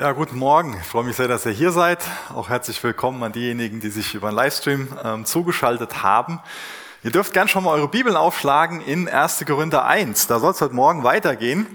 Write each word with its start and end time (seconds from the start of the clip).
Ja, 0.00 0.12
guten 0.12 0.38
Morgen. 0.38 0.78
Ich 0.80 0.86
freue 0.86 1.04
mich 1.04 1.16
sehr, 1.16 1.28
dass 1.28 1.44
ihr 1.44 1.52
hier 1.52 1.72
seid. 1.72 1.98
Auch 2.34 2.48
herzlich 2.48 2.82
willkommen 2.82 3.22
an 3.22 3.32
diejenigen, 3.32 3.80
die 3.80 3.90
sich 3.90 4.14
über 4.14 4.30
den 4.30 4.34
Livestream 4.34 4.88
ähm, 5.04 5.26
zugeschaltet 5.26 6.02
haben. 6.02 6.40
Ihr 7.02 7.10
dürft 7.10 7.34
gern 7.34 7.48
schon 7.48 7.64
mal 7.64 7.72
eure 7.72 7.88
Bibeln 7.88 8.16
aufschlagen 8.16 8.80
in 8.80 9.10
1. 9.10 9.44
Korinther 9.46 9.84
1. 9.84 10.26
Da 10.26 10.38
soll 10.38 10.52
es 10.52 10.60
heute 10.62 10.74
Morgen 10.74 11.04
weitergehen. 11.04 11.66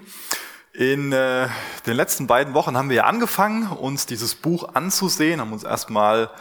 In 0.73 1.11
äh, 1.11 1.49
den 1.85 1.95
letzten 1.95 2.25
beiden 2.25 2.55
Wochen 2.55 2.75
haben 2.75 2.89
wir 2.89 2.95
ja 2.95 3.03
angefangen, 3.03 3.67
uns 3.67 4.07
dieses 4.07 4.33
Buch 4.33 4.69
anzusehen, 4.73 5.39
haben 5.39 5.53
uns 5.53 5.63
erstmal 5.63 6.31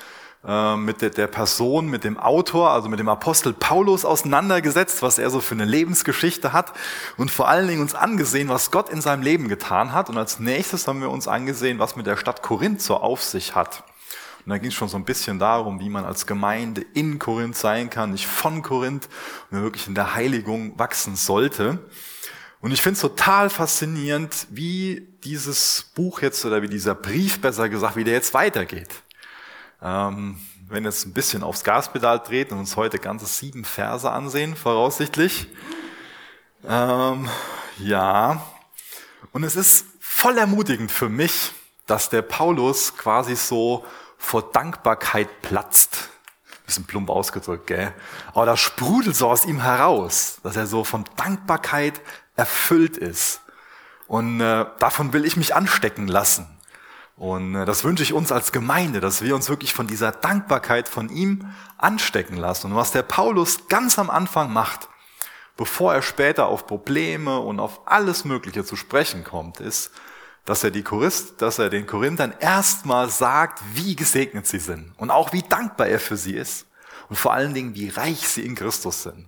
äh, 0.47 0.77
mit 0.77 1.01
der, 1.01 1.27
Person, 1.27 1.89
mit 1.89 2.05
dem 2.05 2.19
Autor, 2.19 2.71
also 2.71 2.89
mit 2.89 2.99
dem 2.99 3.09
Apostel 3.09 3.53
Paulus 3.53 4.05
auseinandergesetzt, 4.05 5.03
was 5.03 5.19
er 5.19 5.31
so 5.31 5.41
für 5.41 5.55
eine 5.55 5.65
Lebensgeschichte 5.65 6.53
hat 6.53 6.73
und 7.17 7.31
vor 7.31 7.49
allen 7.49 7.67
Dingen 7.67 7.81
uns 7.81 7.95
angesehen, 7.95 8.49
was 8.49 8.71
Gott 8.71 8.91
in 8.91 9.01
seinem 9.01 9.23
Leben 9.23 9.49
getan 9.49 9.93
hat. 9.93 10.11
Und 10.11 10.19
als 10.19 10.41
nächstes 10.41 10.87
haben 10.87 11.01
wir 11.01 11.11
uns 11.11 11.29
angesehen, 11.29 11.79
was 11.79 11.96
mit 11.96 12.07
der 12.07 12.17
Stadt 12.17 12.43
Korinth 12.43 12.83
so 12.83 12.96
auf 12.96 13.23
sich 13.23 13.55
hat. 13.55 13.85
Und 14.45 14.51
da 14.51 14.59
ging 14.59 14.68
es 14.68 14.75
schon 14.75 14.89
so 14.89 14.99
ein 14.99 15.07
bisschen 15.07 15.39
darum, 15.39 15.81
wie 15.81 15.89
man 15.89 16.04
als 16.04 16.27
Gemeinde 16.27 16.85
in 16.93 17.18
Korinth 17.18 17.57
sein 17.57 17.89
kann, 17.89 18.11
nicht 18.11 18.26
von 18.26 18.61
Korinth, 18.61 19.09
und 19.51 19.63
wirklich 19.63 19.89
in 19.89 19.95
der 19.95 20.15
Heiligung 20.15 20.79
wachsen 20.79 21.17
sollte. 21.17 21.79
Und 22.61 22.71
ich 22.71 22.82
finde 22.82 22.95
es 22.95 23.01
total 23.01 23.49
faszinierend, 23.49 24.46
wie 24.51 25.09
dieses 25.25 25.90
Buch 25.95 26.21
jetzt 26.21 26.45
oder 26.45 26.61
wie 26.61 26.68
dieser 26.68 26.95
Brief 26.95 27.40
besser 27.40 27.71
gesagt, 27.71 27.96
wie 27.96 28.04
der 28.04 28.15
jetzt 28.15 28.35
weitergeht. 28.35 29.04
Ähm, 29.85 30.41
wenn 30.69 30.85
jetzt 30.85 31.07
ein 31.07 31.13
bisschen 31.13 31.43
aufs 31.43 31.63
Gaspedal 31.63 32.23
treten 32.23 32.55
und 32.55 32.61
uns 32.61 32.77
heute 32.77 32.98
ganze 32.98 33.27
sieben 33.27 33.65
Verse 33.65 34.11
ansehen, 34.11 34.57
voraussichtlich. 34.57 35.47
Ähm, 36.67 37.29
ja, 37.79 38.43
und 39.33 39.45
es 39.45 39.57
ist 39.57 39.87
voll 40.01 40.39
ermutigend 40.39 40.91
für 40.91 41.11
mich, 41.11 41.53
dass 41.87 42.09
der 42.09 42.23
Paulus 42.23 42.97
quasi 42.97 43.37
so 43.37 43.84
vor 44.17 44.51
Dankbarkeit 44.53 45.43
platzt. 45.43 46.09
Bisschen 46.65 46.87
plump 46.87 47.11
ausgedrückt, 47.11 47.67
gell? 47.67 47.93
Aber 48.33 48.47
das 48.47 48.61
sprudelt 48.61 49.15
so 49.15 49.29
aus 49.29 49.45
ihm 49.45 49.61
heraus, 49.61 50.39
dass 50.43 50.57
er 50.57 50.67
so 50.67 50.83
von 50.83 51.05
Dankbarkeit 51.17 52.01
erfüllt 52.37 52.97
ist. 52.97 53.43
Und 54.07 54.41
äh, 54.41 54.65
davon 54.79 55.13
will 55.13 55.27
ich 55.27 55.37
mich 55.37 55.55
anstecken 55.55 56.09
lassen. 56.09 56.54
Und 57.17 57.55
äh, 57.55 57.65
das 57.65 57.84
wünsche 57.84 58.03
ich 58.03 58.12
uns 58.12 58.33
als 58.33 58.53
Gemeinde, 58.53 59.01
dass 59.01 59.23
wir 59.23 59.34
uns 59.34 59.48
wirklich 59.48 59.75
von 59.75 59.87
dieser 59.87 60.12
Dankbarkeit 60.12 60.89
von 60.89 61.09
ihm 61.09 61.48
anstecken 61.79 62.37
lassen. 62.37 62.73
Und 62.73 62.77
was 62.77 62.93
der 62.93 63.03
Paulus 63.03 63.69
ganz 63.69 63.98
am 63.98 64.11
Anfang 64.11 64.53
macht, 64.53 64.89
bevor 65.57 65.95
er 65.95 66.03
später 66.03 66.47
auf 66.47 66.67
Probleme 66.67 67.39
und 67.39 67.61
auf 67.61 67.83
alles 67.87 68.25
Mögliche 68.25 68.65
zu 68.65 68.77
sprechen 68.77 69.25
kommt, 69.25 69.61
ist, 69.61 69.92
dass 70.45 70.62
er, 70.62 70.70
die 70.70 70.83
Chorist, 70.83 71.41
dass 71.41 71.59
er 71.59 71.70
den 71.70 71.87
Korinthern 71.87 72.35
erstmal 72.39 73.09
sagt, 73.09 73.62
wie 73.73 73.97
gesegnet 73.97 74.47
sie 74.47 74.59
sind 74.59 74.92
und 74.98 75.11
auch 75.11 75.33
wie 75.33 75.42
dankbar 75.42 75.87
er 75.87 76.01
für 76.01 76.17
sie 76.17 76.35
ist 76.35 76.67
und 77.09 77.17
vor 77.17 77.33
allen 77.33 77.55
Dingen, 77.55 77.75
wie 77.75 77.89
reich 77.89 78.29
sie 78.29 78.45
in 78.45 78.55
Christus 78.55 79.05
sind. 79.05 79.27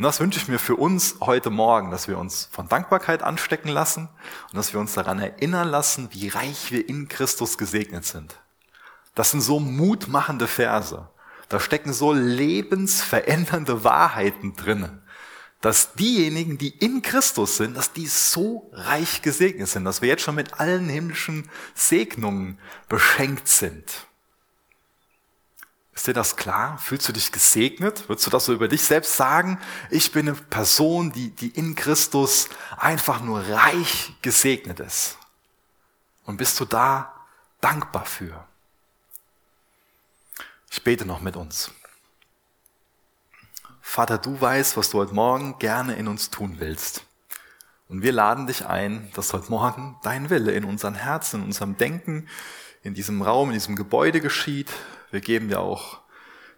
Und 0.00 0.04
das 0.04 0.18
wünsche 0.18 0.40
ich 0.40 0.48
mir 0.48 0.58
für 0.58 0.76
uns 0.76 1.16
heute 1.20 1.50
Morgen, 1.50 1.90
dass 1.90 2.08
wir 2.08 2.16
uns 2.16 2.48
von 2.52 2.66
Dankbarkeit 2.66 3.22
anstecken 3.22 3.68
lassen 3.68 4.08
und 4.50 4.56
dass 4.56 4.72
wir 4.72 4.80
uns 4.80 4.94
daran 4.94 5.18
erinnern 5.18 5.68
lassen, 5.68 6.08
wie 6.12 6.28
reich 6.28 6.72
wir 6.72 6.88
in 6.88 7.08
Christus 7.08 7.58
gesegnet 7.58 8.06
sind. 8.06 8.40
Das 9.14 9.32
sind 9.32 9.42
so 9.42 9.60
mutmachende 9.60 10.46
Verse. 10.46 11.06
Da 11.50 11.60
stecken 11.60 11.92
so 11.92 12.14
lebensverändernde 12.14 13.84
Wahrheiten 13.84 14.56
drin, 14.56 15.02
dass 15.60 15.92
diejenigen, 15.92 16.56
die 16.56 16.70
in 16.78 17.02
Christus 17.02 17.58
sind, 17.58 17.76
dass 17.76 17.92
die 17.92 18.06
so 18.06 18.70
reich 18.72 19.20
gesegnet 19.20 19.68
sind, 19.68 19.84
dass 19.84 20.00
wir 20.00 20.08
jetzt 20.08 20.22
schon 20.22 20.34
mit 20.34 20.58
allen 20.58 20.88
himmlischen 20.88 21.50
Segnungen 21.74 22.58
beschenkt 22.88 23.48
sind. 23.48 24.06
Ist 26.00 26.06
dir 26.06 26.14
das 26.14 26.36
klar? 26.36 26.78
Fühlst 26.78 27.06
du 27.10 27.12
dich 27.12 27.30
gesegnet? 27.30 28.08
Würdest 28.08 28.26
du 28.26 28.30
das 28.30 28.46
so 28.46 28.54
über 28.54 28.68
dich 28.68 28.82
selbst 28.82 29.18
sagen? 29.18 29.60
Ich 29.90 30.12
bin 30.12 30.30
eine 30.30 30.34
Person, 30.34 31.12
die, 31.12 31.28
die 31.28 31.50
in 31.50 31.74
Christus 31.74 32.48
einfach 32.78 33.20
nur 33.20 33.46
reich 33.46 34.14
gesegnet 34.22 34.80
ist. 34.80 35.18
Und 36.24 36.38
bist 36.38 36.58
du 36.58 36.64
da 36.64 37.12
dankbar 37.60 38.06
für? 38.06 38.46
Ich 40.70 40.82
bete 40.82 41.04
noch 41.04 41.20
mit 41.20 41.36
uns. 41.36 41.70
Vater, 43.82 44.16
du 44.16 44.40
weißt, 44.40 44.78
was 44.78 44.88
du 44.88 45.00
heute 45.00 45.12
Morgen 45.12 45.58
gerne 45.58 45.96
in 45.96 46.08
uns 46.08 46.30
tun 46.30 46.60
willst. 46.60 47.04
Und 47.88 48.00
wir 48.00 48.12
laden 48.12 48.46
dich 48.46 48.64
ein, 48.64 49.12
dass 49.12 49.34
heute 49.34 49.50
Morgen 49.50 49.98
dein 50.02 50.30
Wille 50.30 50.52
in 50.52 50.64
unseren 50.64 50.94
Herzen, 50.94 51.40
in 51.40 51.46
unserem 51.48 51.76
Denken, 51.76 52.26
in 52.82 52.94
diesem 52.94 53.20
Raum, 53.20 53.50
in 53.50 53.54
diesem 53.56 53.76
Gebäude 53.76 54.22
geschieht, 54.22 54.72
wir 55.10 55.20
geben 55.20 55.48
dir 55.48 55.60
auch 55.60 56.00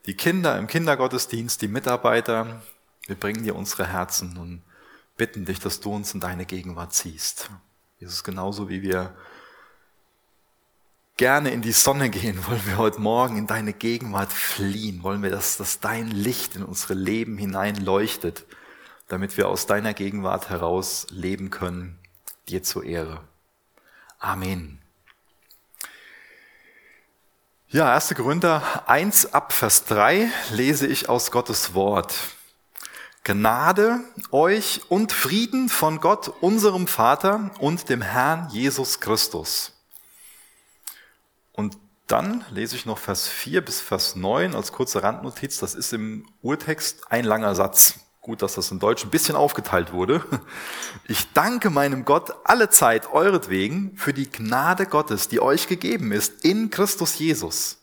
die 0.06 0.14
Kinder 0.14 0.58
im 0.58 0.66
Kindergottesdienst, 0.66 1.62
die 1.62 1.68
Mitarbeiter. 1.68 2.62
Wir 3.06 3.16
bringen 3.16 3.44
dir 3.44 3.54
unsere 3.54 3.86
Herzen 3.86 4.36
und 4.36 4.62
bitten 5.16 5.44
dich, 5.44 5.60
dass 5.60 5.80
du 5.80 5.94
uns 5.94 6.14
in 6.14 6.20
deine 6.20 6.44
Gegenwart 6.44 6.92
ziehst. 6.92 7.50
Jesus, 7.98 8.24
genauso 8.24 8.68
wie 8.68 8.82
wir 8.82 9.14
gerne 11.16 11.50
in 11.50 11.62
die 11.62 11.72
Sonne 11.72 12.10
gehen, 12.10 12.44
wollen 12.46 12.66
wir 12.66 12.78
heute 12.78 13.00
Morgen 13.00 13.36
in 13.36 13.46
deine 13.46 13.72
Gegenwart 13.72 14.32
fliehen. 14.32 15.02
Wollen 15.02 15.22
wir, 15.22 15.30
dass, 15.30 15.56
dass 15.56 15.80
dein 15.80 16.10
Licht 16.10 16.56
in 16.56 16.64
unsere 16.64 16.94
Leben 16.94 17.38
hinein 17.38 17.76
leuchtet, 17.76 18.44
damit 19.08 19.36
wir 19.36 19.48
aus 19.48 19.66
deiner 19.66 19.94
Gegenwart 19.94 20.50
heraus 20.50 21.06
leben 21.10 21.50
können, 21.50 21.98
dir 22.48 22.62
zur 22.62 22.84
Ehre. 22.84 23.22
Amen. 24.18 24.81
Ja, 27.72 27.94
1. 27.94 28.14
Korinther 28.16 28.86
1 28.86 29.32
ab 29.32 29.54
Vers 29.54 29.86
3 29.86 30.30
lese 30.50 30.86
ich 30.86 31.08
aus 31.08 31.30
Gottes 31.30 31.72
Wort. 31.72 32.14
Gnade 33.24 34.00
euch 34.30 34.82
und 34.90 35.10
Frieden 35.10 35.70
von 35.70 35.98
Gott, 35.98 36.28
unserem 36.42 36.86
Vater 36.86 37.50
und 37.60 37.88
dem 37.88 38.02
Herrn 38.02 38.50
Jesus 38.50 39.00
Christus. 39.00 39.72
Und 41.52 41.78
dann 42.08 42.44
lese 42.50 42.76
ich 42.76 42.84
noch 42.84 42.98
Vers 42.98 43.26
4 43.26 43.64
bis 43.64 43.80
Vers 43.80 44.16
9 44.16 44.54
als 44.54 44.72
kurze 44.72 45.02
Randnotiz. 45.02 45.56
Das 45.56 45.74
ist 45.74 45.94
im 45.94 46.28
Urtext 46.42 47.10
ein 47.10 47.24
langer 47.24 47.54
Satz. 47.54 48.00
Gut, 48.22 48.40
dass 48.40 48.54
das 48.54 48.70
in 48.70 48.78
Deutsch 48.78 49.02
ein 49.02 49.10
bisschen 49.10 49.34
aufgeteilt 49.34 49.92
wurde. 49.92 50.24
Ich 51.08 51.32
danke 51.32 51.70
meinem 51.70 52.04
Gott 52.04 52.32
alle 52.44 52.70
Zeit 52.70 53.12
euretwegen 53.12 53.96
für 53.96 54.14
die 54.14 54.30
Gnade 54.30 54.86
Gottes, 54.86 55.26
die 55.26 55.40
euch 55.40 55.66
gegeben 55.66 56.12
ist 56.12 56.44
in 56.44 56.70
Christus 56.70 57.18
Jesus. 57.18 57.78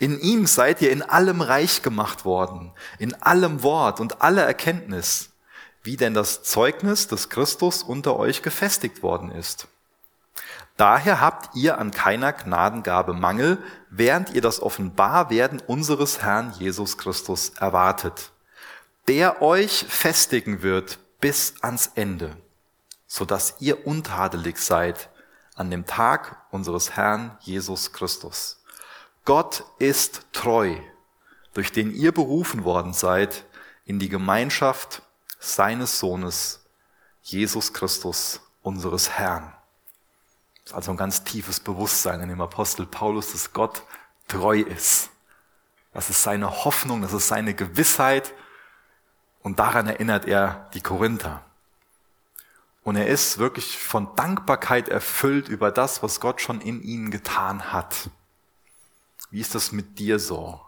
In 0.00 0.18
ihm 0.18 0.46
seid 0.46 0.82
ihr 0.82 0.90
in 0.90 1.02
allem 1.02 1.40
reich 1.40 1.82
gemacht 1.82 2.24
worden, 2.24 2.72
in 2.98 3.14
allem 3.22 3.62
Wort 3.62 4.00
und 4.00 4.22
aller 4.22 4.42
Erkenntnis, 4.42 5.30
wie 5.84 5.96
denn 5.96 6.14
das 6.14 6.42
Zeugnis 6.42 7.06
des 7.06 7.28
Christus 7.28 7.84
unter 7.84 8.16
euch 8.16 8.42
gefestigt 8.42 9.04
worden 9.04 9.30
ist. 9.30 9.68
Daher 10.76 11.20
habt 11.20 11.54
ihr 11.54 11.78
an 11.78 11.92
keiner 11.92 12.32
Gnadengabe 12.32 13.14
Mangel, 13.14 13.58
während 13.88 14.34
ihr 14.34 14.40
das 14.40 14.60
Offenbarwerden 14.60 15.62
unseres 15.64 16.22
Herrn 16.22 16.52
Jesus 16.58 16.98
Christus 16.98 17.50
erwartet 17.50 18.32
der 19.08 19.42
euch 19.42 19.84
festigen 19.88 20.62
wird 20.62 20.98
bis 21.20 21.54
ans 21.60 21.92
Ende, 21.94 22.36
so 23.06 23.24
dass 23.24 23.56
ihr 23.60 23.86
untadelig 23.86 24.58
seid 24.58 25.10
an 25.54 25.70
dem 25.70 25.86
Tag 25.86 26.36
unseres 26.50 26.96
Herrn 26.96 27.36
Jesus 27.40 27.92
Christus. 27.92 28.62
Gott 29.24 29.64
ist 29.78 30.22
treu, 30.32 30.76
durch 31.52 31.72
den 31.72 31.94
ihr 31.94 32.12
berufen 32.12 32.64
worden 32.64 32.94
seid 32.94 33.44
in 33.84 33.98
die 33.98 34.08
Gemeinschaft 34.08 35.02
seines 35.38 35.98
Sohnes, 35.98 36.64
Jesus 37.22 37.72
Christus, 37.72 38.40
unseres 38.62 39.10
Herrn. 39.10 39.52
Das 40.64 40.72
ist 40.72 40.74
also 40.76 40.90
ein 40.92 40.96
ganz 40.96 41.24
tiefes 41.24 41.60
Bewusstsein 41.60 42.20
in 42.20 42.28
dem 42.28 42.40
Apostel 42.40 42.86
Paulus, 42.86 43.32
dass 43.32 43.52
Gott 43.52 43.82
treu 44.28 44.60
ist. 44.60 45.10
Das 45.92 46.08
ist 46.08 46.22
seine 46.22 46.64
Hoffnung, 46.64 47.02
das 47.02 47.12
ist 47.12 47.28
seine 47.28 47.54
Gewissheit, 47.54 48.32
und 49.42 49.58
daran 49.58 49.86
erinnert 49.86 50.26
er 50.26 50.68
die 50.74 50.80
Korinther. 50.80 51.44
Und 52.82 52.96
er 52.96 53.08
ist 53.08 53.38
wirklich 53.38 53.78
von 53.78 54.14
Dankbarkeit 54.16 54.88
erfüllt 54.88 55.48
über 55.48 55.70
das, 55.70 56.02
was 56.02 56.20
Gott 56.20 56.40
schon 56.40 56.60
in 56.60 56.82
ihnen 56.82 57.10
getan 57.10 57.72
hat. 57.72 58.10
Wie 59.30 59.40
ist 59.40 59.54
das 59.54 59.72
mit 59.72 59.98
dir 59.98 60.18
so? 60.18 60.60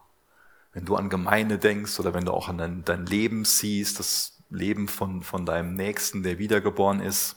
Wenn 0.73 0.85
du 0.85 0.97
an 0.97 1.11
Gemeinde 1.11 1.59
denkst 1.59 1.99
oder 2.01 2.15
wenn 2.15 2.25
du 2.25 2.33
auch 2.33 2.49
an 2.49 2.59
dein, 2.59 2.85
dein 2.85 3.07
Leben 3.07 3.45
siehst, 3.45 3.99
das 3.99 4.39
Leben 4.51 4.89
von, 4.89 5.23
von 5.23 5.47
deinem 5.47 5.75
Nächsten, 5.75 6.23
der 6.23 6.39
wiedergeboren 6.39 7.01
ist, 7.01 7.37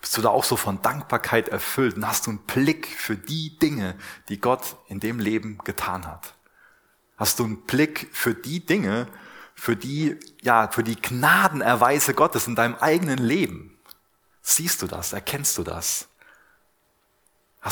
bist 0.00 0.16
du 0.16 0.22
da 0.22 0.30
auch 0.30 0.44
so 0.44 0.56
von 0.56 0.82
Dankbarkeit 0.82 1.48
erfüllt 1.48 1.96
und 1.96 2.06
hast 2.06 2.26
du 2.26 2.30
einen 2.30 2.40
Blick 2.40 2.86
für 2.86 3.16
die 3.16 3.58
Dinge, 3.58 3.96
die 4.28 4.40
Gott 4.40 4.76
in 4.88 5.00
dem 5.00 5.18
Leben 5.20 5.58
getan 5.64 6.06
hat? 6.06 6.34
Hast 7.16 7.38
du 7.38 7.44
einen 7.44 7.62
Blick 7.62 8.08
für 8.12 8.34
die 8.34 8.64
Dinge, 8.64 9.06
für 9.54 9.76
die, 9.76 10.18
ja, 10.42 10.68
für 10.68 10.82
die 10.82 11.00
Gnadenerweise 11.00 12.14
Gottes 12.14 12.46
in 12.46 12.54
deinem 12.54 12.74
eigenen 12.76 13.18
Leben. 13.18 13.78
Siehst 14.42 14.82
du 14.82 14.86
das? 14.86 15.12
Erkennst 15.12 15.56
du 15.58 15.62
das? 15.62 16.08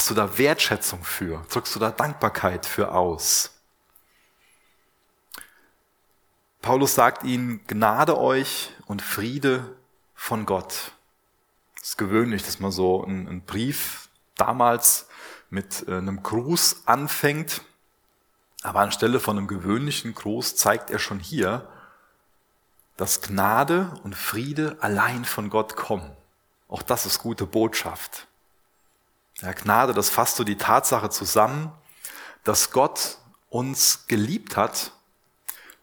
du 0.08 0.14
da 0.14 0.38
Wertschätzung 0.38 1.04
für? 1.04 1.44
Drückst 1.50 1.74
du 1.74 1.78
da 1.78 1.90
Dankbarkeit 1.90 2.64
für 2.64 2.92
aus? 2.92 3.50
Paulus 6.62 6.94
sagt 6.94 7.24
ihnen, 7.24 7.66
Gnade 7.66 8.16
euch 8.16 8.70
und 8.86 9.02
Friede 9.02 9.76
von 10.14 10.46
Gott. 10.46 10.92
Es 11.82 11.90
ist 11.90 11.98
gewöhnlich, 11.98 12.44
dass 12.44 12.60
man 12.60 12.70
so 12.70 13.04
einen, 13.04 13.42
Brief 13.42 14.08
damals 14.36 15.08
mit 15.50 15.86
äh, 15.88 15.98
einem 15.98 16.22
Gruß 16.22 16.84
anfängt. 16.86 17.62
Aber 18.62 18.78
anstelle 18.78 19.18
von 19.18 19.36
einem 19.36 19.48
gewöhnlichen 19.48 20.14
Gruß 20.14 20.54
zeigt 20.54 20.90
er 20.90 21.00
schon 21.00 21.18
hier, 21.18 21.68
dass 22.96 23.20
Gnade 23.20 23.92
und 24.02 24.14
Friede 24.14 24.76
allein 24.80 25.24
von 25.24 25.50
Gott 25.50 25.76
kommen. 25.76 26.10
Auch 26.68 26.82
das 26.82 27.06
ist 27.06 27.18
gute 27.18 27.46
Botschaft. 27.46 28.26
Ja, 29.40 29.52
Gnade, 29.52 29.92
das 29.92 30.10
fasst 30.10 30.36
so 30.36 30.44
die 30.44 30.56
Tatsache 30.56 31.10
zusammen, 31.10 31.72
dass 32.44 32.70
Gott 32.70 33.18
uns 33.48 34.06
geliebt 34.06 34.56
hat, 34.56 34.92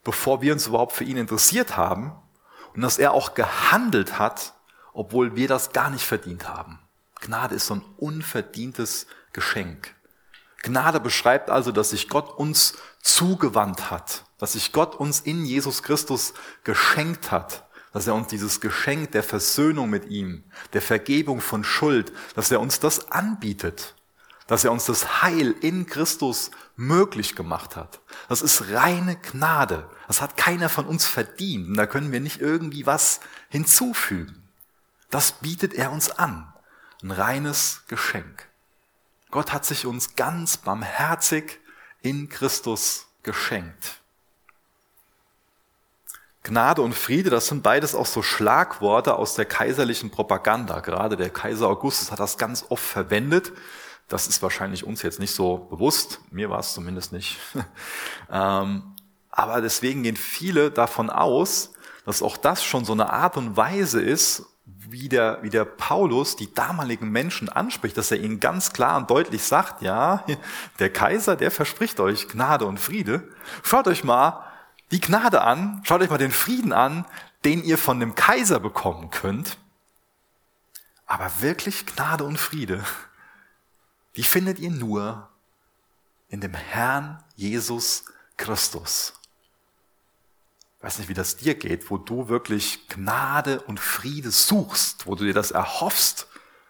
bevor 0.03 0.41
wir 0.41 0.53
uns 0.53 0.67
überhaupt 0.67 0.93
für 0.93 1.03
ihn 1.03 1.17
interessiert 1.17 1.77
haben 1.77 2.13
und 2.73 2.81
dass 2.81 2.97
er 2.97 3.11
auch 3.11 3.33
gehandelt 3.33 4.17
hat, 4.17 4.53
obwohl 4.93 5.35
wir 5.35 5.47
das 5.47 5.71
gar 5.71 5.89
nicht 5.89 6.05
verdient 6.05 6.47
haben. 6.47 6.79
Gnade 7.21 7.55
ist 7.55 7.67
so 7.67 7.75
ein 7.75 7.85
unverdientes 7.97 9.07
Geschenk. 9.33 9.93
Gnade 10.63 10.99
beschreibt 10.99 11.49
also, 11.49 11.71
dass 11.71 11.91
sich 11.91 12.09
Gott 12.09 12.37
uns 12.37 12.75
zugewandt 13.01 13.91
hat, 13.91 14.23
dass 14.39 14.53
sich 14.53 14.71
Gott 14.71 14.95
uns 14.95 15.19
in 15.19 15.45
Jesus 15.45 15.83
Christus 15.83 16.33
geschenkt 16.63 17.31
hat, 17.31 17.67
dass 17.91 18.07
er 18.07 18.15
uns 18.15 18.27
dieses 18.27 18.61
Geschenk 18.61 19.11
der 19.11 19.23
Versöhnung 19.23 19.89
mit 19.89 20.09
ihm, 20.09 20.43
der 20.73 20.81
Vergebung 20.81 21.41
von 21.41 21.63
Schuld, 21.63 22.11
dass 22.35 22.49
er 22.51 22.59
uns 22.59 22.79
das 22.79 23.11
anbietet, 23.11 23.95
dass 24.47 24.63
er 24.63 24.71
uns 24.71 24.85
das 24.85 25.21
Heil 25.21 25.53
in 25.61 25.85
Christus 25.85 26.51
möglich 26.75 27.35
gemacht 27.35 27.75
hat. 27.75 27.99
Das 28.29 28.41
ist 28.41 28.71
reine 28.71 29.15
Gnade. 29.17 29.87
Das 30.07 30.21
hat 30.21 30.37
keiner 30.37 30.69
von 30.69 30.85
uns 30.85 31.05
verdient. 31.05 31.67
Und 31.67 31.77
da 31.77 31.85
können 31.85 32.11
wir 32.11 32.19
nicht 32.19 32.41
irgendwie 32.41 32.85
was 32.85 33.19
hinzufügen. 33.49 34.49
Das 35.11 35.33
bietet 35.33 35.73
er 35.73 35.91
uns 35.91 36.09
an. 36.11 36.51
Ein 37.03 37.11
reines 37.11 37.83
Geschenk. 37.87 38.47
Gott 39.31 39.53
hat 39.53 39.65
sich 39.65 39.85
uns 39.85 40.15
ganz 40.15 40.57
barmherzig 40.57 41.59
in 42.01 42.29
Christus 42.29 43.07
geschenkt. 43.23 43.98
Gnade 46.43 46.81
und 46.81 46.93
Friede, 46.93 47.29
das 47.29 47.47
sind 47.47 47.63
beides 47.63 47.95
auch 47.95 48.05
so 48.05 48.21
Schlagworte 48.21 49.15
aus 49.15 49.35
der 49.35 49.45
kaiserlichen 49.45 50.09
Propaganda. 50.09 50.79
Gerade 50.79 51.17
der 51.17 51.29
Kaiser 51.29 51.67
Augustus 51.67 52.11
hat 52.11 52.19
das 52.19 52.37
ganz 52.37 52.65
oft 52.69 52.83
verwendet. 52.83 53.51
Das 54.07 54.27
ist 54.27 54.41
wahrscheinlich 54.41 54.85
uns 54.85 55.01
jetzt 55.01 55.19
nicht 55.19 55.35
so 55.35 55.57
bewusst. 55.57 56.21
Mir 56.31 56.49
war 56.49 56.59
es 56.59 56.73
zumindest 56.73 57.11
nicht. 57.11 57.37
Ähm, 58.31 58.95
aber 59.31 59.59
deswegen 59.59 60.03
gehen 60.03 60.15
viele 60.15 60.69
davon 60.69 61.09
aus, 61.09 61.73
dass 62.05 62.21
auch 62.21 62.37
das 62.37 62.63
schon 62.63 62.85
so 62.85 62.93
eine 62.93 63.11
Art 63.11 63.37
und 63.37 63.57
Weise 63.57 64.01
ist, 64.01 64.45
wie 64.65 65.09
der, 65.09 65.39
wie 65.41 65.49
der 65.49 65.65
Paulus 65.65 66.35
die 66.35 66.53
damaligen 66.53 67.09
Menschen 67.09 67.49
anspricht, 67.49 67.97
dass 67.97 68.11
er 68.11 68.19
ihnen 68.19 68.39
ganz 68.39 68.71
klar 68.71 68.97
und 68.97 69.09
deutlich 69.09 69.43
sagt, 69.43 69.81
ja, 69.81 70.23
der 70.79 70.91
Kaiser, 70.91 71.35
der 71.35 71.51
verspricht 71.51 71.99
euch 71.99 72.27
Gnade 72.27 72.65
und 72.65 72.79
Friede. 72.79 73.27
Schaut 73.63 73.87
euch 73.87 74.03
mal 74.03 74.43
die 74.91 75.01
Gnade 75.01 75.41
an, 75.41 75.81
schaut 75.83 76.01
euch 76.01 76.09
mal 76.09 76.17
den 76.17 76.31
Frieden 76.31 76.73
an, 76.73 77.05
den 77.45 77.63
ihr 77.63 77.77
von 77.77 77.99
dem 77.99 78.15
Kaiser 78.15 78.59
bekommen 78.59 79.11
könnt. 79.11 79.57
Aber 81.05 81.41
wirklich 81.41 81.85
Gnade 81.85 82.23
und 82.23 82.37
Friede, 82.37 82.83
die 84.15 84.23
findet 84.23 84.59
ihr 84.59 84.71
nur 84.71 85.29
in 86.27 86.41
dem 86.41 86.53
Herrn 86.53 87.23
Jesus 87.35 88.05
Christus. 88.37 89.13
Ich 90.77 90.83
weiß 90.83 90.99
nicht, 90.99 91.09
wie 91.09 91.13
das 91.13 91.35
dir 91.35 91.55
geht, 91.55 91.89
wo 91.89 91.97
du 91.97 92.29
wirklich 92.29 92.87
Gnade 92.87 93.61
und 93.61 93.79
Friede 93.79 94.31
suchst, 94.31 95.07
wo 95.07 95.15
du 95.15 95.25
dir 95.25 95.33
das 95.33 95.51
erhoffst, 95.51 96.27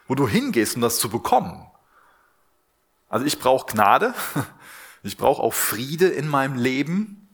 wo 0.08 0.16
du 0.16 0.28
hingehst, 0.28 0.76
um 0.76 0.82
das 0.82 0.98
zu 0.98 1.10
bekommen. 1.10 1.70
Also 3.08 3.26
ich 3.26 3.40
brauche 3.40 3.72
Gnade, 3.72 4.16
ich 5.04 5.18
brauche 5.18 5.44
auch 5.44 5.54
Friede 5.54 6.08
in 6.08 6.28
meinem 6.28 6.56
Leben. 6.56 7.29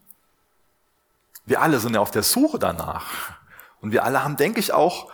Wir 1.45 1.61
alle 1.61 1.79
sind 1.79 1.93
ja 1.93 1.99
auf 1.99 2.11
der 2.11 2.23
Suche 2.23 2.59
danach. 2.59 3.33
Und 3.81 3.91
wir 3.91 4.03
alle 4.03 4.23
haben, 4.23 4.37
denke 4.37 4.59
ich, 4.59 4.73
auch 4.73 5.11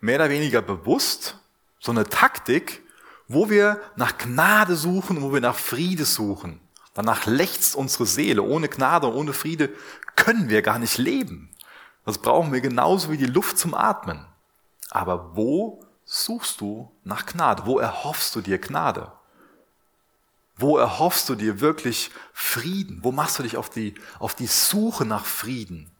mehr 0.00 0.16
oder 0.16 0.30
weniger 0.30 0.62
bewusst 0.62 1.36
so 1.78 1.92
eine 1.92 2.04
Taktik, 2.04 2.82
wo 3.26 3.50
wir 3.50 3.80
nach 3.96 4.18
Gnade 4.18 4.76
suchen 4.76 5.16
und 5.16 5.22
wo 5.22 5.32
wir 5.32 5.40
nach 5.40 5.56
Friede 5.56 6.04
suchen. 6.04 6.60
Danach 6.94 7.26
lechzt 7.26 7.76
unsere 7.76 8.06
Seele. 8.06 8.42
Ohne 8.42 8.68
Gnade, 8.68 9.12
ohne 9.12 9.32
Friede 9.32 9.70
können 10.16 10.48
wir 10.48 10.62
gar 10.62 10.78
nicht 10.78 10.98
leben. 10.98 11.50
Das 12.04 12.18
brauchen 12.18 12.52
wir 12.52 12.60
genauso 12.60 13.10
wie 13.10 13.16
die 13.16 13.26
Luft 13.26 13.58
zum 13.58 13.74
Atmen. 13.74 14.26
Aber 14.90 15.36
wo 15.36 15.84
suchst 16.04 16.60
du 16.60 16.90
nach 17.04 17.26
Gnade? 17.26 17.66
Wo 17.66 17.78
erhoffst 17.78 18.34
du 18.34 18.40
dir 18.40 18.58
Gnade? 18.58 19.12
Wo 20.60 20.76
erhoffst 20.76 21.28
du 21.30 21.34
dir 21.34 21.60
wirklich 21.60 22.10
Frieden? 22.34 23.02
Wo 23.02 23.12
machst 23.12 23.38
du 23.38 23.42
dich 23.42 23.56
auf 23.56 23.70
die, 23.70 23.94
auf 24.18 24.34
die 24.34 24.46
Suche 24.46 25.06
nach 25.06 25.24
Frieden? 25.24 25.90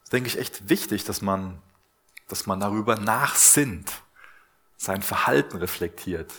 Das 0.00 0.10
denke 0.10 0.28
ich 0.28 0.38
echt 0.38 0.70
wichtig, 0.70 1.04
dass 1.04 1.20
man, 1.20 1.60
dass 2.28 2.46
man 2.46 2.60
darüber 2.60 2.96
nachsinnt, 2.96 3.92
sein 4.78 5.02
Verhalten 5.02 5.58
reflektiert, 5.58 6.32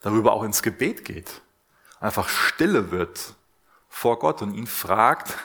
darüber 0.00 0.32
auch 0.32 0.42
ins 0.42 0.62
Gebet 0.62 1.04
geht, 1.04 1.40
einfach 2.00 2.28
stille 2.28 2.90
wird 2.90 3.34
vor 3.88 4.18
Gott 4.18 4.42
und 4.42 4.54
ihn 4.54 4.66
fragt, 4.66 5.36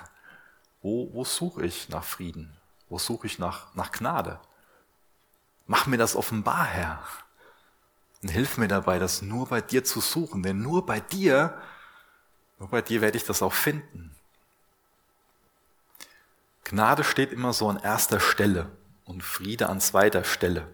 wo, 0.81 1.13
wo 1.13 1.23
suche 1.23 1.65
ich 1.65 1.89
nach 1.89 2.03
Frieden? 2.03 2.57
Wo 2.89 2.97
suche 2.97 3.27
ich 3.27 3.37
nach, 3.37 3.73
nach 3.75 3.91
Gnade? 3.91 4.39
Mach 5.67 5.85
mir 5.87 5.97
das 5.97 6.15
offenbar, 6.15 6.65
Herr. 6.65 7.03
Und 8.21 8.29
hilf 8.29 8.57
mir 8.57 8.67
dabei, 8.67 8.99
das 8.99 9.21
nur 9.21 9.47
bei 9.47 9.61
dir 9.61 9.83
zu 9.83 10.01
suchen, 10.01 10.43
denn 10.43 10.61
nur 10.61 10.85
bei 10.85 10.99
dir, 10.99 11.61
nur 12.59 12.69
bei 12.69 12.81
dir 12.81 13.01
werde 13.01 13.17
ich 13.17 13.23
das 13.23 13.41
auch 13.41 13.53
finden. 13.53 14.15
Gnade 16.63 17.03
steht 17.03 17.31
immer 17.31 17.53
so 17.53 17.69
an 17.69 17.77
erster 17.77 18.19
Stelle 18.19 18.71
und 19.05 19.23
Friede 19.23 19.69
an 19.69 19.79
zweiter 19.79 20.23
Stelle. 20.23 20.73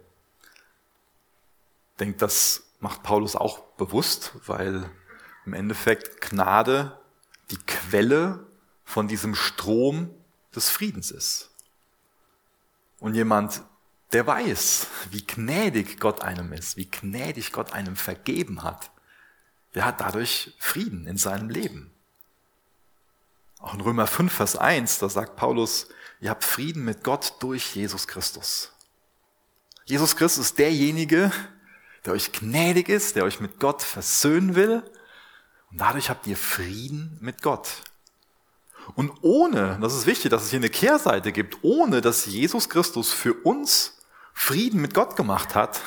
Ich 1.91 1.97
denke, 1.97 2.17
das 2.17 2.63
macht 2.79 3.03
Paulus 3.03 3.36
auch 3.36 3.60
bewusst, 3.75 4.33
weil 4.48 4.89
im 5.45 5.53
Endeffekt 5.53 6.21
Gnade 6.21 6.98
die 7.51 7.57
Quelle 7.57 8.48
von 8.86 9.07
diesem 9.07 9.36
Strom 9.36 10.10
des 10.55 10.69
Friedens 10.69 11.12
ist. 11.12 11.51
Und 13.00 13.15
jemand, 13.15 13.62
der 14.13 14.27
weiß, 14.27 14.88
wie 15.12 15.25
gnädig 15.25 16.00
Gott 16.00 16.22
einem 16.22 16.53
ist, 16.53 16.77
wie 16.77 16.89
gnädig 16.89 17.51
Gott 17.51 17.74
einem 17.74 17.96
vergeben 17.96 18.63
hat, 18.63 18.91
der 19.74 19.86
hat 19.86 20.01
dadurch 20.01 20.53
Frieden 20.60 21.08
in 21.08 21.18
seinem 21.18 21.50
Leben. 21.50 21.91
Auch 23.60 23.74
in 23.74 23.82
Römer 23.82 24.08
5, 24.08 24.34
Vers 24.34 24.56
1, 24.56 25.00
da 25.00 25.08
sagt 25.08 25.36
Paulus, 25.36 25.88
ihr 26.20 26.30
habt 26.30 26.44
Frieden 26.44 26.84
mit 26.84 27.03
Gott 27.03 27.36
durch 27.39 27.75
Jesus 27.75 28.08
Christus. 28.08 28.72
Jesus 29.86 30.15
Christus 30.15 30.48
ist 30.48 30.60
derjenige, 30.60 31.32
der 32.06 32.13
euch 32.13 32.32
gnädig 32.32 32.89
ist, 32.89 33.15
der 33.15 33.24
euch 33.24 33.39
mit 33.39 33.60
Gott 33.60 33.82
versöhnen 33.82 34.56
will 34.56 34.84
und 35.72 35.80
dadurch 35.80 36.10
habt 36.10 36.27
ihr 36.27 36.38
Frieden 36.38 37.18
mit 37.22 37.41
Gott. 37.41 37.70
Und 38.96 39.12
ohne, 39.22 39.77
das 39.80 39.94
ist 39.94 40.06
wichtig, 40.06 40.32
dass 40.32 40.44
es 40.44 40.50
hier 40.50 40.60
eine 40.60 40.70
Kehrseite 40.70 41.32
gibt, 41.32 41.60
ohne 41.62 42.01
dass 42.01 42.25
Jesus 42.25 42.68
Christus 42.68 43.13
für 43.13 43.34
uns 43.34 44.00
Frieden 44.33 44.81
mit 44.81 44.93
Gott 44.93 45.15
gemacht 45.15 45.55
hat, 45.55 45.79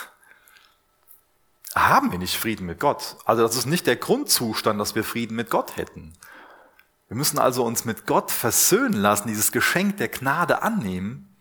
haben 1.75 2.13
wir 2.13 2.19
nicht 2.19 2.37
Frieden 2.37 2.67
mit 2.67 2.79
Gott. 2.79 3.17
Also 3.25 3.43
das 3.43 3.57
ist 3.57 3.67
nicht 3.67 3.87
der 3.87 3.97
Grundzustand, 3.97 4.81
dass 4.81 4.95
wir 4.95 5.05
Frieden 5.05 5.37
mit 5.37 5.51
Gott 5.51 5.77
hätten. 5.77 6.13
Wir 7.09 7.17
müssen 7.17 7.39
also 7.39 7.65
uns 7.65 7.85
mit 7.85 8.07
Gott 8.07 8.31
versöhnen 8.31 8.95
lassen, 8.95 9.29
dieses 9.29 9.53
Geschenk 9.53 9.99
der 9.99 10.09
Gnade 10.09 10.63
annehmen, 10.63 11.35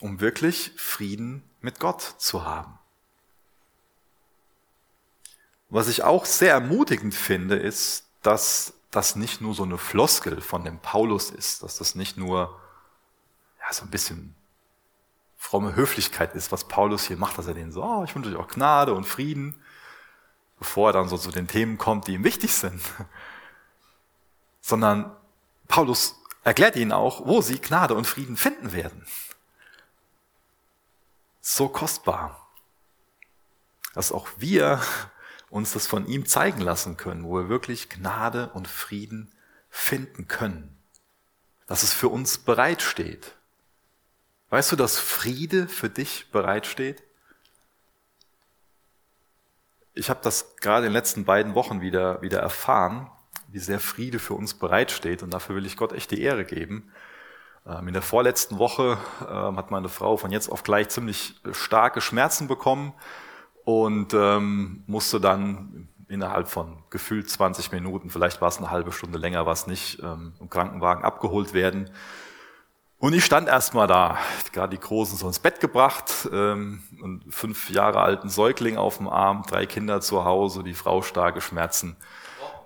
um 0.00 0.20
wirklich 0.20 0.72
Frieden 0.76 1.42
mit 1.60 1.80
Gott 1.80 2.02
zu 2.18 2.44
haben. 2.44 2.78
Was 5.68 5.88
ich 5.88 6.02
auch 6.02 6.24
sehr 6.24 6.52
ermutigend 6.52 7.14
finde, 7.14 7.56
ist, 7.56 8.04
dass 8.22 8.74
das 8.90 9.14
nicht 9.14 9.40
nur 9.40 9.54
so 9.54 9.62
eine 9.62 9.78
Floskel 9.78 10.40
von 10.40 10.64
dem 10.64 10.78
Paulus 10.78 11.30
ist, 11.30 11.62
dass 11.62 11.76
das 11.76 11.94
nicht 11.94 12.16
nur 12.16 12.60
ja, 13.60 13.72
so 13.72 13.84
ein 13.84 13.90
bisschen 13.90 14.34
fromme 15.40 15.74
Höflichkeit 15.74 16.34
ist, 16.34 16.52
was 16.52 16.68
Paulus 16.68 17.06
hier 17.06 17.16
macht, 17.16 17.38
dass 17.38 17.46
er 17.46 17.54
denen 17.54 17.72
so, 17.72 17.82
oh, 17.82 18.04
ich 18.04 18.14
wünsche 18.14 18.28
euch 18.28 18.36
auch 18.36 18.46
Gnade 18.46 18.92
und 18.92 19.04
Frieden, 19.04 19.58
bevor 20.58 20.90
er 20.90 20.92
dann 20.92 21.08
so 21.08 21.16
zu 21.16 21.30
den 21.30 21.48
Themen 21.48 21.78
kommt, 21.78 22.06
die 22.06 22.12
ihm 22.12 22.24
wichtig 22.24 22.52
sind. 22.52 22.82
Sondern 24.60 25.16
Paulus 25.66 26.20
erklärt 26.44 26.76
ihnen 26.76 26.92
auch, 26.92 27.26
wo 27.26 27.40
sie 27.40 27.58
Gnade 27.58 27.94
und 27.94 28.06
Frieden 28.06 28.36
finden 28.36 28.72
werden. 28.72 29.06
So 31.40 31.68
kostbar. 31.68 32.46
dass 33.94 34.12
auch 34.12 34.28
wir 34.36 34.82
uns 35.48 35.72
das 35.72 35.86
von 35.86 36.06
ihm 36.06 36.26
zeigen 36.26 36.60
lassen 36.60 36.98
können, 36.98 37.24
wo 37.24 37.36
wir 37.36 37.48
wirklich 37.48 37.88
Gnade 37.88 38.50
und 38.50 38.68
Frieden 38.68 39.32
finden 39.70 40.28
können. 40.28 40.76
Dass 41.66 41.82
es 41.82 41.94
für 41.94 42.08
uns 42.08 42.36
bereitsteht. 42.36 43.39
Weißt 44.50 44.72
du, 44.72 44.76
dass 44.76 44.98
Friede 44.98 45.68
für 45.68 45.88
dich 45.88 46.30
bereitsteht? 46.32 47.04
Ich 49.94 50.10
habe 50.10 50.20
das 50.22 50.56
gerade 50.56 50.86
in 50.86 50.92
den 50.92 50.98
letzten 50.98 51.24
beiden 51.24 51.54
Wochen 51.54 51.80
wieder, 51.80 52.20
wieder 52.20 52.40
erfahren, 52.40 53.08
wie 53.48 53.60
sehr 53.60 53.78
Friede 53.78 54.18
für 54.18 54.34
uns 54.34 54.54
bereitsteht. 54.54 55.22
Und 55.22 55.32
dafür 55.32 55.54
will 55.54 55.66
ich 55.66 55.76
Gott 55.76 55.92
echt 55.92 56.10
die 56.10 56.20
Ehre 56.20 56.44
geben. 56.44 56.90
Ähm, 57.64 57.88
in 57.88 57.94
der 57.94 58.02
vorletzten 58.02 58.58
Woche 58.58 58.98
ähm, 59.20 59.56
hat 59.56 59.70
meine 59.70 59.88
Frau 59.88 60.16
von 60.16 60.32
jetzt 60.32 60.50
auf 60.50 60.64
gleich 60.64 60.88
ziemlich 60.88 61.40
starke 61.52 62.00
Schmerzen 62.00 62.48
bekommen 62.48 62.92
und 63.64 64.14
ähm, 64.14 64.82
musste 64.88 65.20
dann 65.20 65.88
innerhalb 66.08 66.48
von 66.48 66.82
gefühlt 66.90 67.30
20 67.30 67.70
Minuten, 67.70 68.10
vielleicht 68.10 68.40
war 68.40 68.48
es 68.48 68.58
eine 68.58 68.72
halbe 68.72 68.90
Stunde 68.90 69.16
länger, 69.16 69.46
war 69.46 69.52
es 69.52 69.68
nicht, 69.68 70.00
im 70.00 70.50
Krankenwagen 70.50 71.04
abgeholt 71.04 71.52
werden. 71.54 71.88
Und 73.00 73.14
ich 73.14 73.24
stand 73.24 73.48
erstmal 73.48 73.86
da, 73.86 74.18
gerade 74.52 74.76
die 74.76 74.80
Großen 74.80 75.16
so 75.16 75.26
ins 75.26 75.38
Bett 75.38 75.58
gebracht, 75.58 76.28
ähm, 76.32 76.82
einen 77.02 77.24
fünf 77.30 77.70
Jahre 77.70 78.00
alten 78.00 78.28
Säugling 78.28 78.76
auf 78.76 78.98
dem 78.98 79.08
Arm, 79.08 79.42
drei 79.48 79.64
Kinder 79.64 80.02
zu 80.02 80.26
Hause, 80.26 80.62
die 80.62 80.74
Frau 80.74 81.00
starke 81.00 81.40
Schmerzen. 81.40 81.96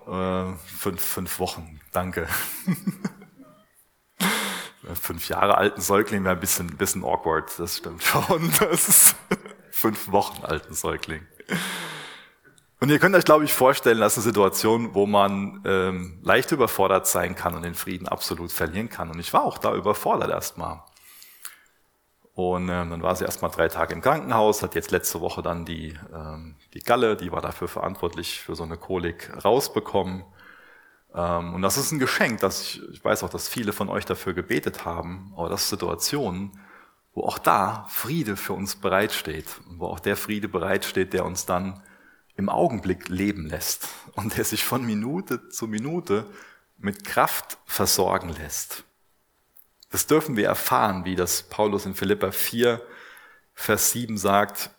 Äh, 0.05 0.43
fünf, 0.77 1.01
fünf 1.01 1.39
Wochen, 1.39 1.79
danke. 1.93 2.27
fünf 5.01 5.29
Jahre 5.29 5.57
alten 5.57 5.79
Säugling 5.79 6.25
wäre 6.25 6.35
ein 6.35 6.41
bisschen, 6.41 6.75
bisschen 6.75 7.05
awkward, 7.05 7.57
das 7.57 7.77
stimmt 7.77 8.03
schon. 8.03 8.51
Das 8.59 8.89
ist 8.89 9.15
fünf 9.71 10.11
Wochen 10.11 10.43
alten 10.43 10.73
Säugling. 10.73 11.25
Und 12.79 12.89
ihr 12.89 12.99
könnt 12.99 13.15
euch, 13.15 13.25
glaube 13.25 13.45
ich, 13.45 13.53
vorstellen, 13.53 13.99
das 13.99 14.13
ist 14.13 14.25
eine 14.25 14.33
Situation, 14.33 14.93
wo 14.93 15.05
man 15.05 15.61
ähm, 15.65 16.19
leicht 16.23 16.51
überfordert 16.51 17.07
sein 17.07 17.35
kann 17.35 17.55
und 17.55 17.63
den 17.63 17.73
Frieden 17.73 18.07
absolut 18.07 18.51
verlieren 18.51 18.89
kann. 18.89 19.09
Und 19.09 19.19
ich 19.19 19.31
war 19.33 19.43
auch 19.43 19.57
da 19.57 19.73
überfordert 19.73 20.29
erstmal. 20.29 20.81
Und 22.33 22.63
ähm, 22.67 22.89
dann 22.89 23.01
war 23.01 23.15
sie 23.15 23.23
erstmal 23.23 23.49
drei 23.49 23.69
Tage 23.69 23.93
im 23.93 24.01
Krankenhaus, 24.01 24.61
hat 24.61 24.75
jetzt 24.75 24.91
letzte 24.91 25.21
Woche 25.21 25.41
dann 25.41 25.63
die, 25.63 25.97
ähm, 26.13 26.55
die 26.73 26.81
Galle, 26.81 27.15
die 27.15 27.31
war 27.31 27.41
dafür 27.41 27.69
verantwortlich 27.69 28.41
für 28.41 28.55
so 28.55 28.63
eine 28.63 28.75
Kolik, 28.75 29.31
rausbekommen. 29.45 30.25
Ähm, 31.15 31.53
und 31.53 31.61
das 31.61 31.77
ist 31.77 31.93
ein 31.93 31.99
Geschenk, 31.99 32.41
dass 32.41 32.61
ich, 32.61 32.81
ich 32.91 33.03
weiß 33.03 33.23
auch, 33.23 33.29
dass 33.29 33.47
viele 33.47 33.71
von 33.71 33.87
euch 33.87 34.03
dafür 34.03 34.33
gebetet 34.33 34.83
haben, 34.83 35.33
aber 35.37 35.47
das 35.47 35.63
ist 35.63 35.69
Situationen, 35.69 36.59
wo 37.13 37.23
auch 37.23 37.37
da 37.39 37.85
Friede 37.87 38.35
für 38.35 38.51
uns 38.51 38.75
bereitsteht 38.75 39.61
und 39.69 39.79
wo 39.79 39.87
auch 39.87 40.01
der 40.01 40.17
Friede 40.17 40.49
bereitsteht, 40.49 41.13
der 41.13 41.25
uns 41.25 41.45
dann 41.45 41.81
im 42.37 42.49
Augenblick 42.49 43.09
leben 43.09 43.47
lässt 43.47 43.87
und 44.13 44.37
der 44.37 44.45
sich 44.45 44.63
von 44.63 44.85
Minute 44.85 45.49
zu 45.49 45.67
Minute 45.67 46.25
mit 46.77 47.05
Kraft 47.05 47.57
versorgen 47.65 48.29
lässt. 48.29 48.83
Das 49.89 50.07
dürfen 50.07 50.35
wir 50.35 50.47
erfahren, 50.47 51.05
wie 51.05 51.15
das 51.15 51.43
Paulus 51.43 51.85
in 51.85 51.95
Philippa 51.95 52.31
4, 52.31 52.81
Vers 53.53 53.91
7 53.91 54.17
sagt, 54.17 54.69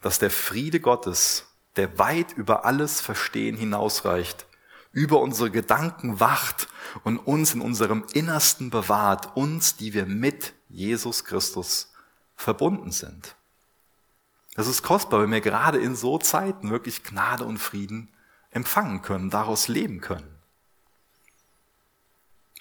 dass 0.00 0.18
der 0.18 0.30
Friede 0.30 0.80
Gottes, 0.80 1.46
der 1.76 1.98
weit 1.98 2.32
über 2.32 2.64
alles 2.64 3.00
Verstehen 3.00 3.56
hinausreicht, 3.56 4.46
über 4.92 5.20
unsere 5.20 5.50
Gedanken 5.50 6.20
wacht 6.20 6.68
und 7.02 7.18
uns 7.18 7.52
in 7.52 7.60
unserem 7.60 8.04
Innersten 8.14 8.70
bewahrt, 8.70 9.36
uns, 9.36 9.76
die 9.76 9.92
wir 9.92 10.06
mit 10.06 10.54
Jesus 10.68 11.24
Christus 11.24 11.92
verbunden 12.36 12.92
sind. 12.92 13.34
Das 14.54 14.68
ist 14.68 14.82
kostbar, 14.82 15.22
wenn 15.22 15.32
wir 15.32 15.40
gerade 15.40 15.78
in 15.78 15.96
so 15.96 16.18
Zeiten 16.18 16.70
wirklich 16.70 17.02
Gnade 17.02 17.44
und 17.44 17.58
Frieden 17.58 18.08
empfangen 18.50 19.02
können, 19.02 19.30
daraus 19.30 19.68
leben 19.68 20.00
können. 20.00 20.38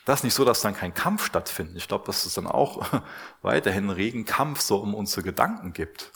Das 0.06 0.20
ist 0.20 0.24
nicht 0.24 0.34
so, 0.34 0.44
dass 0.44 0.62
dann 0.62 0.76
kein 0.76 0.94
Kampf 0.94 1.26
stattfindet. 1.26 1.78
Ich 1.78 1.88
glaube, 1.88 2.06
dass 2.06 2.26
es 2.26 2.34
dann 2.34 2.48
auch 2.48 2.86
weiterhin 3.42 3.90
regen 3.90 4.26
Kampf 4.26 4.60
so 4.60 4.78
um 4.78 4.94
unsere 4.96 5.24
Gedanken 5.24 5.72
gibt. 5.72 6.12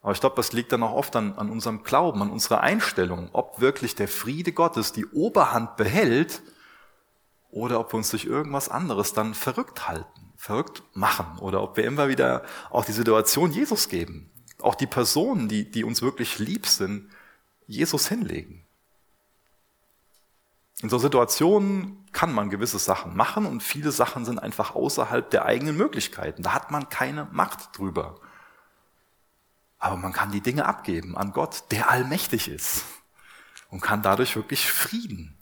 Aber 0.00 0.12
ich 0.12 0.20
glaube, 0.20 0.36
das 0.36 0.52
liegt 0.52 0.72
dann 0.72 0.82
auch 0.82 0.94
oft 0.94 1.14
an, 1.14 1.34
an 1.36 1.50
unserem 1.50 1.82
Glauben, 1.82 2.22
an 2.22 2.30
unserer 2.30 2.60
Einstellung, 2.60 3.28
ob 3.32 3.60
wirklich 3.60 3.94
der 3.94 4.08
Friede 4.08 4.52
Gottes 4.52 4.92
die 4.92 5.06
Oberhand 5.06 5.76
behält 5.76 6.42
oder 7.52 7.78
ob 7.78 7.92
wir 7.92 7.98
uns 7.98 8.10
durch 8.10 8.24
irgendwas 8.24 8.68
anderes 8.68 9.12
dann 9.12 9.34
verrückt 9.34 9.86
halten, 9.86 10.32
verrückt 10.36 10.82
machen 10.94 11.38
oder 11.38 11.62
ob 11.62 11.76
wir 11.76 11.84
immer 11.84 12.08
wieder 12.08 12.42
auch 12.70 12.84
die 12.84 12.92
Situation 12.92 13.52
Jesus 13.52 13.88
geben, 13.88 14.30
auch 14.60 14.74
die 14.74 14.86
Personen, 14.86 15.48
die, 15.48 15.70
die 15.70 15.84
uns 15.84 16.02
wirklich 16.02 16.38
lieb 16.38 16.66
sind, 16.66 17.10
Jesus 17.66 18.08
hinlegen. 18.08 18.66
In 20.80 20.88
so 20.88 20.98
Situationen 20.98 22.08
kann 22.12 22.32
man 22.32 22.48
gewisse 22.48 22.78
Sachen 22.78 23.14
machen 23.14 23.44
und 23.44 23.62
viele 23.62 23.92
Sachen 23.92 24.24
sind 24.24 24.38
einfach 24.38 24.74
außerhalb 24.74 25.30
der 25.30 25.44
eigenen 25.44 25.76
Möglichkeiten. 25.76 26.42
Da 26.42 26.54
hat 26.54 26.70
man 26.70 26.88
keine 26.88 27.28
Macht 27.32 27.76
drüber. 27.76 28.18
Aber 29.78 29.96
man 29.96 30.12
kann 30.12 30.32
die 30.32 30.40
Dinge 30.40 30.64
abgeben 30.64 31.18
an 31.18 31.32
Gott, 31.32 31.64
der 31.70 31.90
allmächtig 31.90 32.48
ist 32.48 32.84
und 33.68 33.80
kann 33.82 34.02
dadurch 34.02 34.36
wirklich 34.36 34.72
Frieden 34.72 35.36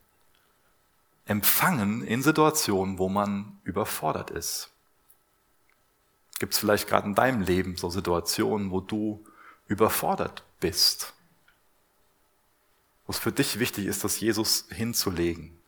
empfangen 1.30 2.02
in 2.02 2.22
Situationen, 2.22 2.98
wo 2.98 3.08
man 3.08 3.58
überfordert 3.64 4.30
ist. 4.30 4.70
Gibt 6.38 6.52
es 6.54 6.58
vielleicht 6.58 6.88
gerade 6.88 7.06
in 7.06 7.14
deinem 7.14 7.42
Leben 7.42 7.76
so 7.76 7.88
Situationen, 7.88 8.70
wo 8.70 8.80
du 8.80 9.24
überfordert 9.66 10.44
bist? 10.58 11.12
Wo 13.06 13.12
es 13.12 13.18
für 13.18 13.32
dich 13.32 13.58
wichtig 13.58 13.86
ist, 13.86 14.04
das 14.04 14.20
Jesus 14.20 14.66
hinzulegen 14.70 15.58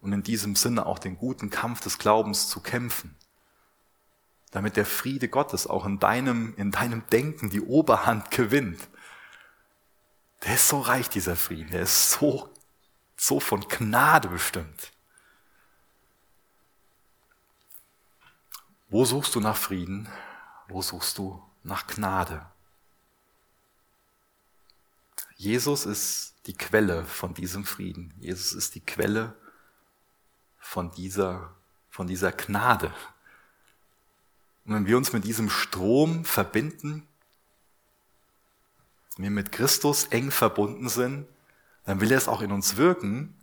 und 0.00 0.12
in 0.12 0.22
diesem 0.22 0.56
Sinne 0.56 0.86
auch 0.86 0.98
den 0.98 1.16
guten 1.16 1.50
Kampf 1.50 1.80
des 1.80 1.98
Glaubens 1.98 2.48
zu 2.48 2.60
kämpfen 2.60 3.16
damit 4.56 4.76
der 4.76 4.86
Friede 4.86 5.28
Gottes 5.28 5.66
auch 5.66 5.84
in 5.84 5.98
deinem, 5.98 6.54
in 6.56 6.70
deinem 6.70 7.06
Denken 7.12 7.50
die 7.50 7.60
Oberhand 7.60 8.30
gewinnt. 8.30 8.88
Der 10.44 10.54
ist 10.54 10.68
so 10.68 10.80
reich, 10.80 11.10
dieser 11.10 11.36
Frieden. 11.36 11.72
Der 11.72 11.82
ist 11.82 12.12
so, 12.12 12.48
so 13.26 13.40
von 13.40 13.66
Gnade 13.68 14.28
bestimmt. 14.28 14.92
Wo 18.88 19.04
suchst 19.04 19.34
du 19.34 19.40
nach 19.40 19.56
Frieden? 19.56 20.08
Wo 20.68 20.80
suchst 20.80 21.18
du 21.18 21.42
nach 21.64 21.86
Gnade? 21.88 22.46
Jesus 25.36 25.86
ist 25.86 26.34
die 26.46 26.54
Quelle 26.56 27.04
von 27.04 27.34
diesem 27.34 27.64
Frieden. 27.64 28.14
Jesus 28.20 28.52
ist 28.52 28.76
die 28.76 28.80
Quelle 28.80 29.34
von 30.58 30.92
dieser, 30.92 31.52
von 31.90 32.06
dieser 32.06 32.30
Gnade, 32.30 32.94
und 34.66 34.74
wenn 34.74 34.86
wir 34.86 34.96
uns 34.96 35.12
mit 35.12 35.24
diesem 35.24 35.48
Strom 35.48 36.24
verbinden, 36.24 37.06
wir 39.16 39.30
mit 39.30 39.52
Christus 39.52 40.06
eng 40.06 40.32
verbunden 40.32 40.88
sind, 40.88 41.28
dann 41.86 42.00
will 42.00 42.10
er 42.10 42.18
es 42.18 42.28
auch 42.28 42.42
in 42.42 42.52
uns 42.52 42.76
wirken, 42.76 43.34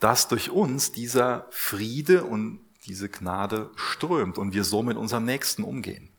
dass 0.00 0.28
durch 0.28 0.50
uns 0.50 0.92
dieser 0.92 1.46
Friede 1.50 2.24
und 2.24 2.60
diese 2.84 3.08
Gnade 3.08 3.70
strömt 3.76 4.38
und 4.38 4.52
wir 4.52 4.64
so 4.64 4.82
mit 4.82 4.96
unserem 4.96 5.24
Nächsten 5.24 5.64
umgehen. 5.64 6.10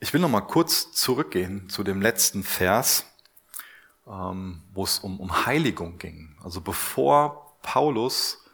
Ich 0.00 0.12
will 0.12 0.20
noch 0.20 0.28
mal 0.28 0.40
kurz 0.40 0.92
zurückgehen 0.92 1.68
zu 1.68 1.84
dem 1.84 2.00
letzten 2.00 2.42
Vers, 2.42 3.04
ähm, 4.06 4.62
wo 4.72 4.84
es 4.84 4.98
um, 4.98 5.20
um 5.20 5.46
Heiligung 5.46 5.98
ging. 5.98 6.36
Also 6.42 6.60
bevor 6.60 7.56
Paulus 7.62 8.44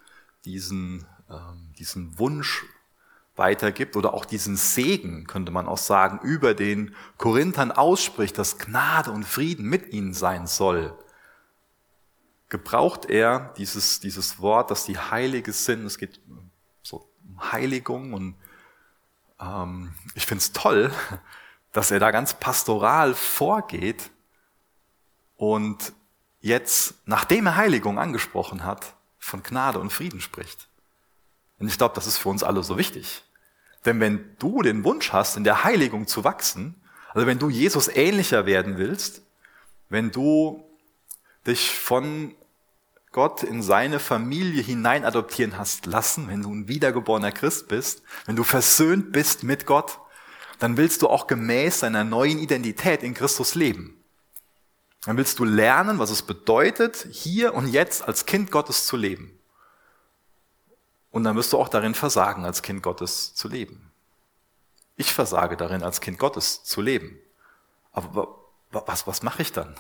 diesen, 0.45 1.07
ähm, 1.31 1.73
diesen 1.79 2.19
Wunsch 2.19 2.65
weitergibt 3.39 3.97
oder 3.97 4.15
auch 4.15 4.25
diesen 4.25 4.57
Segen, 4.57 5.27
könnte 5.27 5.53
man 5.53 5.67
auch 5.67 5.79
sagen, 5.79 6.21
über 6.23 6.55
den 6.55 6.95
Korinthern 7.17 7.73
ausspricht, 7.73 8.39
dass 8.39 8.59
Gnade 8.59 9.11
und 9.11 9.25
Frieden 9.25 9.67
mit 9.67 9.93
ihnen 9.93 10.15
sein 10.15 10.47
soll, 10.47 10.97
gebraucht 12.49 13.07
er 13.07 13.55
dieses, 13.57 14.01
dieses 14.01 14.41
Wort, 14.41 14.71
dass 14.71 14.85
die 14.85 14.99
Heilige 14.99 15.53
sind. 15.53 15.85
Es 15.85 15.99
geht 15.99 16.21
so 16.83 17.09
um 17.27 17.53
Heiligung 17.53 18.13
und 18.15 18.37
ähm, 19.41 19.95
ich 20.15 20.27
finde 20.27 20.43
es 20.43 20.53
toll, 20.53 20.91
dass 21.73 21.91
er 21.91 22.01
da 22.01 22.11
ganz 22.11 22.35
pastoral 22.35 23.15
vorgeht 23.15 24.11
und 25.37 25.93
jetzt, 26.41 26.95
nachdem 27.07 27.47
er 27.47 27.57
Heiligung 27.57 27.99
angesprochen 27.99 28.65
hat, 28.65 28.95
von 29.19 29.43
Gnade 29.43 29.79
und 29.79 29.93
Frieden 29.93 30.21
spricht. 30.21 30.69
Und 31.59 31.69
ich 31.69 31.77
glaube, 31.77 31.95
das 31.95 32.07
ist 32.07 32.19
für 32.19 32.29
uns 32.29 32.43
alle 32.43 32.63
so 32.63 32.79
wichtig. 32.79 33.25
Denn 33.85 34.01
wenn 34.01 34.37
du 34.39 34.63
den 34.63 34.85
Wunsch 34.85 35.13
hast, 35.13 35.37
in 35.37 35.45
der 35.45 35.65
Heiligung 35.65 36.07
zu 36.07 36.25
wachsen, 36.25 36.75
also 37.15 37.27
wenn 37.27 37.39
du 37.39 37.49
Jesus 37.49 37.89
ähnlicher 37.89 38.47
werden 38.47 38.79
willst, 38.79 39.23
wenn 39.89 40.11
du 40.11 40.65
dich 41.47 41.79
von 41.79 42.35
Gott 43.13 43.43
in 43.43 43.63
seine 43.63 43.99
Familie 43.99 44.63
hinein 44.63 45.05
adoptieren 45.05 45.57
hast 45.57 45.87
lassen, 45.87 46.29
wenn 46.29 46.43
du 46.43 46.53
ein 46.53 46.69
wiedergeborener 46.69 47.33
Christ 47.33 47.69
bist, 47.69 48.03
wenn 48.27 48.37
du 48.37 48.45
versöhnt 48.45 49.13
bist 49.13 49.43
mit 49.43 49.65
Gott, 49.65 49.99
dann 50.59 50.77
willst 50.77 51.03
du 51.03 51.09
auch 51.09 51.27
gemäß 51.27 51.81
deiner 51.81 52.05
neuen 52.05 52.39
Identität 52.39 53.03
in 53.03 53.15
Christus 53.15 53.55
leben. 53.55 53.95
Dann 55.05 55.17
willst 55.17 55.39
du 55.39 55.45
lernen, 55.45 55.99
was 55.99 56.11
es 56.11 56.23
bedeutet, 56.23 57.07
hier 57.11 57.55
und 57.55 57.69
jetzt 57.69 58.07
als 58.07 58.27
Kind 58.27 58.51
Gottes 58.51 58.87
zu 58.87 58.97
leben. 58.97 59.38
Und 61.11 61.25
dann 61.25 61.37
wirst 61.37 61.53
du 61.53 61.59
auch 61.59 61.69
darin 61.69 61.95
versagen, 61.95 62.45
als 62.45 62.63
Kind 62.63 62.83
Gottes 62.83 63.35
zu 63.35 63.49
leben. 63.49 63.91
Ich 64.97 65.13
versage 65.15 65.57
darin, 65.57 65.83
als 65.83 66.01
Kind 66.01 66.19
Gottes 66.19 66.65
zu 66.65 66.81
leben. 66.81 67.19
Aber 67.93 68.37
was, 68.71 69.07
was 69.07 69.23
mache 69.23 69.43
ich 69.43 69.53
dann? 69.53 69.75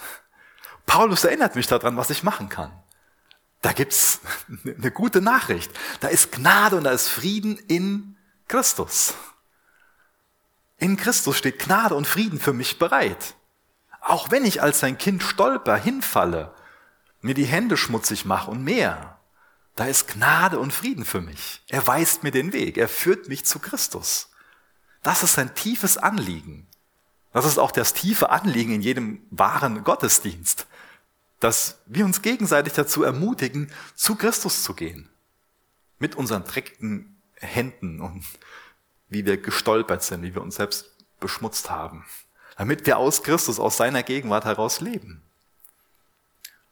Paulus 0.86 1.24
erinnert 1.24 1.54
mich 1.54 1.66
daran, 1.66 1.96
was 1.96 2.10
ich 2.10 2.22
machen 2.22 2.48
kann. 2.48 2.72
Da 3.60 3.72
gibt's 3.72 4.20
eine 4.64 4.90
gute 4.90 5.20
Nachricht. 5.20 5.70
Da 6.00 6.08
ist 6.08 6.32
Gnade 6.32 6.76
und 6.76 6.84
da 6.84 6.90
ist 6.92 7.08
Frieden 7.08 7.58
in 7.58 8.16
Christus. 8.46 9.14
In 10.78 10.96
Christus 10.96 11.36
steht 11.36 11.58
Gnade 11.58 11.94
und 11.94 12.06
Frieden 12.06 12.38
für 12.38 12.52
mich 12.52 12.78
bereit. 12.78 13.34
Auch 14.00 14.30
wenn 14.30 14.44
ich 14.44 14.62
als 14.62 14.80
sein 14.80 14.96
Kind 14.96 15.22
stolper, 15.22 15.76
hinfalle, 15.76 16.54
mir 17.20 17.34
die 17.34 17.44
Hände 17.44 17.76
schmutzig 17.76 18.24
mache 18.24 18.50
und 18.50 18.62
mehr, 18.62 19.17
da 19.78 19.86
ist 19.86 20.08
Gnade 20.08 20.58
und 20.58 20.72
Frieden 20.72 21.04
für 21.04 21.20
mich. 21.20 21.62
Er 21.68 21.86
weist 21.86 22.24
mir 22.24 22.32
den 22.32 22.52
Weg, 22.52 22.76
er 22.76 22.88
führt 22.88 23.28
mich 23.28 23.44
zu 23.44 23.60
Christus. 23.60 24.28
Das 25.04 25.22
ist 25.22 25.38
ein 25.38 25.54
tiefes 25.54 25.96
Anliegen. 25.96 26.66
Das 27.32 27.44
ist 27.44 27.58
auch 27.58 27.70
das 27.70 27.92
tiefe 27.92 28.30
Anliegen 28.30 28.74
in 28.74 28.82
jedem 28.82 29.22
wahren 29.30 29.84
Gottesdienst, 29.84 30.66
dass 31.38 31.78
wir 31.86 32.04
uns 32.04 32.22
gegenseitig 32.22 32.72
dazu 32.72 33.04
ermutigen, 33.04 33.70
zu 33.94 34.16
Christus 34.16 34.64
zu 34.64 34.74
gehen. 34.74 35.08
Mit 36.00 36.16
unseren 36.16 36.42
dreckigen 36.42 37.16
Händen 37.36 38.00
und 38.00 38.24
wie 39.08 39.24
wir 39.24 39.36
gestolpert 39.36 40.02
sind, 40.02 40.22
wie 40.22 40.34
wir 40.34 40.42
uns 40.42 40.56
selbst 40.56 40.90
beschmutzt 41.20 41.70
haben. 41.70 42.04
Damit 42.56 42.84
wir 42.84 42.98
aus 42.98 43.22
Christus, 43.22 43.60
aus 43.60 43.76
seiner 43.76 44.02
Gegenwart 44.02 44.44
heraus 44.44 44.80
leben. 44.80 45.22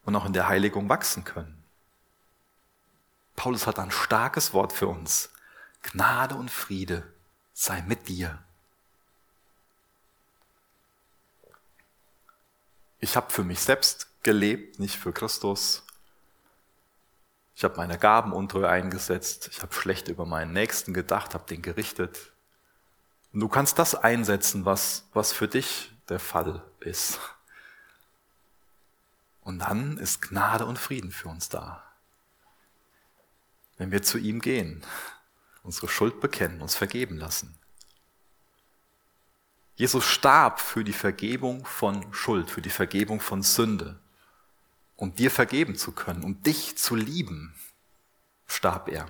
Und 0.05 0.17
auch 0.17 0.27
in 0.27 0.33
der 0.33 0.49
Heiligung 0.49 0.89
wachsen 0.89 1.23
können. 1.23 1.56
Paulus 3.37 3.67
hat 3.67 3.79
ein 3.79 3.91
starkes 3.91 4.53
Wort 4.55 4.73
für 4.73 4.89
uns. 4.89 5.31
Gnade 5.83 6.35
und 6.35 6.51
Friede 6.51 7.07
sei 7.53 7.83
mit 7.83 8.09
dir. 8.09 8.43
Ich 12.99 13.15
habe 13.15 13.31
für 13.31 13.45
mich 13.45 13.61
selbst 13.61 14.09
gelebt, 14.23 14.81
nicht 14.81 14.97
für 14.97 15.13
Christus. 15.13 15.85
Ich 17.55 17.65
habe 17.65 17.77
meine 17.77 17.99
Gaben 17.99 18.31
Gabenuntreue 18.31 18.69
eingesetzt. 18.69 19.49
Ich 19.53 19.63
habe 19.63 19.73
schlecht 19.73 20.09
über 20.09 20.27
meinen 20.27 20.53
Nächsten 20.53 20.93
gedacht, 20.93 21.35
habe 21.35 21.47
den 21.47 21.63
gerichtet. 21.63 22.33
Und 23.33 23.41
du 23.41 23.49
kannst 23.49 23.79
das 23.79 23.95
einsetzen, 23.95 24.65
was, 24.65 25.09
was 25.13 25.33
für 25.33 25.47
dich 25.47 25.93
der 26.09 26.19
Fall 26.19 26.63
ist. 26.81 27.21
Und 29.43 29.61
dann 29.61 29.99
ist 29.99 30.23
Gnade 30.23 30.67
und 30.67 30.79
Frieden 30.79 31.13
für 31.13 31.29
uns 31.29 31.49
da. 31.49 31.86
Wenn 33.79 33.91
wir 33.91 34.03
zu 34.03 34.19
ihm 34.19 34.41
gehen, 34.41 34.83
unsere 35.63 35.89
Schuld 35.89 36.21
bekennen, 36.21 36.63
uns 36.63 36.75
vergeben 36.75 37.17
lassen. 37.19 37.59
Jesus 39.77 40.07
starb 40.07 40.61
für 40.61 40.85
die 40.85 40.93
Vergebung 40.93 41.67
von 41.67 42.13
Schuld, 42.13 42.51
für 42.51 42.63
die 42.63 42.71
Vergebung 42.71 43.21
von 43.21 43.43
Sünde. 43.43 43.99
Um 44.97 45.15
dir 45.15 45.31
vergeben 45.31 45.77
zu 45.77 45.93
können, 45.93 46.25
um 46.25 46.43
dich 46.43 46.79
zu 46.79 46.95
lieben, 46.95 47.55
starb 48.47 48.89
er. 48.89 49.07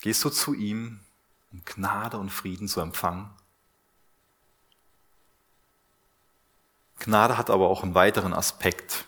Gehst 0.00 0.24
du 0.24 0.30
zu 0.30 0.54
ihm, 0.54 1.00
um 1.50 1.64
Gnade 1.64 2.18
und 2.18 2.30
Frieden 2.30 2.68
zu 2.68 2.80
empfangen? 2.80 3.28
Gnade 7.00 7.36
hat 7.36 7.50
aber 7.50 7.68
auch 7.68 7.82
einen 7.82 7.96
weiteren 7.96 8.32
Aspekt. 8.32 9.06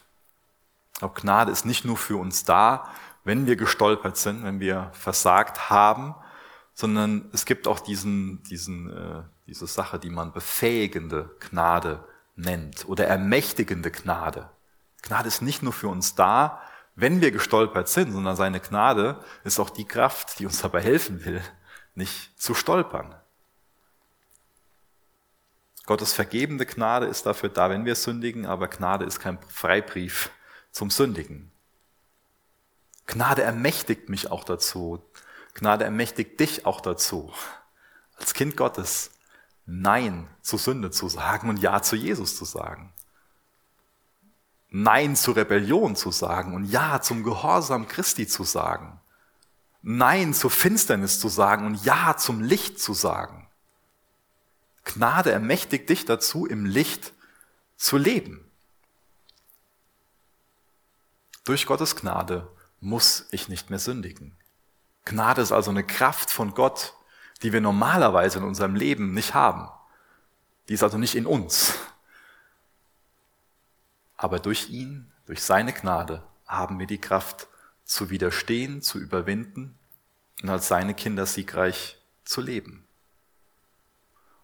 Auch 1.01 1.15
Gnade 1.15 1.53
ist 1.53 1.65
nicht 1.65 1.85
nur 1.85 1.97
für 1.97 2.17
uns 2.17 2.45
da, 2.45 2.93
wenn 3.25 3.47
wir 3.47 3.57
gestolpert 3.57 4.17
sind, 4.17 4.45
wenn 4.45 4.61
wir 4.61 4.91
versagt 4.93 5.71
haben, 5.71 6.15
sondern 6.75 7.29
es 7.33 7.45
gibt 7.45 7.69
auch 7.69 7.81
diesen, 7.81 8.43
diesen, 8.45 8.91
äh, 8.91 9.23
diese 9.47 9.67
Sache, 9.67 9.99
die 9.99 10.11
man 10.11 10.33
befähigende 10.33 11.31
Gnade 11.39 12.05
nennt 12.35 12.89
oder 12.89 13.07
ermächtigende 13.07 13.91
Gnade. 13.91 14.49
Gnade 15.03 15.29
ist 15.29 15.43
nicht 15.43 15.63
nur 15.63 15.73
für 15.73 15.89
uns 15.89 16.15
da, 16.15 16.61
wenn 16.95 17.21
wir 17.21 17.31
gestolpert 17.31 17.89
sind, 17.89 18.13
sondern 18.13 18.37
seine 18.37 18.61
Gnade 18.61 19.23
ist 19.45 19.61
auch 19.61 19.71
die 19.71 19.87
Kraft, 19.87 20.39
die 20.39 20.47
uns 20.47 20.61
dabei 20.61 20.83
helfen 20.83 21.25
will, 21.25 21.43
nicht 21.95 22.41
zu 22.41 22.55
stolpern. 22.55 23.15
Gottes 25.85 26.13
vergebende 26.13 26.65
Gnade 26.65 27.07
ist 27.07 27.27
dafür 27.27 27.49
da, 27.49 27.69
wenn 27.71 27.85
wir 27.85 27.95
sündigen, 27.95 28.47
aber 28.47 28.69
Gnade 28.69 29.05
ist 29.05 29.21
kein 29.21 29.39
Freibrief 29.49 30.31
zum 30.71 30.91
Sündigen. 30.91 31.52
Gnade 33.07 33.43
ermächtigt 33.43 34.09
mich 34.09 34.31
auch 34.31 34.45
dazu, 34.45 35.03
Gnade 35.55 35.85
ermächtigt 35.85 36.41
dich 36.41 36.67
auch 36.67 36.81
dazu, 36.81 37.33
als 38.17 38.35
Kind 38.35 38.57
Gottes 38.57 39.11
Nein 39.67 40.29
zur 40.41 40.59
Sünde 40.59 40.91
zu 40.91 41.09
sagen 41.09 41.49
und 41.49 41.59
Ja 41.59 41.83
zu 41.83 41.97
Jesus 41.97 42.37
zu 42.37 42.45
sagen. 42.45 42.93
Nein 44.71 45.17
zur 45.17 45.37
Rebellion 45.37 45.97
zu 45.97 46.11
sagen 46.11 46.55
und 46.55 46.65
Ja 46.65 47.01
zum 47.01 47.23
Gehorsam 47.23 47.89
Christi 47.89 48.27
zu 48.27 48.45
sagen. 48.45 49.01
Nein 49.83 50.33
zur 50.33 50.51
Finsternis 50.51 51.21
zu 51.21 51.29
sagen 51.29 51.67
und 51.67 51.85
Ja 51.85 52.17
zum 52.17 52.41
Licht 52.41 52.81
zu 52.81 52.95
sagen. 52.95 53.49
Gnade 54.85 55.31
ermächtigt 55.31 55.89
dich 55.89 56.05
dazu, 56.05 56.47
im 56.47 56.65
Licht 56.65 57.13
zu 57.77 57.97
leben. 57.97 58.51
Durch 61.45 61.67
Gottes 61.67 61.97
Gnade 61.97 62.49
muss 62.83 63.27
ich 63.31 63.49
nicht 63.49 63.71
mehr 63.71 63.79
sündigen. 63.79 64.37
Gnade 65.05 65.41
ist 65.41 65.53
also 65.53 65.71
eine 65.71 65.85
Kraft 65.85 66.31
von 66.31 66.53
Gott, 66.53 66.95
die 67.43 67.53
wir 67.53 67.61
normalerweise 67.61 68.39
in 68.39 68.45
unserem 68.45 68.75
Leben 68.75 69.15
nicht 69.15 69.35
haben. 69.35 69.69
Die 70.69 70.75
ist 70.75 70.83
also 70.83 70.99
nicht 70.99 71.15
in 71.15 71.27
uns. 71.27 71.75
Aber 74.17 74.41
durch 74.41 74.69
ihn, 74.71 75.11
durch 75.27 75.43
seine 75.43 75.73
Gnade, 75.73 76.23
haben 76.47 76.79
wir 76.79 76.87
die 76.87 77.01
Kraft 77.01 77.47
zu 77.85 78.11
widerstehen, 78.11 78.83
zu 78.83 78.99
überwinden 78.99 79.79
und 80.43 80.51
als 80.51 80.69
seine 80.69 80.95
Kinder 80.95 81.27
siegreich 81.27 81.99
zu 82.25 82.41
leben. 82.41 82.85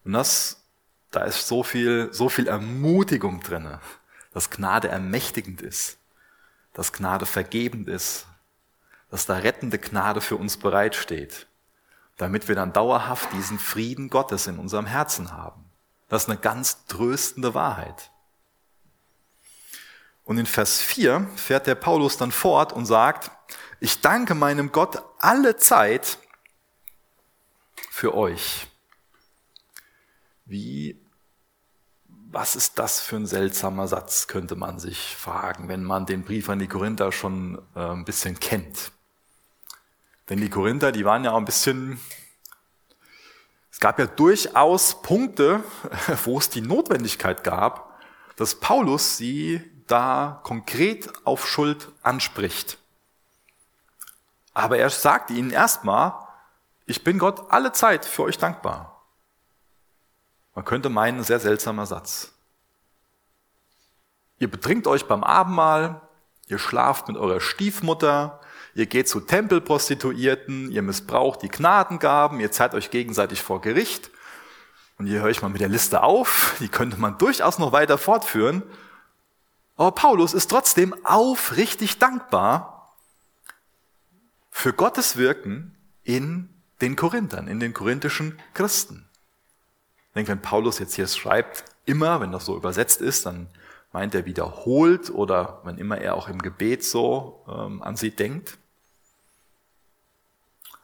Und 0.04 0.12
das, 0.12 0.62
da 1.10 1.24
ist 1.24 1.48
so 1.48 1.64
viel, 1.64 2.08
so 2.12 2.28
viel 2.28 2.46
Ermutigung 2.46 3.40
drinne, 3.40 3.80
dass 4.32 4.50
Gnade 4.50 4.88
ermächtigend 4.88 5.60
ist, 5.60 5.98
dass 6.72 6.92
Gnade 6.92 7.26
vergebend 7.26 7.88
ist, 7.88 8.27
dass 9.10 9.26
da 9.26 9.36
rettende 9.36 9.78
Gnade 9.78 10.20
für 10.20 10.36
uns 10.36 10.56
bereitsteht, 10.56 11.46
damit 12.16 12.48
wir 12.48 12.54
dann 12.54 12.72
dauerhaft 12.72 13.32
diesen 13.32 13.58
Frieden 13.58 14.10
Gottes 14.10 14.46
in 14.46 14.58
unserem 14.58 14.86
Herzen 14.86 15.32
haben. 15.32 15.64
Das 16.08 16.24
ist 16.24 16.28
eine 16.28 16.38
ganz 16.38 16.86
tröstende 16.86 17.54
Wahrheit. 17.54 18.10
Und 20.24 20.38
in 20.38 20.46
Vers 20.46 20.80
4 20.80 21.28
fährt 21.36 21.66
der 21.66 21.74
Paulus 21.74 22.18
dann 22.18 22.32
fort 22.32 22.72
und 22.72 22.86
sagt, 22.86 23.30
ich 23.80 24.00
danke 24.00 24.34
meinem 24.34 24.72
Gott 24.72 25.02
alle 25.18 25.56
Zeit 25.56 26.18
für 27.90 28.14
euch. 28.14 28.66
Wie 30.44 31.00
was 32.30 32.56
ist 32.56 32.78
das 32.78 33.00
für 33.00 33.16
ein 33.16 33.26
seltsamer 33.26 33.88
Satz, 33.88 34.26
könnte 34.26 34.54
man 34.54 34.78
sich 34.78 35.16
fragen, 35.16 35.68
wenn 35.68 35.82
man 35.82 36.06
den 36.06 36.24
Brief 36.24 36.48
an 36.50 36.58
die 36.58 36.66
Korinther 36.66 37.10
schon 37.10 37.58
äh, 37.74 37.80
ein 37.80 38.04
bisschen 38.04 38.38
kennt. 38.38 38.92
Denn 40.28 40.40
die 40.40 40.50
Korinther, 40.50 40.92
die 40.92 41.04
waren 41.04 41.24
ja 41.24 41.32
auch 41.32 41.38
ein 41.38 41.44
bisschen, 41.44 42.00
es 43.70 43.80
gab 43.80 43.98
ja 43.98 44.06
durchaus 44.06 45.00
Punkte, 45.02 45.62
wo 46.24 46.38
es 46.38 46.50
die 46.50 46.60
Notwendigkeit 46.60 47.44
gab, 47.44 47.98
dass 48.36 48.54
Paulus 48.54 49.16
sie 49.16 49.62
da 49.86 50.40
konkret 50.44 51.10
auf 51.24 51.48
Schuld 51.48 51.90
anspricht. 52.02 52.78
Aber 54.52 54.78
er 54.78 54.90
sagt 54.90 55.30
ihnen 55.30 55.50
erstmal, 55.50 56.12
ich 56.84 57.04
bin 57.04 57.18
Gott 57.18 57.50
alle 57.50 57.72
Zeit 57.72 58.04
für 58.04 58.24
euch 58.24 58.38
dankbar. 58.38 59.04
Man 60.54 60.64
könnte 60.64 60.88
meinen, 60.88 61.22
sehr 61.22 61.40
seltsamer 61.40 61.86
Satz. 61.86 62.32
Ihr 64.38 64.50
betrinkt 64.50 64.86
euch 64.86 65.06
beim 65.06 65.22
Abendmahl, 65.24 66.00
ihr 66.48 66.58
schlaft 66.58 67.08
mit 67.08 67.16
eurer 67.16 67.40
Stiefmutter, 67.40 68.40
Ihr 68.78 68.86
geht 68.86 69.08
zu 69.08 69.18
Tempelprostituierten, 69.18 70.70
ihr 70.70 70.82
missbraucht 70.82 71.42
die 71.42 71.48
Gnadengaben, 71.48 72.38
ihr 72.38 72.52
zeigt 72.52 72.74
euch 72.74 72.92
gegenseitig 72.92 73.42
vor 73.42 73.60
Gericht. 73.60 74.12
Und 74.98 75.06
hier 75.06 75.20
höre 75.20 75.30
ich 75.30 75.42
mal 75.42 75.48
mit 75.48 75.60
der 75.60 75.68
Liste 75.68 76.04
auf, 76.04 76.54
die 76.60 76.68
könnte 76.68 76.96
man 76.96 77.18
durchaus 77.18 77.58
noch 77.58 77.72
weiter 77.72 77.98
fortführen. 77.98 78.62
Aber 79.74 79.90
Paulus 79.90 80.32
ist 80.32 80.46
trotzdem 80.46 80.94
aufrichtig 81.04 81.98
dankbar 81.98 82.96
für 84.52 84.72
Gottes 84.72 85.16
Wirken 85.16 85.76
in 86.04 86.48
den 86.80 86.94
Korinthern, 86.94 87.48
in 87.48 87.58
den 87.58 87.74
korinthischen 87.74 88.38
Christen. 88.54 89.08
Ich 90.10 90.14
denke, 90.14 90.30
wenn 90.30 90.42
Paulus 90.42 90.78
jetzt 90.78 90.94
hier 90.94 91.08
schreibt, 91.08 91.64
immer, 91.84 92.20
wenn 92.20 92.30
das 92.30 92.46
so 92.46 92.56
übersetzt 92.56 93.00
ist, 93.00 93.26
dann 93.26 93.48
meint 93.90 94.14
er 94.14 94.24
wiederholt 94.24 95.10
oder 95.10 95.62
wenn 95.64 95.78
immer 95.78 95.98
er 95.98 96.14
auch 96.14 96.28
im 96.28 96.40
Gebet 96.40 96.84
so 96.84 97.44
ähm, 97.48 97.82
an 97.82 97.96
sie 97.96 98.12
denkt. 98.12 98.56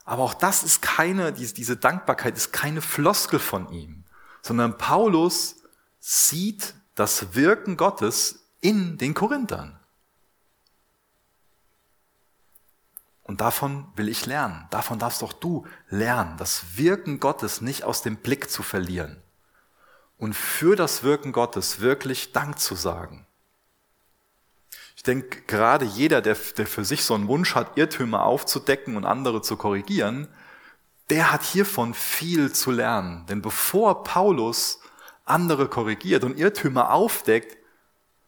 Aber 0.05 0.23
auch 0.23 0.35
das 0.35 0.62
ist 0.62 0.83
keine, 0.83 1.33
diese, 1.33 1.77
Dankbarkeit 1.77 2.37
ist 2.37 2.53
keine 2.53 2.83
Floskel 2.83 3.38
von 3.38 3.71
ihm, 3.73 4.05
sondern 4.43 4.77
Paulus 4.77 5.57
sieht 5.99 6.75
das 6.95 7.35
Wirken 7.35 7.77
Gottes 7.77 8.47
in 8.61 8.99
den 8.99 9.14
Korinthern. 9.14 9.79
Und 13.23 13.40
davon 13.40 13.87
will 13.97 14.11
ich 14.11 14.27
lernen. 14.27 14.67
Davon 14.71 14.99
darfst 14.99 15.23
doch 15.23 15.33
du 15.33 15.67
lernen, 15.88 16.37
das 16.37 16.77
Wirken 16.77 17.21
Gottes 17.21 17.62
nicht 17.62 17.85
aus 17.85 18.03
dem 18.03 18.17
Blick 18.17 18.51
zu 18.51 18.62
verlieren 18.62 19.23
und 20.19 20.35
für 20.35 20.77
das 20.77 21.03
Wirken 21.03 21.33
Gottes 21.33 21.81
wirklich 21.81 22.33
Dank 22.33 22.59
zu 22.59 22.75
sagen. 22.75 23.24
Ich 25.05 25.07
denke, 25.07 25.43
gerade 25.47 25.85
jeder, 25.85 26.23
der, 26.23 26.35
der 26.57 26.67
für 26.67 26.83
sich 26.83 27.05
so 27.05 27.12
einen 27.12 27.29
Wunsch 27.29 27.55
hat, 27.55 27.77
Irrtümer 27.77 28.25
aufzudecken 28.25 28.97
und 28.97 29.05
andere 29.05 29.43
zu 29.43 29.59
korrigieren, 29.59 30.29
der 31.11 31.31
hat 31.31 31.43
hiervon 31.43 31.93
viel 31.93 32.55
zu 32.55 32.71
lernen. 32.71 33.27
Denn 33.27 33.43
bevor 33.43 34.03
Paulus 34.03 34.81
andere 35.27 35.69
korrigiert 35.69 36.25
und 36.25 36.38
Irrtümer 36.38 36.90
aufdeckt, 36.90 37.59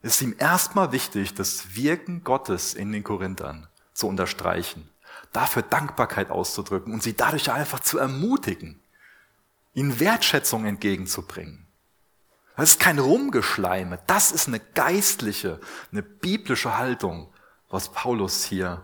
ist 0.03 0.21
ihm 0.21 0.37
erstmal 0.39 0.93
wichtig, 0.93 1.33
das 1.33 1.75
Wirken 1.75 2.25
Gottes 2.25 2.75
in 2.75 2.93
den 2.93 3.03
Korinthern 3.03 3.69
zu 3.95 4.07
unterstreichen, 4.07 4.87
dafür 5.33 5.63
Dankbarkeit 5.63 6.29
auszudrücken 6.29 6.93
und 6.93 7.03
sie 7.03 7.17
dadurch 7.17 7.51
einfach 7.51 7.81
zu 7.81 7.97
ermutigen, 7.97 8.83
ihnen 9.73 9.99
Wertschätzung 9.99 10.67
entgegenzubringen. 10.67 11.66
Das 12.57 12.71
ist 12.71 12.81
kein 12.81 12.99
Rumgeschleime. 12.99 13.99
Das 14.07 14.33
ist 14.33 14.49
eine 14.49 14.61
geistliche, 14.61 15.61
eine 15.93 16.03
biblische 16.03 16.79
Haltung, 16.79 17.29
was 17.69 17.91
Paulus 17.91 18.45
hier, 18.45 18.83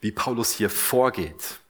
wie 0.00 0.12
Paulus 0.12 0.50
hier 0.50 0.68
vorgeht. 0.68 1.60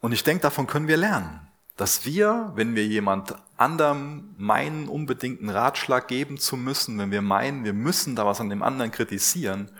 Und 0.00 0.12
ich 0.12 0.22
denke, 0.22 0.42
davon 0.42 0.66
können 0.66 0.88
wir 0.88 0.96
lernen, 0.98 1.48
dass 1.76 2.04
wir, 2.04 2.52
wenn 2.54 2.74
wir 2.74 2.86
jemand 2.86 3.34
anderem 3.56 4.34
meinen, 4.36 4.88
unbedingten 4.88 5.48
Ratschlag 5.48 6.08
geben 6.08 6.36
zu 6.36 6.56
müssen, 6.56 6.98
wenn 6.98 7.10
wir 7.10 7.22
meinen, 7.22 7.64
wir 7.64 7.72
müssen 7.72 8.16
da 8.16 8.26
was 8.26 8.40
an 8.40 8.50
dem 8.50 8.62
anderen 8.62 8.90
kritisieren, 8.90 9.70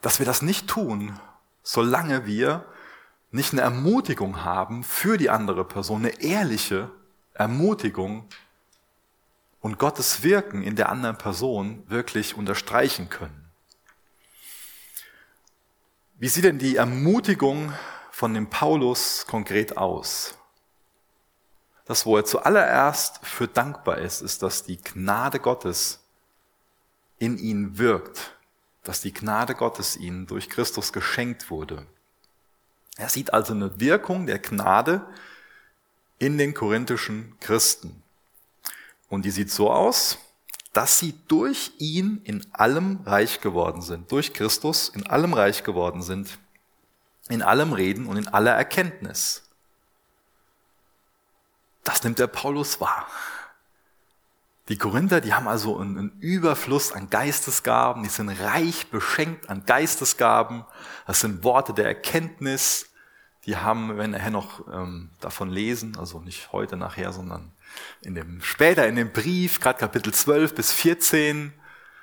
dass 0.00 0.18
wir 0.18 0.26
das 0.26 0.42
nicht 0.42 0.66
tun, 0.66 1.18
solange 1.62 2.26
wir 2.26 2.64
nicht 3.30 3.52
eine 3.52 3.62
Ermutigung 3.62 4.44
haben 4.44 4.82
für 4.82 5.18
die 5.18 5.30
andere 5.30 5.64
Person, 5.64 6.04
eine 6.04 6.20
ehrliche 6.22 6.90
Ermutigung 7.34 8.28
und 9.60 9.78
Gottes 9.78 10.22
Wirken 10.22 10.62
in 10.62 10.76
der 10.76 10.88
anderen 10.88 11.18
Person 11.18 11.82
wirklich 11.88 12.36
unterstreichen 12.36 13.10
können. 13.10 13.50
Wie 16.16 16.28
sieht 16.28 16.44
denn 16.44 16.58
die 16.58 16.76
Ermutigung 16.76 17.72
von 18.10 18.34
dem 18.34 18.48
Paulus 18.48 19.26
konkret 19.26 19.76
aus? 19.76 20.38
Das, 21.86 22.06
wo 22.06 22.16
er 22.16 22.24
zuallererst 22.24 23.26
für 23.26 23.48
dankbar 23.48 23.98
ist, 23.98 24.22
ist, 24.22 24.42
dass 24.42 24.62
die 24.62 24.80
Gnade 24.80 25.40
Gottes 25.40 26.04
in 27.18 27.36
ihn 27.36 27.78
wirkt, 27.78 28.36
dass 28.84 29.00
die 29.00 29.12
Gnade 29.12 29.54
Gottes 29.54 29.96
ihm 29.96 30.26
durch 30.26 30.48
Christus 30.48 30.92
geschenkt 30.92 31.50
wurde. 31.50 31.86
Er 32.96 33.08
sieht 33.08 33.34
also 33.34 33.52
eine 33.52 33.80
Wirkung 33.80 34.26
der 34.26 34.38
Gnade, 34.38 35.06
in 36.18 36.38
den 36.38 36.54
korinthischen 36.54 37.38
Christen. 37.40 38.02
Und 39.08 39.24
die 39.24 39.30
sieht 39.30 39.50
so 39.50 39.70
aus, 39.70 40.18
dass 40.72 40.98
sie 40.98 41.14
durch 41.28 41.72
ihn 41.78 42.20
in 42.24 42.44
allem 42.52 43.00
reich 43.06 43.40
geworden 43.40 43.80
sind, 43.80 44.10
durch 44.10 44.32
Christus 44.32 44.88
in 44.88 45.06
allem 45.06 45.32
reich 45.32 45.62
geworden 45.62 46.02
sind, 46.02 46.38
in 47.28 47.42
allem 47.42 47.72
Reden 47.72 48.06
und 48.06 48.16
in 48.16 48.28
aller 48.28 48.52
Erkenntnis. 48.52 49.42
Das 51.84 52.02
nimmt 52.02 52.18
der 52.18 52.26
Paulus 52.26 52.80
wahr. 52.80 53.06
Die 54.68 54.78
Korinther, 54.78 55.20
die 55.20 55.34
haben 55.34 55.46
also 55.46 55.78
einen 55.78 56.18
Überfluss 56.20 56.90
an 56.90 57.10
Geistesgaben, 57.10 58.02
die 58.02 58.08
sind 58.08 58.30
reich 58.30 58.90
beschenkt 58.90 59.50
an 59.50 59.66
Geistesgaben, 59.66 60.64
das 61.06 61.20
sind 61.20 61.44
Worte 61.44 61.74
der 61.74 61.84
Erkenntnis, 61.84 62.86
die 63.46 63.56
haben, 63.56 63.96
wenn 63.98 64.10
nachher 64.10 64.30
noch 64.30 64.66
ähm, 64.72 65.10
davon 65.20 65.50
lesen, 65.50 65.96
also 65.98 66.20
nicht 66.20 66.52
heute 66.52 66.76
nachher, 66.76 67.12
sondern 67.12 67.52
in 68.02 68.14
dem, 68.14 68.40
später 68.42 68.86
in 68.86 68.96
dem 68.96 69.12
Brief, 69.12 69.60
gerade 69.60 69.78
Kapitel 69.78 70.12
12 70.12 70.54
bis 70.54 70.72
14, 70.72 71.52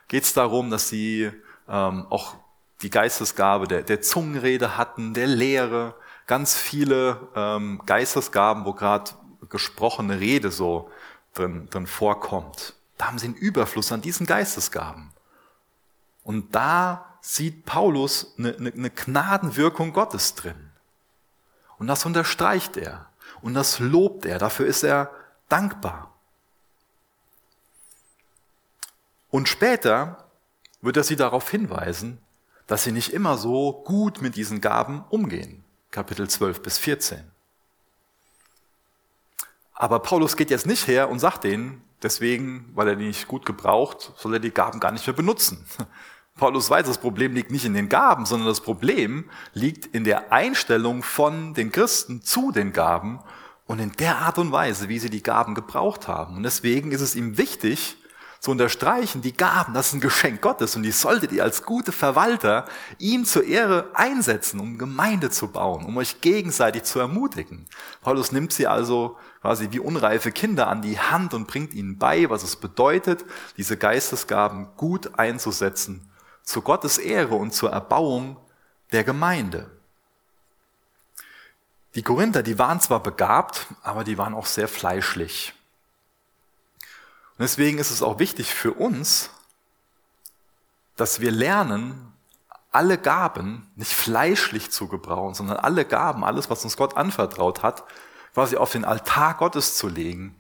geht 0.07 0.23
es 0.23 0.33
darum, 0.33 0.69
dass 0.69 0.89
sie 0.89 1.31
ähm, 1.67 2.05
auch 2.09 2.35
die 2.81 2.89
Geistesgabe 2.89 3.67
der, 3.67 3.83
der 3.83 4.01
Zungenrede 4.01 4.77
hatten, 4.77 5.13
der 5.13 5.27
Lehre, 5.27 5.95
ganz 6.27 6.55
viele 6.55 7.29
ähm, 7.35 7.81
Geistesgaben, 7.85 8.65
wo 8.65 8.73
gerade 8.73 9.11
gesprochene 9.49 10.19
Rede 10.19 10.51
so 10.51 10.89
drin, 11.33 11.67
drin 11.69 11.87
vorkommt. 11.87 12.75
Da 12.97 13.07
haben 13.07 13.19
sie 13.19 13.27
einen 13.27 13.35
Überfluss 13.35 13.91
an 13.91 14.01
diesen 14.01 14.25
Geistesgaben. 14.25 15.11
Und 16.23 16.55
da 16.55 17.17
sieht 17.21 17.65
Paulus 17.65 18.35
eine, 18.37 18.55
eine, 18.55 18.71
eine 18.71 18.89
Gnadenwirkung 18.89 19.93
Gottes 19.93 20.35
drin. 20.35 20.70
Und 21.81 21.87
das 21.87 22.05
unterstreicht 22.05 22.77
er. 22.77 23.07
Und 23.41 23.55
das 23.55 23.79
lobt 23.79 24.27
er. 24.27 24.37
Dafür 24.37 24.67
ist 24.67 24.83
er 24.83 25.09
dankbar. 25.49 26.13
Und 29.31 29.49
später 29.49 30.29
wird 30.81 30.97
er 30.97 31.03
sie 31.03 31.15
darauf 31.15 31.49
hinweisen, 31.49 32.19
dass 32.67 32.83
sie 32.83 32.91
nicht 32.91 33.11
immer 33.11 33.35
so 33.35 33.81
gut 33.83 34.21
mit 34.21 34.35
diesen 34.35 34.61
Gaben 34.61 35.03
umgehen. 35.09 35.63
Kapitel 35.89 36.29
12 36.29 36.61
bis 36.61 36.77
14. 36.77 37.23
Aber 39.73 40.01
Paulus 40.01 40.37
geht 40.37 40.51
jetzt 40.51 40.67
nicht 40.67 40.85
her 40.85 41.09
und 41.09 41.17
sagt 41.17 41.45
denen, 41.45 41.83
deswegen, 42.03 42.69
weil 42.75 42.89
er 42.89 42.95
die 42.95 43.07
nicht 43.07 43.27
gut 43.27 43.43
gebraucht, 43.43 44.13
soll 44.17 44.35
er 44.35 44.39
die 44.39 44.51
Gaben 44.51 44.79
gar 44.79 44.91
nicht 44.91 45.07
mehr 45.07 45.15
benutzen. 45.15 45.65
Paulus 46.37 46.69
weiß, 46.69 46.87
das 46.87 46.97
Problem 46.97 47.35
liegt 47.35 47.51
nicht 47.51 47.65
in 47.65 47.73
den 47.73 47.89
Gaben, 47.89 48.25
sondern 48.25 48.47
das 48.47 48.61
Problem 48.61 49.29
liegt 49.53 49.85
in 49.85 50.03
der 50.03 50.31
Einstellung 50.31 51.03
von 51.03 51.53
den 51.53 51.71
Christen 51.71 52.21
zu 52.21 52.51
den 52.51 52.73
Gaben 52.73 53.19
und 53.67 53.79
in 53.79 53.91
der 53.93 54.17
Art 54.17 54.37
und 54.37 54.51
Weise, 54.51 54.89
wie 54.89 54.99
sie 54.99 55.09
die 55.09 55.23
Gaben 55.23 55.55
gebraucht 55.55 56.07
haben. 56.07 56.37
Und 56.37 56.43
deswegen 56.43 56.91
ist 56.91 57.01
es 57.01 57.15
ihm 57.15 57.37
wichtig, 57.37 57.97
zu 58.41 58.49
unterstreichen, 58.49 59.21
die 59.21 59.37
Gaben, 59.37 59.75
das 59.75 59.89
ist 59.89 59.93
ein 59.93 60.01
Geschenk 60.01 60.41
Gottes 60.41 60.75
und 60.75 60.81
die 60.81 60.91
solltet 60.91 61.31
ihr 61.31 61.43
als 61.43 61.61
gute 61.61 61.91
Verwalter 61.91 62.65
ihm 62.97 63.23
zur 63.23 63.45
Ehre 63.45 63.91
einsetzen, 63.93 64.59
um 64.59 64.79
Gemeinde 64.79 65.29
zu 65.29 65.49
bauen, 65.49 65.85
um 65.85 65.95
euch 65.97 66.21
gegenseitig 66.21 66.81
zu 66.83 66.99
ermutigen. 66.99 67.67
Paulus 68.01 68.31
nimmt 68.31 68.51
sie 68.51 68.65
also 68.65 69.15
quasi 69.41 69.67
wie 69.69 69.79
unreife 69.79 70.31
Kinder 70.31 70.69
an 70.69 70.81
die 70.81 70.97
Hand 70.97 71.35
und 71.35 71.47
bringt 71.47 71.75
ihnen 71.75 71.99
bei, 71.99 72.31
was 72.31 72.41
es 72.41 72.55
bedeutet, 72.55 73.25
diese 73.57 73.77
Geistesgaben 73.77 74.69
gut 74.75 75.19
einzusetzen 75.19 76.10
zu 76.51 76.61
Gottes 76.61 76.97
Ehre 76.97 77.35
und 77.35 77.53
zur 77.53 77.71
Erbauung 77.71 78.37
der 78.91 79.03
Gemeinde. 79.03 79.71
Die 81.95 82.03
Korinther, 82.03 82.43
die 82.43 82.59
waren 82.59 82.79
zwar 82.79 83.01
begabt, 83.01 83.67
aber 83.83 84.03
die 84.03 84.17
waren 84.17 84.33
auch 84.33 84.45
sehr 84.45 84.67
fleischlich. 84.67 85.53
Und 87.37 87.39
deswegen 87.39 87.79
ist 87.79 87.91
es 87.91 88.01
auch 88.01 88.19
wichtig 88.19 88.53
für 88.53 88.73
uns, 88.73 89.29
dass 90.95 91.19
wir 91.19 91.31
lernen, 91.31 92.13
alle 92.71 92.97
Gaben 92.97 93.69
nicht 93.75 93.91
fleischlich 93.91 94.71
zu 94.71 94.87
gebrauchen, 94.87 95.33
sondern 95.33 95.57
alle 95.57 95.83
Gaben, 95.83 96.23
alles, 96.23 96.49
was 96.49 96.63
uns 96.63 96.77
Gott 96.77 96.95
anvertraut 96.95 97.63
hat, 97.63 97.83
quasi 98.33 98.55
auf 98.55 98.71
den 98.71 98.85
Altar 98.85 99.33
Gottes 99.33 99.77
zu 99.77 99.89
legen 99.89 100.37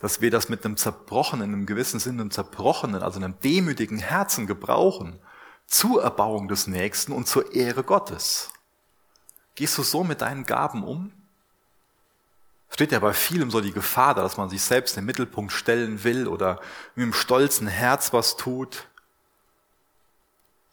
dass 0.00 0.20
wir 0.20 0.30
das 0.30 0.48
mit 0.48 0.64
einem 0.64 0.76
zerbrochenen, 0.76 1.52
im 1.52 1.66
gewissen 1.66 2.00
Sinne 2.00 2.22
einem 2.22 2.30
zerbrochenen, 2.30 3.02
also 3.02 3.18
einem 3.18 3.38
demütigen 3.40 3.98
Herzen 3.98 4.46
gebrauchen 4.46 5.18
zur 5.66 6.02
Erbauung 6.02 6.48
des 6.48 6.66
Nächsten 6.66 7.12
und 7.12 7.26
zur 7.26 7.54
Ehre 7.54 7.84
Gottes. 7.84 8.50
Gehst 9.54 9.78
du 9.78 9.82
so 9.82 10.04
mit 10.04 10.20
deinen 10.20 10.44
Gaben 10.44 10.82
um? 10.84 11.12
Steht 12.70 12.92
ja 12.92 12.98
bei 12.98 13.12
vielem 13.12 13.50
so 13.50 13.60
die 13.60 13.72
Gefahr 13.72 14.14
da, 14.14 14.22
dass 14.22 14.36
man 14.36 14.50
sich 14.50 14.62
selbst 14.62 14.96
in 14.96 15.02
den 15.02 15.06
Mittelpunkt 15.06 15.52
stellen 15.52 16.02
will 16.02 16.26
oder 16.26 16.60
mit 16.96 17.04
einem 17.04 17.12
stolzen 17.12 17.68
Herz 17.68 18.12
was 18.12 18.36
tut. 18.36 18.88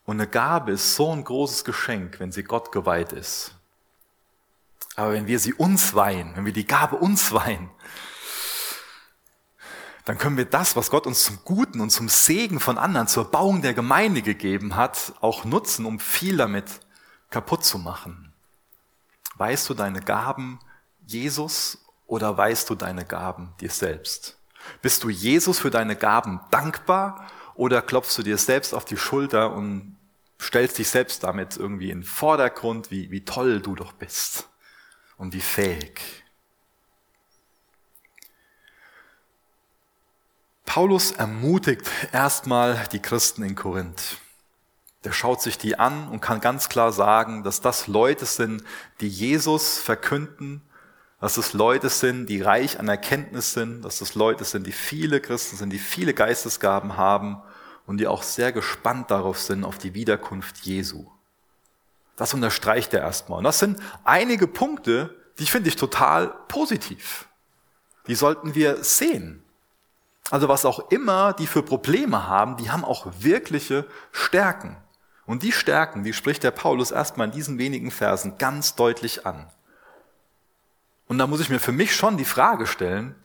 Und 0.06 0.19
eine 0.19 0.28
Gabe 0.28 0.71
ist 0.71 0.95
so 0.95 1.12
ein 1.12 1.24
großes 1.24 1.63
Geschenk, 1.63 2.19
wenn 2.19 2.32
sie 2.32 2.43
Gott 2.43 2.71
geweiht 2.71 3.13
ist. 3.13 3.54
Aber 4.95 5.13
wenn 5.13 5.28
wir 5.28 5.39
sie 5.39 5.54
uns 5.54 5.93
weihen, 5.93 6.36
wenn 6.36 6.45
wir 6.45 6.54
die 6.54 6.65
Gabe 6.65 6.95
uns 6.97 7.32
weihen, 7.32 7.69
dann 10.06 10.18
können 10.18 10.38
wir 10.38 10.46
das, 10.46 10.76
was 10.76 10.90
Gott 10.90 11.06
uns 11.06 11.24
zum 11.24 11.40
Guten 11.44 11.80
und 11.80 11.92
zum 11.92 12.10
Segen 12.10 12.60
von 12.60 12.78
anderen, 12.78 13.08
zur 13.08 13.26
Bauung 13.26 13.62
der 13.62 13.74
Gemeinde 13.74 14.22
gegeben 14.22 14.76
hat, 14.76 15.14
auch 15.22 15.46
nutzen, 15.46 15.86
um 15.86 16.00
viel 16.00 16.38
damit 16.38 16.66
kaputt 17.30 17.64
zu 17.64 17.78
machen. 17.78 18.34
Weißt 19.36 19.70
du 19.70 19.74
deine 19.74 20.02
Gaben 20.02 20.60
Jesus 21.06 21.86
oder 22.08 22.38
weißt 22.38 22.70
du 22.70 22.76
deine 22.76 23.06
Gaben 23.06 23.54
dir 23.60 23.70
selbst? 23.70 24.38
Bist 24.82 25.04
du 25.04 25.10
Jesus 25.10 25.60
für 25.60 25.72
deine 25.72 25.96
Gaben 25.96 26.42
dankbar 26.52 27.28
oder 27.56 27.82
klopfst 27.82 28.18
du 28.18 28.24
dir 28.24 28.38
selbst 28.38 28.74
auf 28.74 28.86
die 28.86 28.98
Schulter 28.98 29.54
und 29.54 29.98
stellst 30.40 30.78
dich 30.78 30.90
selbst 30.90 31.24
damit 31.24 31.58
irgendwie 31.58 31.92
in 31.92 32.00
den 32.00 32.08
Vordergrund, 32.08 32.92
wie, 32.92 33.12
wie 33.12 33.24
toll 33.24 33.62
du 33.62 33.76
doch 33.76 33.94
bist 33.94 34.50
und 35.18 35.34
wie 35.34 35.42
fähig? 35.42 36.21
Paulus 40.74 41.12
ermutigt 41.12 41.92
erstmal 42.14 42.82
die 42.94 43.02
Christen 43.02 43.44
in 43.44 43.56
Korinth. 43.56 44.20
Der 45.04 45.12
schaut 45.12 45.42
sich 45.42 45.58
die 45.58 45.78
an 45.78 46.08
und 46.08 46.22
kann 46.22 46.40
ganz 46.40 46.70
klar 46.70 46.94
sagen, 46.94 47.44
dass 47.44 47.60
das 47.60 47.88
Leute 47.88 48.26
sind, 48.26 48.64
die 49.02 49.10
Jesus 49.10 49.80
verkünden, 49.80 50.62
dass 51.20 51.36
es 51.36 51.52
Leute 51.52 51.90
sind, 51.90 52.28
die 52.28 52.42
reich 52.42 52.80
an 52.80 52.88
Erkenntnis 52.88 53.52
sind, 53.52 53.84
dass 53.84 54.00
es 54.00 54.16
Leute 54.16 54.46
sind, 54.46 54.66
die 54.66 54.72
viele 54.72 55.20
Christen 55.20 55.58
sind, 55.58 55.72
die 55.72 55.78
viele 55.78 56.14
Geistesgaben 56.14 56.96
haben 56.96 57.42
und 57.86 57.98
die 57.98 58.08
auch 58.08 58.24
sehr 58.24 58.54
gespannt 58.54 59.12
darauf 59.12 59.42
sind, 59.42 59.66
auf 59.66 59.78
die 59.78 59.94
Wiederkunft 59.94 60.60
Jesu. 60.60 61.06
Das 62.16 62.34
unterstreicht 62.34 62.94
er 62.94 63.02
erstmal. 63.02 63.40
Und 63.40 63.44
das 63.44 63.60
sind 63.60 63.78
einige 64.06 64.48
Punkte, 64.48 65.18
die 65.38 65.48
finde 65.48 65.68
ich 65.68 65.76
total 65.76 66.34
positiv. 66.48 67.28
Die 68.08 68.16
sollten 68.16 68.56
wir 68.56 68.86
sehen. 68.86 69.41
Also 70.30 70.48
was 70.48 70.66
auch 70.66 70.92
immer 70.92 71.34
die 71.34 71.48
für 71.48 71.64
Probleme 71.64 72.28
haben, 72.28 72.58
die 72.58 72.72
haben 72.72 72.86
auch 72.86 73.08
wirkliche 73.20 73.88
Stärken. 74.12 74.78
Und 75.26 75.44
die 75.44 75.52
Stärken, 75.52 76.04
die 76.04 76.14
spricht 76.14 76.44
der 76.44 76.52
Paulus 76.52 76.92
erstmal 76.92 77.28
in 77.28 77.34
diesen 77.34 77.58
wenigen 77.58 77.92
Versen 77.92 78.38
ganz 78.38 78.76
deutlich 78.76 79.26
an. 79.26 79.48
Und 81.08 81.18
da 81.18 81.28
muss 81.28 81.42
ich 81.42 81.50
mir 81.50 81.60
für 81.60 81.72
mich 81.72 81.96
schon 81.96 82.18
die 82.18 82.26
Frage 82.26 82.68
stellen, 82.68 83.16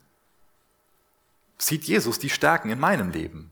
sieht 1.57 1.85
Jesus 1.85 2.19
die 2.19 2.29
Stärken 2.29 2.69
in 2.69 2.79
meinem 2.79 3.09
Leben? 3.11 3.51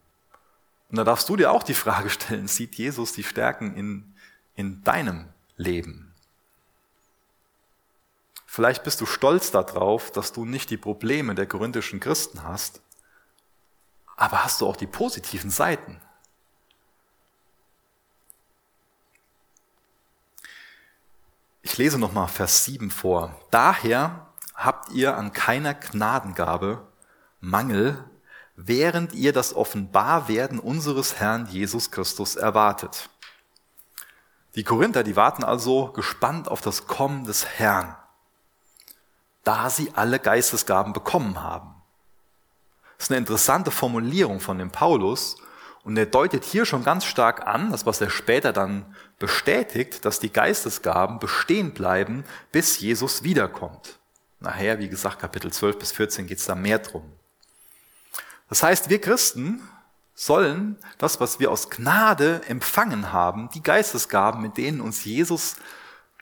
Und 0.89 0.97
da 0.97 1.03
darfst 1.03 1.27
du 1.29 1.35
dir 1.35 1.51
auch 1.51 1.63
die 1.63 1.73
Frage 1.73 2.09
stellen, 2.09 2.47
sieht 2.47 2.75
Jesus 2.75 3.13
die 3.13 3.23
Stärken 3.23 3.75
in, 3.75 4.13
in 4.55 4.83
deinem 4.83 5.27
Leben? 5.57 6.13
Vielleicht 8.45 8.83
bist 8.83 9.01
du 9.01 9.05
stolz 9.05 9.51
darauf, 9.51 10.11
dass 10.11 10.31
du 10.31 10.45
nicht 10.45 10.69
die 10.69 10.77
Probleme 10.77 11.35
der 11.35 11.45
korinthischen 11.45 11.99
Christen 11.99 12.43
hast, 12.43 12.81
aber 14.15 14.43
hast 14.43 14.61
du 14.61 14.67
auch 14.67 14.77
die 14.77 14.87
positiven 14.87 15.49
Seiten? 15.49 16.01
Ich 21.61 21.77
lese 21.77 21.97
nochmal 21.97 22.27
Vers 22.27 22.63
7 22.65 22.91
vor. 22.91 23.35
Daher 23.51 24.27
habt 24.53 24.91
ihr 24.91 25.17
an 25.17 25.33
keiner 25.33 25.73
Gnadengabe 25.73 26.87
Mangel, 27.41 28.03
während 28.55 29.13
ihr 29.13 29.33
das 29.33 29.53
Offenbarwerden 29.53 30.59
unseres 30.59 31.19
Herrn 31.19 31.47
Jesus 31.47 31.91
Christus 31.91 32.35
erwartet. 32.35 33.09
Die 34.55 34.63
Korinther, 34.63 35.03
die 35.03 35.17
warten 35.17 35.43
also 35.43 35.91
gespannt 35.91 36.47
auf 36.47 36.61
das 36.61 36.87
Kommen 36.87 37.25
des 37.25 37.45
Herrn, 37.45 37.95
da 39.43 39.69
sie 39.69 39.91
alle 39.95 40.19
Geistesgaben 40.19 40.93
bekommen 40.93 41.43
haben. 41.43 41.74
Das 42.97 43.07
ist 43.07 43.11
eine 43.11 43.19
interessante 43.19 43.71
Formulierung 43.71 44.39
von 44.39 44.57
dem 44.57 44.71
Paulus 44.71 45.37
und 45.83 45.97
er 45.97 46.05
deutet 46.05 46.43
hier 46.43 46.65
schon 46.65 46.83
ganz 46.83 47.05
stark 47.05 47.45
an, 47.45 47.71
das 47.71 47.85
was 47.85 48.01
er 48.01 48.09
später 48.09 48.53
dann 48.53 48.95
bestätigt, 49.19 50.03
dass 50.05 50.19
die 50.19 50.31
Geistesgaben 50.31 51.19
bestehen 51.19 51.73
bleiben, 51.73 52.23
bis 52.51 52.79
Jesus 52.79 53.23
wiederkommt. 53.23 53.99
Nachher, 54.39 54.79
wie 54.79 54.89
gesagt, 54.89 55.19
Kapitel 55.19 55.51
12 55.51 55.79
bis 55.79 55.91
14 55.91 56.27
geht 56.27 56.39
es 56.39 56.45
da 56.45 56.55
mehr 56.55 56.79
drum. 56.79 57.03
Das 58.49 58.63
heißt, 58.63 58.89
wir 58.89 58.99
Christen 58.99 59.61
sollen 60.13 60.77
das, 60.97 61.19
was 61.19 61.39
wir 61.39 61.51
aus 61.51 61.69
Gnade 61.69 62.41
empfangen 62.47 63.11
haben, 63.11 63.49
die 63.53 63.61
Geistesgaben, 63.61 64.41
mit 64.41 64.57
denen 64.57 64.81
uns 64.81 65.03
Jesus 65.03 65.55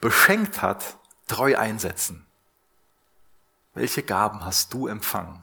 beschenkt 0.01 0.61
hat, 0.61 0.97
treu 1.27 1.57
einsetzen. 1.57 2.25
Welche 3.73 4.03
Gaben 4.03 4.43
hast 4.43 4.73
du 4.73 4.87
empfangen? 4.87 5.41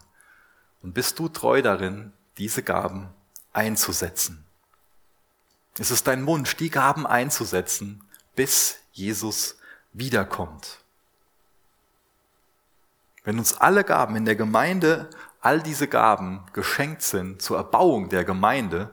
Und 0.82 0.94
bist 0.94 1.18
du 1.18 1.28
treu 1.28 1.62
darin, 1.62 2.12
diese 2.38 2.62
Gaben 2.62 3.08
einzusetzen? 3.52 4.44
Es 5.78 5.90
ist 5.90 6.06
dein 6.06 6.26
Wunsch, 6.26 6.56
die 6.56 6.70
Gaben 6.70 7.06
einzusetzen, 7.06 8.02
bis 8.34 8.78
Jesus 8.92 9.56
wiederkommt. 9.92 10.78
Wenn 13.24 13.38
uns 13.38 13.54
alle 13.54 13.84
Gaben 13.84 14.16
in 14.16 14.24
der 14.24 14.36
Gemeinde, 14.36 15.10
all 15.40 15.62
diese 15.62 15.88
Gaben 15.88 16.44
geschenkt 16.52 17.02
sind 17.02 17.42
zur 17.42 17.58
Erbauung 17.58 18.08
der 18.08 18.24
Gemeinde, 18.24 18.90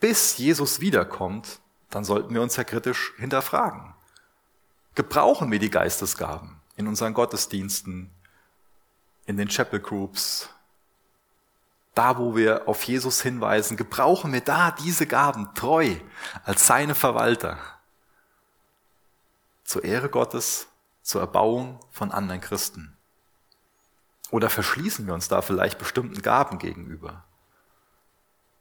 bis 0.00 0.36
Jesus 0.38 0.80
wiederkommt, 0.80 1.60
dann 1.90 2.04
sollten 2.04 2.34
wir 2.34 2.42
uns 2.42 2.56
ja 2.56 2.64
kritisch 2.64 3.12
hinterfragen. 3.18 3.94
Gebrauchen 4.94 5.50
wir 5.50 5.58
die 5.58 5.70
Geistesgaben 5.70 6.60
in 6.76 6.86
unseren 6.86 7.14
Gottesdiensten, 7.14 8.10
in 9.26 9.36
den 9.36 9.48
Chapel 9.48 9.80
Groups, 9.80 10.48
da 11.94 12.18
wo 12.18 12.36
wir 12.36 12.68
auf 12.68 12.82
Jesus 12.84 13.20
hinweisen, 13.22 13.76
gebrauchen 13.76 14.32
wir 14.32 14.40
da 14.40 14.70
diese 14.70 15.06
Gaben 15.06 15.54
treu 15.54 15.96
als 16.44 16.66
seine 16.66 16.94
Verwalter 16.94 17.58
zur 19.64 19.84
Ehre 19.84 20.08
Gottes, 20.08 20.68
zur 21.02 21.20
Erbauung 21.20 21.80
von 21.90 22.12
anderen 22.12 22.40
Christen. 22.40 22.96
Oder 24.30 24.48
verschließen 24.48 25.06
wir 25.06 25.14
uns 25.14 25.28
da 25.28 25.42
vielleicht 25.42 25.78
bestimmten 25.78 26.22
Gaben 26.22 26.58
gegenüber? 26.58 27.24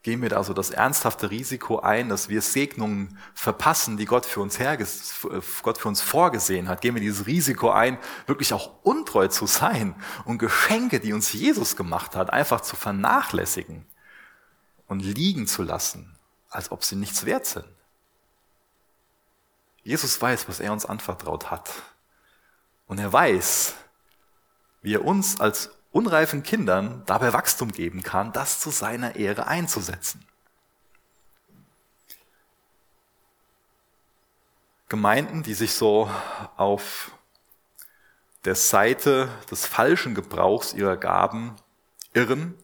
Gehen 0.03 0.21
wir 0.23 0.29
da 0.29 0.43
so 0.43 0.53
das 0.53 0.71
ernsthafte 0.71 1.29
Risiko 1.29 1.79
ein, 1.79 2.09
dass 2.09 2.27
wir 2.27 2.41
Segnungen 2.41 3.19
verpassen, 3.35 3.97
die 3.97 4.05
Gott 4.05 4.25
für 4.25 4.39
uns, 4.39 4.57
herges 4.57 5.27
Gott 5.61 5.77
für 5.77 5.87
uns 5.87 6.01
vorgesehen 6.01 6.67
hat? 6.69 6.81
Gehen 6.81 6.95
wir 6.95 7.01
dieses 7.01 7.27
Risiko 7.27 7.69
ein, 7.69 7.99
wirklich 8.25 8.53
auch 8.53 8.71
untreu 8.81 9.27
zu 9.27 9.45
sein 9.45 9.93
und 10.25 10.39
Geschenke, 10.39 10.99
die 10.99 11.13
uns 11.13 11.31
Jesus 11.33 11.75
gemacht 11.75 12.15
hat, 12.15 12.31
einfach 12.31 12.61
zu 12.61 12.75
vernachlässigen 12.75 13.85
und 14.87 15.01
liegen 15.01 15.45
zu 15.45 15.61
lassen, 15.61 16.17
als 16.49 16.71
ob 16.71 16.83
sie 16.83 16.95
nichts 16.95 17.25
wert 17.25 17.45
sind? 17.45 17.67
Jesus 19.83 20.19
weiß, 20.19 20.47
was 20.47 20.59
er 20.59 20.73
uns 20.73 20.85
anvertraut 20.85 21.51
hat. 21.51 21.71
Und 22.87 22.99
er 22.99 23.13
weiß, 23.13 23.75
wie 24.81 24.95
er 24.95 25.05
uns 25.05 25.39
als 25.39 25.69
unreifen 25.91 26.43
Kindern 26.43 27.03
dabei 27.05 27.33
Wachstum 27.33 27.71
geben 27.71 28.03
kann, 28.03 28.31
das 28.31 28.59
zu 28.59 28.69
seiner 28.69 29.15
Ehre 29.15 29.47
einzusetzen. 29.47 30.25
Gemeinden, 34.89 35.43
die 35.43 35.53
sich 35.53 35.73
so 35.73 36.09
auf 36.57 37.11
der 38.43 38.55
Seite 38.55 39.29
des 39.49 39.65
falschen 39.65 40.15
Gebrauchs 40.15 40.73
ihrer 40.73 40.97
Gaben 40.97 41.55
irren, 42.13 42.55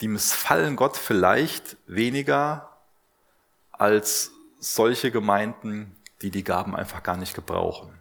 die 0.00 0.08
missfallen 0.08 0.76
Gott 0.76 0.96
vielleicht 0.96 1.76
weniger 1.86 2.76
als 3.72 4.30
solche 4.60 5.10
Gemeinden, 5.10 5.96
die 6.22 6.30
die 6.30 6.44
Gaben 6.44 6.74
einfach 6.74 7.02
gar 7.02 7.16
nicht 7.16 7.34
gebrauchen. 7.34 7.98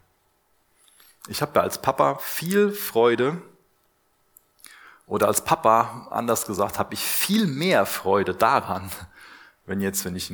Ich 1.27 1.41
habe 1.41 1.51
da 1.53 1.61
als 1.61 1.81
Papa 1.81 2.15
viel 2.19 2.71
Freude 2.71 3.41
oder 5.07 5.27
als 5.27 5.43
Papa, 5.43 6.07
anders 6.11 6.45
gesagt, 6.45 6.77
habe 6.77 6.93
ich 6.93 6.99
viel 6.99 7.47
mehr 7.47 7.85
Freude 7.85 8.35
daran, 8.35 8.91
wenn 9.65 9.81
jetzt, 9.81 10.05
wenn 10.05 10.15
ich 10.15 10.31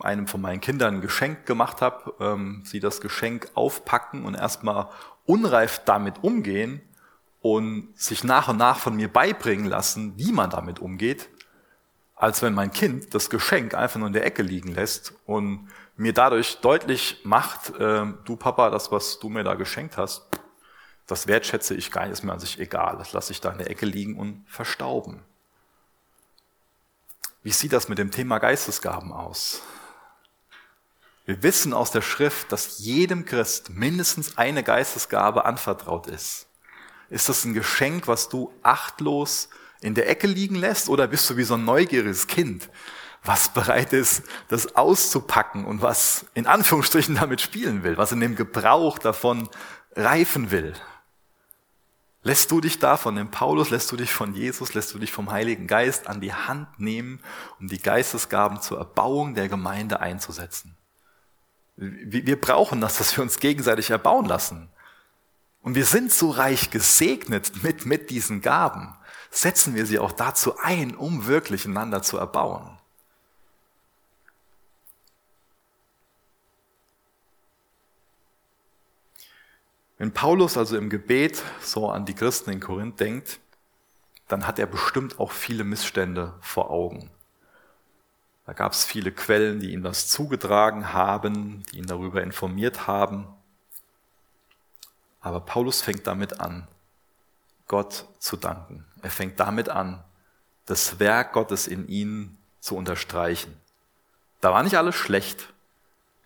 einem 0.00 0.26
von 0.26 0.40
meinen 0.40 0.60
Kindern 0.60 0.96
ein 0.96 1.00
Geschenk 1.00 1.46
gemacht 1.46 1.80
habe, 1.80 2.14
ähm, 2.20 2.62
sie 2.64 2.80
das 2.80 3.00
Geschenk 3.00 3.50
aufpacken 3.54 4.24
und 4.24 4.34
erstmal 4.34 4.88
unreif 5.24 5.82
damit 5.84 6.22
umgehen 6.22 6.80
und 7.40 7.88
sich 7.94 8.24
nach 8.24 8.48
und 8.48 8.56
nach 8.56 8.78
von 8.78 8.96
mir 8.96 9.08
beibringen 9.08 9.66
lassen, 9.66 10.14
wie 10.16 10.32
man 10.32 10.50
damit 10.50 10.80
umgeht, 10.80 11.28
als 12.14 12.42
wenn 12.42 12.54
mein 12.54 12.72
Kind 12.72 13.14
das 13.14 13.30
Geschenk 13.30 13.74
einfach 13.74 13.98
nur 13.98 14.08
in 14.08 14.14
der 14.14 14.26
Ecke 14.26 14.42
liegen 14.42 14.72
lässt 14.74 15.14
und 15.26 15.68
mir 15.96 16.12
dadurch 16.12 16.58
deutlich 16.60 17.20
macht, 17.24 17.70
äh, 17.78 18.06
du 18.24 18.36
Papa, 18.36 18.70
das, 18.70 18.90
was 18.90 19.18
du 19.18 19.28
mir 19.28 19.44
da 19.44 19.54
geschenkt 19.54 19.96
hast, 19.96 20.27
das 21.08 21.26
wertschätze 21.26 21.74
ich 21.74 21.90
gar 21.90 22.02
nicht, 22.02 22.12
ist 22.12 22.22
mir 22.22 22.32
an 22.32 22.38
sich 22.38 22.60
egal. 22.60 22.96
Das 22.98 23.12
lasse 23.12 23.32
ich 23.32 23.40
da 23.40 23.50
in 23.50 23.58
der 23.58 23.70
Ecke 23.70 23.86
liegen 23.86 24.16
und 24.16 24.44
verstauben. 24.46 25.24
Wie 27.42 27.50
sieht 27.50 27.72
das 27.72 27.88
mit 27.88 27.98
dem 27.98 28.10
Thema 28.10 28.38
Geistesgaben 28.38 29.10
aus? 29.10 29.62
Wir 31.24 31.42
wissen 31.42 31.72
aus 31.72 31.90
der 31.90 32.02
Schrift, 32.02 32.52
dass 32.52 32.78
jedem 32.78 33.24
Christ 33.24 33.70
mindestens 33.70 34.36
eine 34.36 34.62
Geistesgabe 34.62 35.46
anvertraut 35.46 36.06
ist. 36.06 36.46
Ist 37.08 37.30
das 37.30 37.44
ein 37.46 37.54
Geschenk, 37.54 38.06
was 38.06 38.28
du 38.28 38.52
achtlos 38.62 39.48
in 39.80 39.94
der 39.94 40.10
Ecke 40.10 40.26
liegen 40.26 40.56
lässt 40.56 40.90
oder 40.90 41.06
bist 41.06 41.28
du 41.30 41.38
wie 41.38 41.44
so 41.44 41.54
ein 41.54 41.64
neugieriges 41.64 42.26
Kind, 42.26 42.68
was 43.24 43.48
bereit 43.54 43.94
ist, 43.94 44.24
das 44.48 44.76
auszupacken 44.76 45.64
und 45.64 45.80
was 45.80 46.26
in 46.34 46.46
Anführungsstrichen 46.46 47.14
damit 47.14 47.40
spielen 47.40 47.82
will, 47.82 47.96
was 47.96 48.12
in 48.12 48.20
dem 48.20 48.36
Gebrauch 48.36 48.98
davon 48.98 49.48
reifen 49.96 50.50
will. 50.50 50.74
Lässt 52.28 52.50
du 52.50 52.60
dich 52.60 52.78
da 52.78 52.98
von 52.98 53.16
dem 53.16 53.30
Paulus, 53.30 53.70
lässt 53.70 53.90
du 53.90 53.96
dich 53.96 54.12
von 54.12 54.34
Jesus, 54.34 54.74
lässt 54.74 54.92
du 54.92 54.98
dich 54.98 55.10
vom 55.10 55.30
Heiligen 55.30 55.66
Geist 55.66 56.08
an 56.08 56.20
die 56.20 56.34
Hand 56.34 56.78
nehmen, 56.78 57.20
um 57.58 57.68
die 57.68 57.80
Geistesgaben 57.80 58.60
zur 58.60 58.76
Erbauung 58.76 59.34
der 59.34 59.48
Gemeinde 59.48 60.00
einzusetzen? 60.00 60.76
Wir 61.76 62.38
brauchen 62.38 62.82
das, 62.82 62.98
dass 62.98 63.16
wir 63.16 63.22
uns 63.22 63.38
gegenseitig 63.38 63.88
erbauen 63.88 64.26
lassen. 64.26 64.68
Und 65.62 65.74
wir 65.74 65.86
sind 65.86 66.12
so 66.12 66.28
reich 66.28 66.68
gesegnet 66.68 67.62
mit, 67.62 67.86
mit 67.86 68.10
diesen 68.10 68.42
Gaben. 68.42 68.94
Setzen 69.30 69.74
wir 69.74 69.86
sie 69.86 69.98
auch 69.98 70.12
dazu 70.12 70.58
ein, 70.58 70.94
um 70.96 71.24
wirklich 71.24 71.64
einander 71.64 72.02
zu 72.02 72.18
erbauen. 72.18 72.77
Wenn 79.98 80.12
Paulus 80.12 80.56
also 80.56 80.76
im 80.76 80.90
Gebet 80.90 81.42
so 81.60 81.90
an 81.90 82.06
die 82.06 82.14
Christen 82.14 82.50
in 82.50 82.60
Korinth 82.60 83.00
denkt, 83.00 83.40
dann 84.28 84.46
hat 84.46 84.58
er 84.60 84.66
bestimmt 84.66 85.18
auch 85.18 85.32
viele 85.32 85.64
Missstände 85.64 86.34
vor 86.40 86.70
Augen. 86.70 87.10
Da 88.46 88.52
gab 88.52 88.72
es 88.72 88.84
viele 88.84 89.10
Quellen, 89.10 89.60
die 89.60 89.72
ihm 89.72 89.82
das 89.82 90.08
zugetragen 90.08 90.92
haben, 90.92 91.64
die 91.64 91.78
ihn 91.78 91.86
darüber 91.86 92.22
informiert 92.22 92.86
haben. 92.86 93.26
Aber 95.20 95.40
Paulus 95.40 95.82
fängt 95.82 96.06
damit 96.06 96.40
an, 96.40 96.68
Gott 97.66 98.06
zu 98.20 98.36
danken. 98.36 98.86
Er 99.02 99.10
fängt 99.10 99.40
damit 99.40 99.68
an, 99.68 100.02
das 100.66 101.00
Werk 101.00 101.32
Gottes 101.32 101.66
in 101.66 101.88
ihnen 101.88 102.38
zu 102.60 102.76
unterstreichen. 102.76 103.54
Da 104.40 104.52
war 104.52 104.62
nicht 104.62 104.78
alles 104.78 104.94
schlecht, 104.94 105.52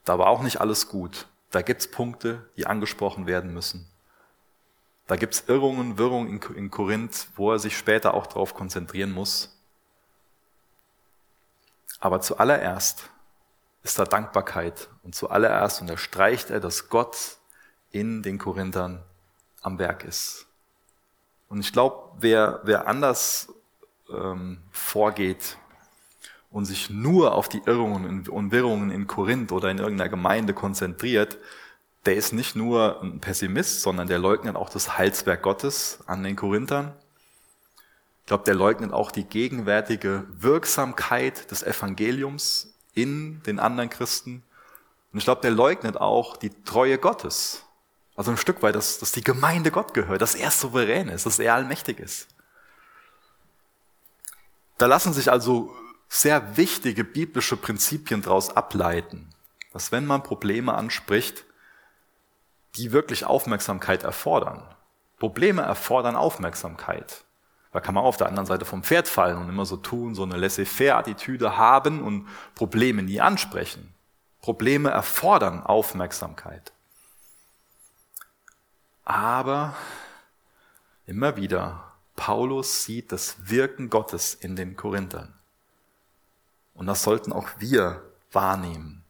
da 0.05 0.19
war 0.19 0.27
auch 0.27 0.43
nicht 0.43 0.61
alles 0.61 0.89
gut. 0.89 1.27
Da 1.53 1.63
gibt's 1.63 1.87
Punkte, 1.87 2.49
die 2.57 2.67
angesprochen 2.67 3.27
werden 3.27 3.53
müssen. 3.53 3.87
Da 5.07 5.17
gibt's 5.17 5.45
Irrungen, 5.47 5.99
Wirrungen 5.99 6.41
in 6.55 6.71
Korinth, 6.71 7.29
wo 7.37 7.53
er 7.53 7.59
sich 7.59 7.77
später 7.77 8.15
auch 8.15 8.27
darauf 8.27 8.55
konzentrieren 8.55 9.13
muss. 9.13 9.55
Aber 12.01 12.21
zuallererst 12.21 13.11
ist 13.83 13.99
da 13.99 14.05
Dankbarkeit 14.05 14.89
und 15.03 15.15
zuallererst 15.15 15.81
unterstreicht 15.81 16.51
er, 16.51 16.61
dass 16.61 16.89
Gott 16.89 17.37
in 17.91 18.23
den 18.23 18.39
Korinthern 18.39 19.03
am 19.61 19.79
Werk 19.79 20.05
ist. 20.05 20.47
Und 21.49 21.61
ich 21.61 21.73
glaube, 21.73 22.17
wer, 22.19 22.61
wer 22.65 22.87
anders 22.87 23.53
ähm, 24.09 24.63
vorgeht, 24.71 25.59
und 26.53 26.67
sich 26.67 26.91
nur 26.91 27.35
auf 27.35 27.49
die 27.49 27.63
Irrungen 27.65 28.29
und 28.29 28.53
Wirrungen 28.53 28.91
in 28.91 29.07
Korinth 29.07 29.53
oder 29.53 29.71
in 29.71 29.79
irgendeiner 29.79 30.11
Gemeinde 30.11 30.53
konzentriert, 30.53 31.39
der 32.05 32.17
ist 32.17 32.33
nicht 32.33 32.57
nur 32.57 33.01
ein 33.03 33.21
Pessimist, 33.21 33.83
sondern 33.83 34.07
der 34.07 34.19
leugnet 34.19 34.57
auch 34.57 34.69
das 34.69 34.99
Heilswerk 34.99 35.43
Gottes 35.43 36.01
an 36.07 36.23
den 36.23 36.37
Korinthern. 36.37 36.93
Ich 38.21 38.27
glaube, 38.27 38.45
der 38.45 38.55
leugnet 38.55 38.93
auch 38.93 39.11
die 39.11 39.25
gegenwärtige 39.25 40.25
Wirksamkeit 40.31 41.51
des 41.51 41.63
Evangeliums 41.63 42.75
in 42.95 43.43
den 43.45 43.59
anderen 43.59 43.89
Christen. 43.89 44.43
Und 45.13 45.19
ich 45.19 45.25
glaube, 45.25 45.41
der 45.41 45.51
leugnet 45.51 45.97
auch 45.97 46.37
die 46.37 46.51
Treue 46.65 46.99
Gottes. 46.99 47.65
Also 48.15 48.31
ein 48.31 48.37
Stück 48.37 48.63
weit, 48.63 48.75
dass, 48.75 48.99
dass 48.99 49.13
die 49.13 49.25
Gemeinde 49.25 49.71
Gott 49.71 49.95
gehört, 49.95 50.21
dass 50.21 50.35
er 50.35 50.51
souverän 50.51 51.09
ist, 51.09 51.25
dass 51.25 51.39
er 51.39 51.55
allmächtig 51.55 51.99
ist. 51.99 52.29
Da 54.77 54.87
lassen 54.87 55.13
sich 55.13 55.31
also 55.31 55.75
sehr 56.13 56.59
wichtige 56.59 57.05
biblische 57.05 57.57
Prinzipien 57.57 58.21
daraus 58.21 58.55
ableiten, 58.55 59.31
dass 59.73 59.93
wenn 59.93 60.05
man 60.05 60.23
Probleme 60.23 60.75
anspricht, 60.75 61.47
die 62.77 62.93
wirklich 62.93 63.25
Aufmerksamkeit 63.25 64.03
erfordern. 64.03 64.63
Probleme 65.19 65.63
erfordern 65.63 66.15
Aufmerksamkeit. 66.15 67.25
Da 67.73 67.81
kann 67.81 67.95
man 67.95 68.05
auf 68.05 68.19
der 68.19 68.27
anderen 68.27 68.45
Seite 68.45 68.67
vom 68.67 68.83
Pferd 68.83 69.09
fallen 69.09 69.39
und 69.39 69.49
immer 69.49 69.65
so 69.65 69.79
tun, 69.79 70.15
so 70.15 70.23
eine 70.23 70.37
laissez-faire-Attitüde 70.37 71.57
haben 71.57 72.03
und 72.03 72.29
Probleme 72.55 73.03
nie 73.03 73.23
ansprechen. 73.23 73.95
Probleme 74.43 74.91
erfordern 74.91 75.63
Aufmerksamkeit. 75.63 76.73
Aber 79.07 79.75
immer 81.07 81.37
wieder, 81.37 81.95
Paulus 82.17 82.85
sieht 82.85 83.13
das 83.13 83.49
Wirken 83.49 83.89
Gottes 83.89 84.35
in 84.35 84.57
den 84.57 84.77
Korinthern. 84.77 85.39
Und 86.75 86.87
das 86.87 87.03
sollten 87.03 87.33
auch 87.33 87.49
wir 87.59 88.03
wahrnehmen. 88.33 89.05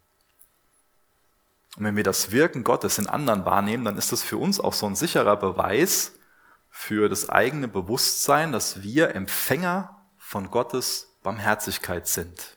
Und 1.77 1.85
wenn 1.85 1.97
wir 1.97 2.05
das 2.05 2.33
Wirken 2.33 2.65
Gottes 2.65 2.99
in 2.99 3.07
anderen 3.07 3.45
wahrnehmen, 3.45 3.85
dann 3.85 3.97
ist 3.97 4.13
das 4.13 4.23
für 4.23 4.37
uns 4.37 4.61
auch 4.61 4.75
so 4.75 4.87
ein 4.87 4.97
sicherer 4.97 5.37
Beweis 5.37 6.13
für 6.71 7.09
das 7.09 7.29
eigene 7.29 7.69
Bewusstsein, 7.69 8.53
dass 8.53 8.83
wir 8.83 9.15
Empfänger 9.15 10.03
von 10.19 10.51
Gottes 10.51 11.15
Barmherzigkeit 11.23 12.09
sind. 12.09 12.57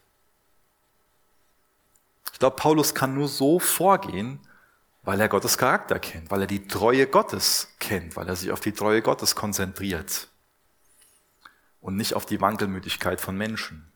Ich 2.33 2.39
glaube, 2.39 2.55
Paulus 2.57 2.93
kann 2.93 3.13
nur 3.13 3.27
so 3.27 3.59
vorgehen, 3.59 4.39
weil 5.03 5.21
er 5.21 5.29
Gottes 5.29 5.57
Charakter 5.57 5.99
kennt, 5.99 6.31
weil 6.31 6.41
er 6.41 6.47
die 6.47 6.67
Treue 6.67 7.07
Gottes 7.07 7.69
kennt, 7.79 8.15
weil 8.15 8.27
er 8.27 8.35
sich 8.35 8.51
auf 8.51 8.59
die 8.59 8.73
Treue 8.73 9.01
Gottes 9.01 9.35
konzentriert 9.35 10.29
und 11.79 11.95
nicht 11.95 12.15
auf 12.15 12.25
die 12.25 12.41
Wankelmütigkeit 12.41 13.21
von 13.21 13.37
Menschen. 13.37 13.91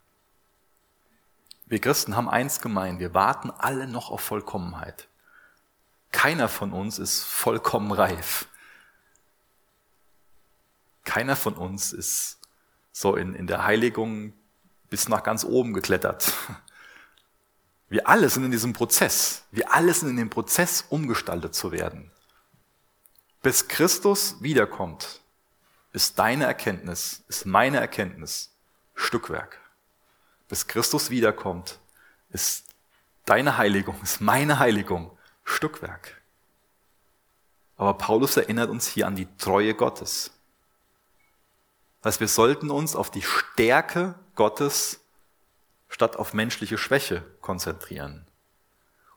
Wir 1.69 1.79
Christen 1.79 2.15
haben 2.15 2.27
eins 2.27 2.61
gemein, 2.61 2.99
wir 2.99 3.13
warten 3.13 3.51
alle 3.51 3.87
noch 3.87 4.09
auf 4.09 4.21
Vollkommenheit. 4.21 5.07
Keiner 6.11 6.49
von 6.49 6.73
uns 6.73 6.97
ist 6.97 7.23
vollkommen 7.23 7.91
reif. 7.91 8.47
Keiner 11.05 11.35
von 11.35 11.53
uns 11.53 11.93
ist 11.93 12.39
so 12.91 13.15
in, 13.15 13.35
in 13.35 13.45
der 13.45 13.65
Heiligung 13.65 14.33
bis 14.89 15.07
nach 15.07 15.21
ganz 15.21 15.43
oben 15.43 15.73
geklettert. 15.73 16.33
Wir 17.87 18.07
alle 18.07 18.29
sind 18.29 18.45
in 18.45 18.51
diesem 18.51 18.73
Prozess. 18.73 19.43
Wir 19.51 19.73
alle 19.73 19.93
sind 19.93 20.09
in 20.09 20.17
dem 20.17 20.29
Prozess, 20.29 20.85
umgestaltet 20.89 21.55
zu 21.55 21.71
werden. 21.71 22.11
Bis 23.41 23.67
Christus 23.67 24.35
wiederkommt, 24.41 25.21
ist 25.91 26.19
deine 26.19 26.45
Erkenntnis, 26.45 27.23
ist 27.27 27.45
meine 27.45 27.79
Erkenntnis 27.79 28.51
Stückwerk 28.95 29.58
bis 30.49 30.67
Christus 30.67 31.09
wiederkommt, 31.09 31.79
ist 32.31 32.65
deine 33.25 33.57
Heiligung, 33.57 33.95
ist 34.03 34.19
meine 34.19 34.59
Heiligung 34.59 35.17
Stückwerk. 35.45 36.19
Aber 37.77 37.93
Paulus 37.93 38.35
erinnert 38.35 38.69
uns 38.69 38.87
hier 38.87 39.07
an 39.07 39.15
die 39.15 39.27
Treue 39.37 39.73
Gottes. 39.73 40.31
Heißt, 42.03 42.19
wir 42.19 42.27
sollten 42.27 42.69
uns 42.71 42.95
auf 42.95 43.09
die 43.09 43.21
Stärke 43.21 44.15
Gottes 44.35 44.99
statt 45.87 46.17
auf 46.17 46.33
menschliche 46.33 46.77
Schwäche 46.77 47.23
konzentrieren. 47.41 48.25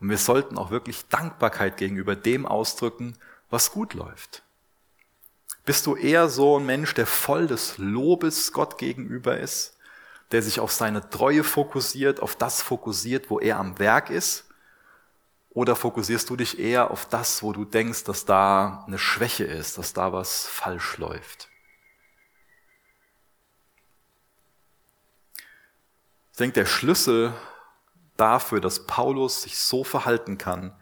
Und 0.00 0.10
wir 0.10 0.18
sollten 0.18 0.58
auch 0.58 0.70
wirklich 0.70 1.06
Dankbarkeit 1.08 1.76
gegenüber 1.76 2.16
dem 2.16 2.46
ausdrücken, 2.46 3.16
was 3.50 3.70
gut 3.70 3.94
läuft. 3.94 4.42
Bist 5.64 5.86
du 5.86 5.94
eher 5.94 6.28
so 6.28 6.58
ein 6.58 6.66
Mensch, 6.66 6.94
der 6.94 7.06
voll 7.06 7.46
des 7.46 7.78
Lobes 7.78 8.52
Gott 8.52 8.78
gegenüber 8.78 9.38
ist? 9.38 9.76
Der 10.32 10.42
sich 10.42 10.60
auf 10.60 10.72
seine 10.72 11.08
Treue 11.10 11.44
fokussiert, 11.44 12.20
auf 12.20 12.34
das 12.34 12.62
fokussiert, 12.62 13.30
wo 13.30 13.38
er 13.38 13.58
am 13.58 13.78
Werk 13.78 14.08
ist? 14.10 14.46
Oder 15.50 15.76
fokussierst 15.76 16.30
du 16.30 16.36
dich 16.36 16.58
eher 16.58 16.90
auf 16.90 17.06
das, 17.06 17.42
wo 17.42 17.52
du 17.52 17.66
denkst, 17.66 18.04
dass 18.04 18.24
da 18.24 18.84
eine 18.86 18.98
Schwäche 18.98 19.44
ist, 19.44 19.76
dass 19.76 19.92
da 19.92 20.12
was 20.14 20.46
falsch 20.46 20.96
läuft? 20.96 21.50
Ich 26.32 26.38
denke, 26.38 26.54
der 26.54 26.66
Schlüssel 26.66 27.34
dafür, 28.16 28.62
dass 28.62 28.86
Paulus 28.86 29.42
sich 29.42 29.58
so 29.58 29.84
verhalten 29.84 30.38
kann, 30.38 30.74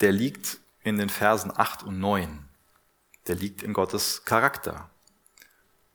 der 0.00 0.12
liegt 0.12 0.60
in 0.84 0.96
den 0.96 1.08
Versen 1.08 1.52
8 1.54 1.82
und 1.82 1.98
9. 1.98 2.48
Der 3.26 3.34
liegt 3.34 3.64
in 3.64 3.72
Gottes 3.72 4.24
Charakter 4.24 4.88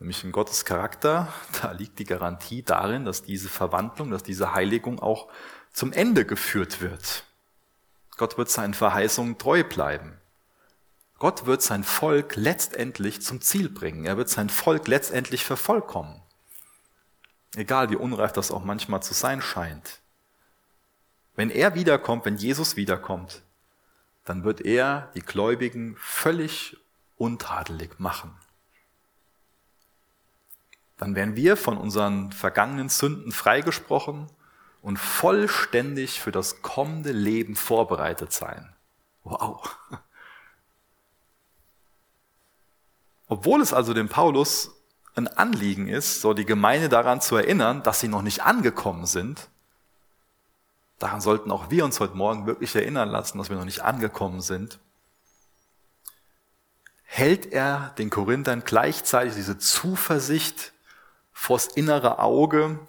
nämlich 0.03 0.23
in 0.25 0.33
Gottes 0.33 0.65
Charakter, 0.65 1.33
da 1.61 1.71
liegt 1.71 1.97
die 1.97 2.03
Garantie 2.05 2.61
darin, 2.61 3.05
dass 3.05 3.23
diese 3.23 3.49
Verwandlung, 3.49 4.11
dass 4.11 4.21
diese 4.21 4.53
Heiligung 4.53 4.99
auch 4.99 5.29
zum 5.71 5.91
Ende 5.91 6.25
geführt 6.25 6.81
wird. 6.81 7.23
Gott 8.17 8.37
wird 8.37 8.49
seinen 8.49 8.75
Verheißungen 8.75 9.37
treu 9.39 9.63
bleiben. 9.63 10.19
Gott 11.17 11.45
wird 11.45 11.61
sein 11.61 11.83
Volk 11.83 12.35
letztendlich 12.35 13.21
zum 13.21 13.41
Ziel 13.41 13.69
bringen. 13.69 14.05
Er 14.05 14.17
wird 14.17 14.29
sein 14.29 14.49
Volk 14.49 14.87
letztendlich 14.87 15.45
vervollkommen. 15.45 16.21
Egal 17.55 17.89
wie 17.89 17.95
unreif 17.95 18.33
das 18.33 18.51
auch 18.51 18.63
manchmal 18.63 19.01
zu 19.01 19.13
sein 19.13 19.41
scheint. 19.41 20.01
Wenn 21.35 21.49
er 21.49 21.75
wiederkommt, 21.75 22.25
wenn 22.25 22.35
Jesus 22.35 22.75
wiederkommt, 22.75 23.41
dann 24.25 24.43
wird 24.43 24.61
er 24.61 25.11
die 25.15 25.21
Gläubigen 25.21 25.95
völlig 25.97 26.77
untadelig 27.15 27.99
machen 27.99 28.37
dann 30.97 31.15
werden 31.15 31.35
wir 31.35 31.57
von 31.57 31.77
unseren 31.77 32.31
vergangenen 32.31 32.89
Sünden 32.89 33.31
freigesprochen 33.31 34.27
und 34.81 34.97
vollständig 34.97 36.19
für 36.21 36.31
das 36.31 36.61
kommende 36.61 37.11
Leben 37.11 37.55
vorbereitet 37.55 38.31
sein. 38.31 38.75
Wow. 39.23 39.75
Obwohl 43.27 43.61
es 43.61 43.73
also 43.73 43.93
dem 43.93 44.09
Paulus 44.09 44.71
ein 45.15 45.27
Anliegen 45.27 45.87
ist, 45.87 46.21
so 46.21 46.33
die 46.33 46.45
Gemeinde 46.45 46.89
daran 46.89 47.21
zu 47.21 47.35
erinnern, 47.35 47.83
dass 47.83 47.99
sie 47.99 48.07
noch 48.07 48.21
nicht 48.21 48.43
angekommen 48.43 49.05
sind, 49.05 49.49
daran 50.99 51.21
sollten 51.21 51.51
auch 51.51 51.69
wir 51.69 51.85
uns 51.85 51.99
heute 51.99 52.15
Morgen 52.15 52.45
wirklich 52.45 52.75
erinnern 52.75 53.09
lassen, 53.09 53.37
dass 53.37 53.49
wir 53.49 53.57
noch 53.57 53.65
nicht 53.65 53.81
angekommen 53.81 54.41
sind, 54.41 54.79
hält 57.03 57.51
er 57.51 57.93
den 57.97 58.09
Korinthern 58.09 58.63
gleichzeitig 58.65 59.35
diese 59.35 59.57
Zuversicht 59.57 60.73
vors 61.33 61.67
innere 61.67 62.19
Auge, 62.19 62.79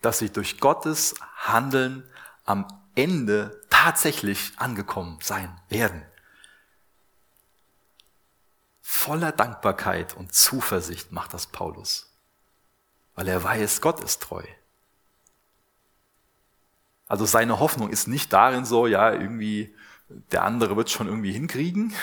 dass 0.00 0.18
sie 0.18 0.30
durch 0.30 0.58
Gottes 0.58 1.14
Handeln 1.36 2.04
am 2.44 2.66
Ende 2.94 3.60
tatsächlich 3.70 4.52
angekommen 4.56 5.18
sein 5.22 5.60
werden. 5.68 6.04
Voller 8.82 9.32
Dankbarkeit 9.32 10.14
und 10.14 10.34
Zuversicht 10.34 11.12
macht 11.12 11.32
das 11.32 11.46
Paulus, 11.46 12.12
weil 13.14 13.28
er 13.28 13.42
weiß, 13.42 13.80
Gott 13.80 14.02
ist 14.04 14.22
treu. 14.22 14.44
Also 17.06 17.24
seine 17.24 17.58
Hoffnung 17.58 17.90
ist 17.90 18.08
nicht 18.08 18.32
darin 18.32 18.64
so, 18.64 18.86
ja, 18.86 19.12
irgendwie 19.12 19.74
der 20.08 20.44
andere 20.44 20.76
wird 20.76 20.90
schon 20.90 21.06
irgendwie 21.06 21.32
hinkriegen, 21.32 21.94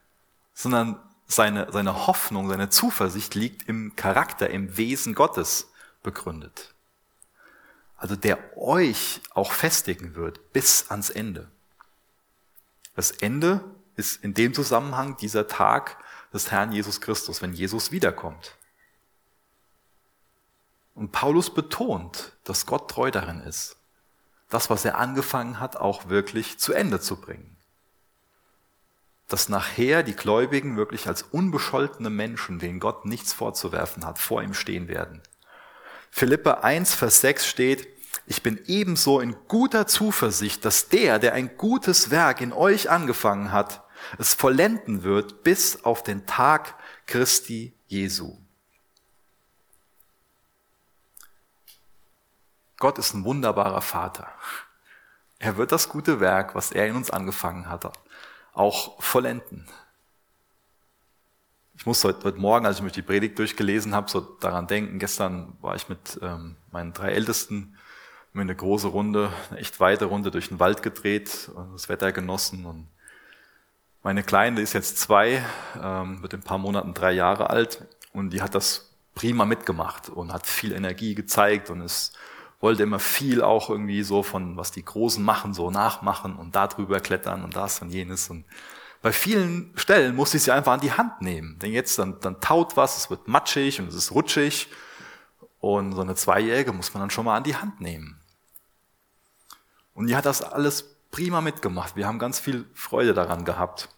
sondern 0.54 1.00
seine, 1.28 1.70
seine 1.70 2.06
Hoffnung, 2.06 2.48
seine 2.48 2.70
Zuversicht 2.70 3.34
liegt 3.34 3.68
im 3.68 3.94
Charakter, 3.94 4.48
im 4.50 4.76
Wesen 4.76 5.14
Gottes 5.14 5.70
begründet. 6.02 6.74
Also 7.96 8.16
der 8.16 8.56
euch 8.56 9.20
auch 9.34 9.52
festigen 9.52 10.14
wird 10.14 10.52
bis 10.52 10.90
ans 10.90 11.10
Ende. 11.10 11.50
Das 12.96 13.10
Ende 13.10 13.62
ist 13.94 14.24
in 14.24 14.34
dem 14.34 14.54
Zusammenhang 14.54 15.16
dieser 15.18 15.46
Tag 15.46 16.02
des 16.32 16.50
Herrn 16.50 16.72
Jesus 16.72 17.00
Christus, 17.00 17.42
wenn 17.42 17.52
Jesus 17.52 17.92
wiederkommt. 17.92 18.56
Und 20.94 21.12
Paulus 21.12 21.52
betont, 21.52 22.32
dass 22.44 22.66
Gott 22.66 22.90
treu 22.90 23.10
darin 23.10 23.40
ist, 23.40 23.76
das, 24.48 24.70
was 24.70 24.84
er 24.84 24.96
angefangen 24.96 25.60
hat, 25.60 25.76
auch 25.76 26.08
wirklich 26.08 26.58
zu 26.58 26.72
Ende 26.72 27.00
zu 27.00 27.16
bringen 27.16 27.57
dass 29.28 29.50
nachher 29.50 30.02
die 30.02 30.16
Gläubigen 30.16 30.76
wirklich 30.76 31.06
als 31.06 31.22
unbescholtene 31.22 32.10
Menschen, 32.10 32.58
denen 32.58 32.80
Gott 32.80 33.04
nichts 33.04 33.32
vorzuwerfen 33.32 34.04
hat, 34.04 34.18
vor 34.18 34.42
ihm 34.42 34.54
stehen 34.54 34.88
werden. 34.88 35.22
Philippe 36.10 36.64
1, 36.64 36.94
Vers 36.94 37.20
6 37.20 37.46
steht, 37.46 37.86
ich 38.26 38.42
bin 38.42 38.60
ebenso 38.66 39.20
in 39.20 39.36
guter 39.46 39.86
Zuversicht, 39.86 40.64
dass 40.64 40.88
der, 40.88 41.18
der 41.18 41.34
ein 41.34 41.56
gutes 41.56 42.10
Werk 42.10 42.40
in 42.40 42.52
euch 42.52 42.90
angefangen 42.90 43.52
hat, 43.52 43.84
es 44.18 44.34
vollenden 44.34 45.02
wird 45.02 45.42
bis 45.42 45.84
auf 45.84 46.02
den 46.02 46.26
Tag 46.26 46.74
Christi 47.06 47.74
Jesu. 47.86 48.38
Gott 52.78 52.98
ist 52.98 53.12
ein 53.12 53.24
wunderbarer 53.24 53.82
Vater. 53.82 54.28
Er 55.38 55.56
wird 55.56 55.72
das 55.72 55.88
gute 55.88 56.20
Werk, 56.20 56.54
was 56.54 56.70
er 56.70 56.86
in 56.86 56.96
uns 56.96 57.10
angefangen 57.10 57.68
hat, 57.68 57.92
auch 58.52 59.00
vollenden. 59.02 59.66
Ich 61.76 61.86
muss 61.86 62.02
heute, 62.02 62.24
heute 62.24 62.38
Morgen, 62.38 62.66
als 62.66 62.78
ich 62.78 62.82
mich 62.82 62.92
die 62.92 63.02
Predigt 63.02 63.38
durchgelesen 63.38 63.94
habe, 63.94 64.10
so 64.10 64.20
daran 64.20 64.66
denken. 64.66 64.98
Gestern 64.98 65.56
war 65.60 65.76
ich 65.76 65.88
mit 65.88 66.18
ähm, 66.22 66.56
meinen 66.72 66.92
drei 66.92 67.12
Ältesten 67.12 67.76
mir 68.32 68.42
eine 68.42 68.56
große 68.56 68.88
Runde, 68.88 69.32
eine 69.50 69.58
echt 69.58 69.80
weite 69.80 70.06
Runde 70.06 70.30
durch 70.30 70.48
den 70.48 70.60
Wald 70.60 70.82
gedreht 70.82 71.50
und 71.54 71.72
das 71.72 71.88
Wetter 71.88 72.12
genossen. 72.12 72.66
Und 72.66 72.88
meine 74.02 74.22
Kleine 74.22 74.60
ist 74.60 74.72
jetzt 74.72 74.98
zwei, 74.98 75.44
ähm, 75.80 76.22
wird 76.22 76.32
in 76.34 76.40
ein 76.40 76.44
paar 76.44 76.58
Monaten 76.58 76.94
drei 76.94 77.12
Jahre 77.12 77.50
alt 77.50 77.86
und 78.12 78.30
die 78.30 78.42
hat 78.42 78.54
das 78.54 78.94
prima 79.14 79.44
mitgemacht 79.44 80.08
und 80.08 80.32
hat 80.32 80.46
viel 80.46 80.72
Energie 80.72 81.14
gezeigt 81.14 81.70
und 81.70 81.80
ist 81.80 82.16
wollte 82.60 82.82
immer 82.82 82.98
viel 82.98 83.42
auch 83.42 83.70
irgendwie 83.70 84.02
so 84.02 84.22
von, 84.22 84.56
was 84.56 84.72
die 84.72 84.84
Großen 84.84 85.24
machen, 85.24 85.54
so 85.54 85.70
nachmachen 85.70 86.34
und 86.34 86.56
da 86.56 86.66
drüber 86.66 87.00
klettern 87.00 87.44
und 87.44 87.54
das 87.56 87.80
und 87.80 87.90
jenes. 87.90 88.30
Und 88.30 88.44
bei 89.00 89.12
vielen 89.12 89.72
Stellen 89.76 90.16
musste 90.16 90.38
ich 90.38 90.42
sie 90.42 90.50
einfach 90.50 90.72
an 90.72 90.80
die 90.80 90.92
Hand 90.92 91.22
nehmen. 91.22 91.58
Denn 91.60 91.72
jetzt, 91.72 91.98
dann, 91.98 92.18
dann 92.20 92.40
taut 92.40 92.76
was, 92.76 92.96
es 92.96 93.10
wird 93.10 93.28
matschig 93.28 93.80
und 93.80 93.88
es 93.88 93.94
ist 93.94 94.12
rutschig. 94.12 94.68
Und 95.60 95.92
so 95.92 96.00
eine 96.00 96.14
Zweijährige 96.14 96.72
muss 96.72 96.94
man 96.94 97.02
dann 97.02 97.10
schon 97.10 97.24
mal 97.24 97.36
an 97.36 97.44
die 97.44 97.56
Hand 97.56 97.80
nehmen. 97.80 98.20
Und 99.94 100.08
die 100.08 100.16
hat 100.16 100.26
das 100.26 100.42
alles 100.42 100.96
prima 101.10 101.40
mitgemacht. 101.40 101.96
Wir 101.96 102.06
haben 102.06 102.18
ganz 102.18 102.40
viel 102.40 102.66
Freude 102.74 103.14
daran 103.14 103.44
gehabt. 103.44 103.88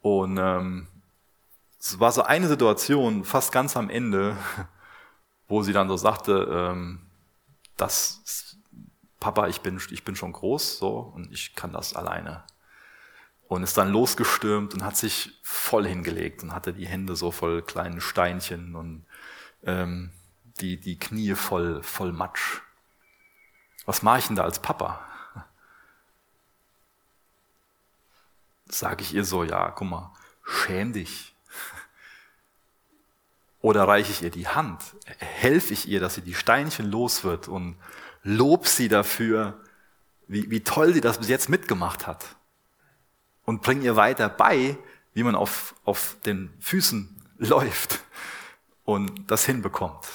Und 0.00 0.38
ähm, 0.38 0.88
es 1.78 1.98
war 1.98 2.12
so 2.12 2.22
eine 2.22 2.48
Situation, 2.48 3.24
fast 3.24 3.52
ganz 3.52 3.76
am 3.76 3.90
Ende, 3.90 4.36
wo 5.48 5.62
sie 5.62 5.72
dann 5.72 5.88
so 5.88 5.96
sagte, 5.96 6.48
ähm, 6.50 7.07
das, 7.80 8.56
Papa, 9.20 9.48
ich 9.48 9.60
bin, 9.62 9.80
ich 9.90 10.04
bin 10.04 10.16
schon 10.16 10.32
groß, 10.32 10.78
so, 10.78 10.98
und 10.98 11.32
ich 11.32 11.54
kann 11.54 11.72
das 11.72 11.94
alleine. 11.94 12.44
Und 13.48 13.62
ist 13.62 13.78
dann 13.78 13.90
losgestürmt 13.90 14.74
und 14.74 14.84
hat 14.84 14.96
sich 14.96 15.38
voll 15.42 15.86
hingelegt 15.86 16.42
und 16.42 16.54
hatte 16.54 16.74
die 16.74 16.86
Hände 16.86 17.16
so 17.16 17.30
voll 17.30 17.62
kleinen 17.62 18.00
Steinchen 18.00 18.74
und 18.74 19.06
ähm, 19.62 20.10
die, 20.60 20.78
die 20.78 20.98
Knie 20.98 21.34
voll, 21.34 21.82
voll 21.82 22.12
Matsch. 22.12 22.60
Was 23.86 24.02
mache 24.02 24.18
ich 24.18 24.26
denn 24.26 24.36
da 24.36 24.44
als 24.44 24.60
Papa? 24.60 25.00
Sage 28.66 29.02
ich 29.02 29.14
ihr 29.14 29.24
so, 29.24 29.44
ja, 29.44 29.70
guck 29.70 29.88
mal, 29.88 30.12
schäm 30.44 30.92
dich. 30.92 31.34
Oder 33.60 33.88
reiche 33.88 34.12
ich 34.12 34.22
ihr 34.22 34.30
die 34.30 34.48
Hand? 34.48 34.82
Helfe 35.18 35.72
ich 35.72 35.88
ihr, 35.88 36.00
dass 36.00 36.14
sie 36.14 36.22
die 36.22 36.34
Steinchen 36.34 36.90
los 36.90 37.24
wird 37.24 37.48
und 37.48 37.76
lob 38.22 38.66
sie 38.66 38.88
dafür, 38.88 39.60
wie, 40.28 40.50
wie 40.50 40.60
toll 40.60 40.94
sie 40.94 41.00
das 41.00 41.18
bis 41.18 41.28
jetzt 41.28 41.48
mitgemacht 41.48 42.06
hat? 42.06 42.24
Und 43.44 43.62
bring 43.62 43.82
ihr 43.82 43.96
weiter 43.96 44.28
bei, 44.28 44.76
wie 45.14 45.22
man 45.22 45.34
auf, 45.34 45.74
auf 45.84 46.16
den 46.24 46.52
Füßen 46.60 47.22
läuft 47.38 48.00
und 48.84 49.30
das 49.30 49.44
hinbekommt. 49.44 50.06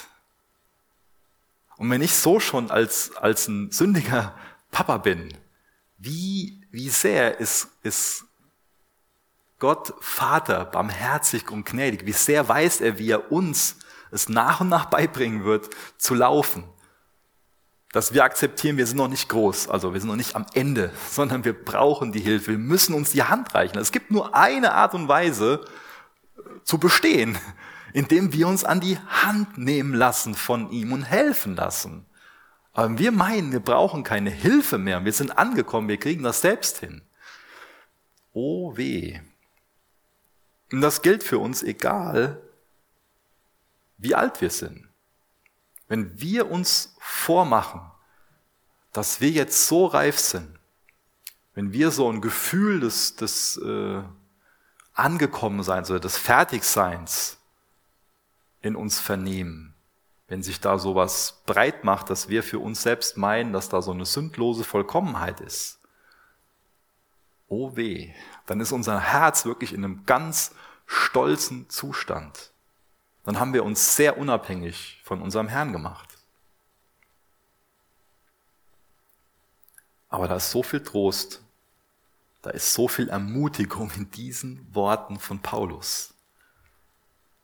Und 1.76 1.90
wenn 1.90 2.02
ich 2.02 2.14
so 2.14 2.40
schon 2.40 2.70
als, 2.70 3.16
als 3.16 3.48
ein 3.48 3.70
sündiger 3.72 4.34
Papa 4.70 4.98
bin, 4.98 5.36
wie, 5.98 6.60
wie 6.70 6.88
sehr 6.88 7.38
ist, 7.40 7.68
ist 7.82 8.24
Gott 9.64 9.94
Vater, 9.98 10.66
barmherzig 10.66 11.50
und 11.50 11.64
gnädig, 11.64 12.04
wie 12.04 12.12
sehr 12.12 12.46
weiß 12.46 12.82
er, 12.82 12.98
wie 12.98 13.08
er 13.08 13.32
uns 13.32 13.76
es 14.10 14.28
nach 14.28 14.60
und 14.60 14.68
nach 14.68 14.84
beibringen 14.84 15.46
wird, 15.46 15.70
zu 15.96 16.12
laufen. 16.12 16.64
Dass 17.90 18.12
wir 18.12 18.24
akzeptieren, 18.24 18.76
wir 18.76 18.86
sind 18.86 18.98
noch 18.98 19.08
nicht 19.08 19.30
groß, 19.30 19.70
also 19.70 19.94
wir 19.94 20.00
sind 20.00 20.10
noch 20.10 20.16
nicht 20.16 20.36
am 20.36 20.44
Ende, 20.52 20.92
sondern 21.10 21.46
wir 21.46 21.54
brauchen 21.54 22.12
die 22.12 22.20
Hilfe, 22.20 22.50
wir 22.50 22.58
müssen 22.58 22.92
uns 22.92 23.12
die 23.12 23.22
Hand 23.22 23.54
reichen. 23.54 23.78
Es 23.78 23.90
gibt 23.90 24.10
nur 24.10 24.34
eine 24.36 24.74
Art 24.74 24.92
und 24.92 25.08
Weise 25.08 25.64
äh, 26.36 26.42
zu 26.64 26.76
bestehen, 26.76 27.38
indem 27.94 28.34
wir 28.34 28.46
uns 28.46 28.64
an 28.64 28.80
die 28.80 28.98
Hand 28.98 29.56
nehmen 29.56 29.94
lassen 29.94 30.34
von 30.34 30.70
ihm 30.72 30.92
und 30.92 31.04
helfen 31.04 31.56
lassen. 31.56 32.04
Aber 32.74 32.98
wir 32.98 33.12
meinen, 33.12 33.50
wir 33.50 33.60
brauchen 33.60 34.02
keine 34.02 34.28
Hilfe 34.28 34.76
mehr, 34.76 35.06
wir 35.06 35.12
sind 35.14 35.38
angekommen, 35.38 35.88
wir 35.88 35.96
kriegen 35.96 36.22
das 36.22 36.42
selbst 36.42 36.80
hin. 36.80 37.00
Oh 38.34 38.76
weh, 38.76 39.20
und 40.74 40.80
das 40.80 41.02
gilt 41.02 41.22
für 41.22 41.38
uns 41.38 41.62
egal, 41.62 42.42
wie 43.96 44.16
alt 44.16 44.40
wir 44.40 44.50
sind. 44.50 44.88
Wenn 45.86 46.20
wir 46.20 46.50
uns 46.50 46.96
vormachen, 46.98 47.80
dass 48.92 49.20
wir 49.20 49.30
jetzt 49.30 49.68
so 49.68 49.86
reif 49.86 50.18
sind, 50.18 50.58
wenn 51.54 51.72
wir 51.72 51.92
so 51.92 52.10
ein 52.10 52.20
Gefühl 52.20 52.80
des, 52.80 53.14
des 53.14 53.56
äh, 53.58 54.02
Angekommenseins 54.94 55.90
oder 55.90 56.00
des 56.00 56.16
Fertigseins 56.16 57.38
in 58.60 58.74
uns 58.74 58.98
vernehmen, 58.98 59.76
wenn 60.26 60.42
sich 60.42 60.58
da 60.58 60.76
sowas 60.80 61.44
breit 61.46 61.84
macht, 61.84 62.10
dass 62.10 62.28
wir 62.28 62.42
für 62.42 62.58
uns 62.58 62.82
selbst 62.82 63.16
meinen, 63.16 63.52
dass 63.52 63.68
da 63.68 63.80
so 63.80 63.92
eine 63.92 64.06
sündlose 64.06 64.64
Vollkommenheit 64.64 65.40
ist, 65.40 65.78
oh 67.46 67.76
weh, 67.76 68.12
dann 68.46 68.58
ist 68.58 68.72
unser 68.72 68.98
Herz 68.98 69.44
wirklich 69.44 69.72
in 69.72 69.84
einem 69.84 70.04
ganz 70.04 70.52
stolzen 70.86 71.68
Zustand. 71.70 72.52
Dann 73.24 73.40
haben 73.40 73.54
wir 73.54 73.64
uns 73.64 73.96
sehr 73.96 74.18
unabhängig 74.18 75.00
von 75.04 75.22
unserem 75.22 75.48
Herrn 75.48 75.72
gemacht. 75.72 76.18
Aber 80.08 80.28
da 80.28 80.36
ist 80.36 80.50
so 80.50 80.62
viel 80.62 80.82
Trost, 80.82 81.42
da 82.42 82.50
ist 82.50 82.72
so 82.72 82.86
viel 82.86 83.08
Ermutigung 83.08 83.90
in 83.96 84.10
diesen 84.10 84.72
Worten 84.74 85.18
von 85.18 85.40
Paulus. 85.40 86.14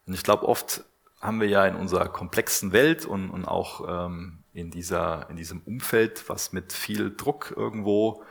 Und 0.06 0.14
ich 0.14 0.22
glaube, 0.22 0.46
oft 0.46 0.84
haben 1.20 1.40
wir 1.40 1.48
ja 1.48 1.66
in 1.66 1.74
unserer 1.74 2.08
komplexen 2.08 2.72
Welt 2.72 3.06
und, 3.06 3.30
und 3.30 3.44
auch 3.44 4.06
ähm, 4.06 4.44
in, 4.52 4.70
dieser, 4.70 5.28
in 5.30 5.36
diesem 5.36 5.62
Umfeld, 5.62 6.28
was 6.28 6.52
mit 6.52 6.72
viel 6.72 7.14
Druck 7.14 7.54
irgendwo 7.56 8.24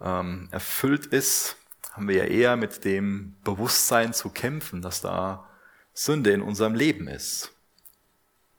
ähm, 0.00 0.48
erfüllt 0.50 1.06
ist, 1.06 1.56
haben 1.92 2.08
wir 2.08 2.16
ja 2.16 2.24
eher 2.24 2.56
mit 2.56 2.84
dem 2.84 3.36
Bewusstsein 3.44 4.12
zu 4.14 4.30
kämpfen, 4.30 4.82
dass 4.82 5.02
da 5.02 5.48
Sünde 5.92 6.32
in 6.32 6.42
unserem 6.42 6.74
Leben 6.74 7.06
ist. 7.06 7.52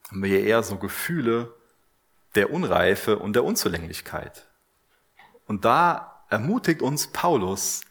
Haben 0.09 0.23
wir 0.23 0.29
hier 0.29 0.43
eher 0.43 0.63
so 0.63 0.77
Gefühle 0.77 1.53
der 2.35 2.51
Unreife 2.51 3.19
und 3.19 3.33
der 3.33 3.43
Unzulänglichkeit. 3.43 4.47
Und 5.47 5.65
da 5.65 6.25
ermutigt 6.29 6.81
uns 6.81 7.07
Paulus, 7.07 7.81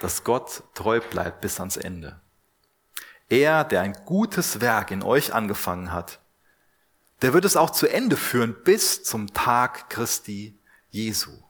dass 0.00 0.24
Gott 0.24 0.62
treu 0.74 1.00
bleibt 1.00 1.40
bis 1.40 1.58
ans 1.60 1.76
Ende. 1.76 2.20
Er, 3.28 3.64
der 3.64 3.80
ein 3.80 3.94
gutes 4.04 4.60
Werk 4.60 4.90
in 4.90 5.02
euch 5.02 5.32
angefangen 5.32 5.92
hat, 5.92 6.20
der 7.22 7.32
wird 7.32 7.44
es 7.44 7.56
auch 7.56 7.70
zu 7.70 7.88
Ende 7.88 8.16
führen 8.16 8.54
bis 8.64 9.02
zum 9.02 9.32
Tag 9.32 9.88
Christi 9.90 10.58
Jesu. 10.90 11.43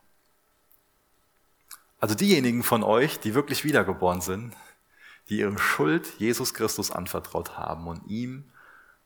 Also 2.05 2.13
diejenigen 2.13 2.61
von 2.61 2.83
euch, 2.83 3.19
die 3.19 3.33
wirklich 3.33 3.63
wiedergeboren 3.63 4.21
sind, 4.21 4.53
die 5.27 5.39
ihre 5.39 5.57
Schuld 5.57 6.05
Jesus 6.19 6.53
Christus 6.53 6.91
anvertraut 6.91 7.57
haben 7.57 7.87
und 7.87 8.05
ihm 8.05 8.43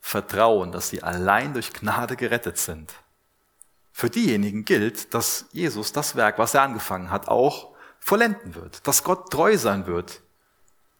vertrauen, 0.02 0.74
dass 0.74 0.89
sie 0.89 1.02
allein 1.02 1.54
durch 1.54 1.72
Gnade 1.72 2.18
gerettet 2.18 2.58
sind. 2.58 2.93
Für 3.93 4.10
diejenigen 4.10 4.66
gilt, 4.66 5.14
dass 5.14 5.45
Jesus 5.54 5.93
das 5.93 6.18
Werk, 6.18 6.39
was 6.39 6.54
er 6.56 6.64
angefangen 6.64 7.10
hat, 7.10 7.30
auch 7.30 7.74
vollenden 8.00 8.54
wird, 8.54 8.86
dass 8.86 9.06
Gott 9.06 9.32
treu 9.32 9.58
sein 9.58 9.88
wird, 9.88 10.20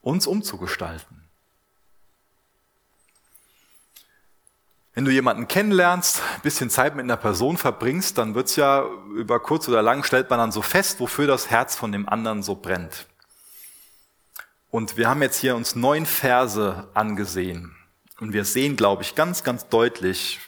uns 0.00 0.26
umzugestalten. 0.26 1.19
Wenn 4.92 5.04
du 5.04 5.12
jemanden 5.12 5.46
kennenlernst, 5.46 6.20
ein 6.36 6.40
bisschen 6.42 6.68
Zeit 6.68 6.96
mit 6.96 7.04
einer 7.04 7.16
Person 7.16 7.56
verbringst, 7.56 8.18
dann 8.18 8.34
wird's 8.34 8.56
ja 8.56 8.84
über 9.14 9.38
kurz 9.38 9.68
oder 9.68 9.82
lang 9.82 10.02
stellt 10.02 10.30
man 10.30 10.40
dann 10.40 10.50
so 10.52 10.62
fest, 10.62 10.98
wofür 10.98 11.28
das 11.28 11.48
Herz 11.48 11.76
von 11.76 11.92
dem 11.92 12.08
anderen 12.08 12.42
so 12.42 12.56
brennt. 12.56 13.06
Und 14.70 14.96
wir 14.96 15.08
haben 15.08 15.22
jetzt 15.22 15.38
hier 15.38 15.54
uns 15.54 15.76
neun 15.76 16.06
Verse 16.06 16.88
angesehen. 16.94 17.76
Und 18.18 18.32
wir 18.32 18.44
sehen, 18.44 18.76
glaube 18.76 19.02
ich, 19.02 19.14
ganz, 19.14 19.44
ganz 19.44 19.68
deutlich, 19.68 20.40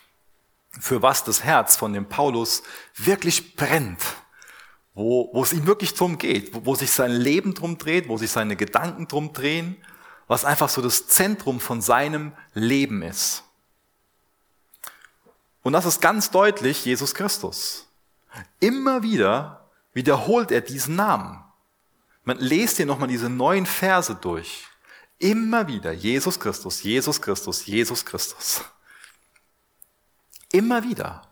für 0.81 1.03
was 1.03 1.23
das 1.23 1.45
Herz 1.45 1.77
von 1.77 1.93
dem 1.93 2.09
Paulus 2.09 2.63
wirklich 2.97 3.55
brennt. 3.57 4.03
Wo, 4.95 5.31
wo 5.33 5.43
es 5.43 5.53
ihm 5.53 5.67
wirklich 5.67 5.95
drum 5.95 6.19
geht, 6.19 6.53
wo, 6.53 6.67
wo 6.67 6.75
sich 6.75 6.91
sein 6.91 7.13
Leben 7.13 7.55
drum 7.55 7.79
dreht, 7.79 8.09
wo 8.09 8.17
sich 8.17 8.31
seine 8.31 8.57
Gedanken 8.57 9.09
drum 9.09 9.33
drehen, 9.33 9.77
was 10.27 10.45
einfach 10.45 10.69
so 10.69 10.83
das 10.83 11.07
Zentrum 11.07 11.61
von 11.61 11.81
seinem 11.81 12.33
Leben 12.55 13.03
ist. 13.03 13.45
Und 15.63 15.73
das 15.73 15.87
ist 15.87 16.01
ganz 16.01 16.31
deutlich 16.31 16.85
Jesus 16.85 17.15
Christus. 17.15 17.87
Immer 18.61 19.03
wieder 19.03 19.69
wiederholt 19.93 20.51
er 20.51 20.61
diesen 20.61 20.97
Namen. 20.97 21.43
Man 22.25 22.39
lest 22.39 22.77
hier 22.77 22.87
nochmal 22.87 23.09
diese 23.09 23.29
neuen 23.29 23.67
Verse 23.67 24.15
durch. 24.15 24.67
Immer 25.19 25.69
wieder 25.69 25.93
Jesus 25.93 26.41
Christus, 26.41 26.83
Jesus 26.83 27.21
Christus, 27.21 27.67
Jesus 27.67 28.05
Christus. 28.05 28.63
Immer 30.51 30.83
wieder. 30.83 31.23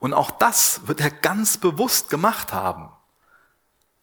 Und 0.00 0.12
auch 0.12 0.30
das 0.30 0.86
wird 0.86 1.00
er 1.00 1.10
ganz 1.10 1.56
bewusst 1.56 2.10
gemacht 2.10 2.52
haben, 2.52 2.90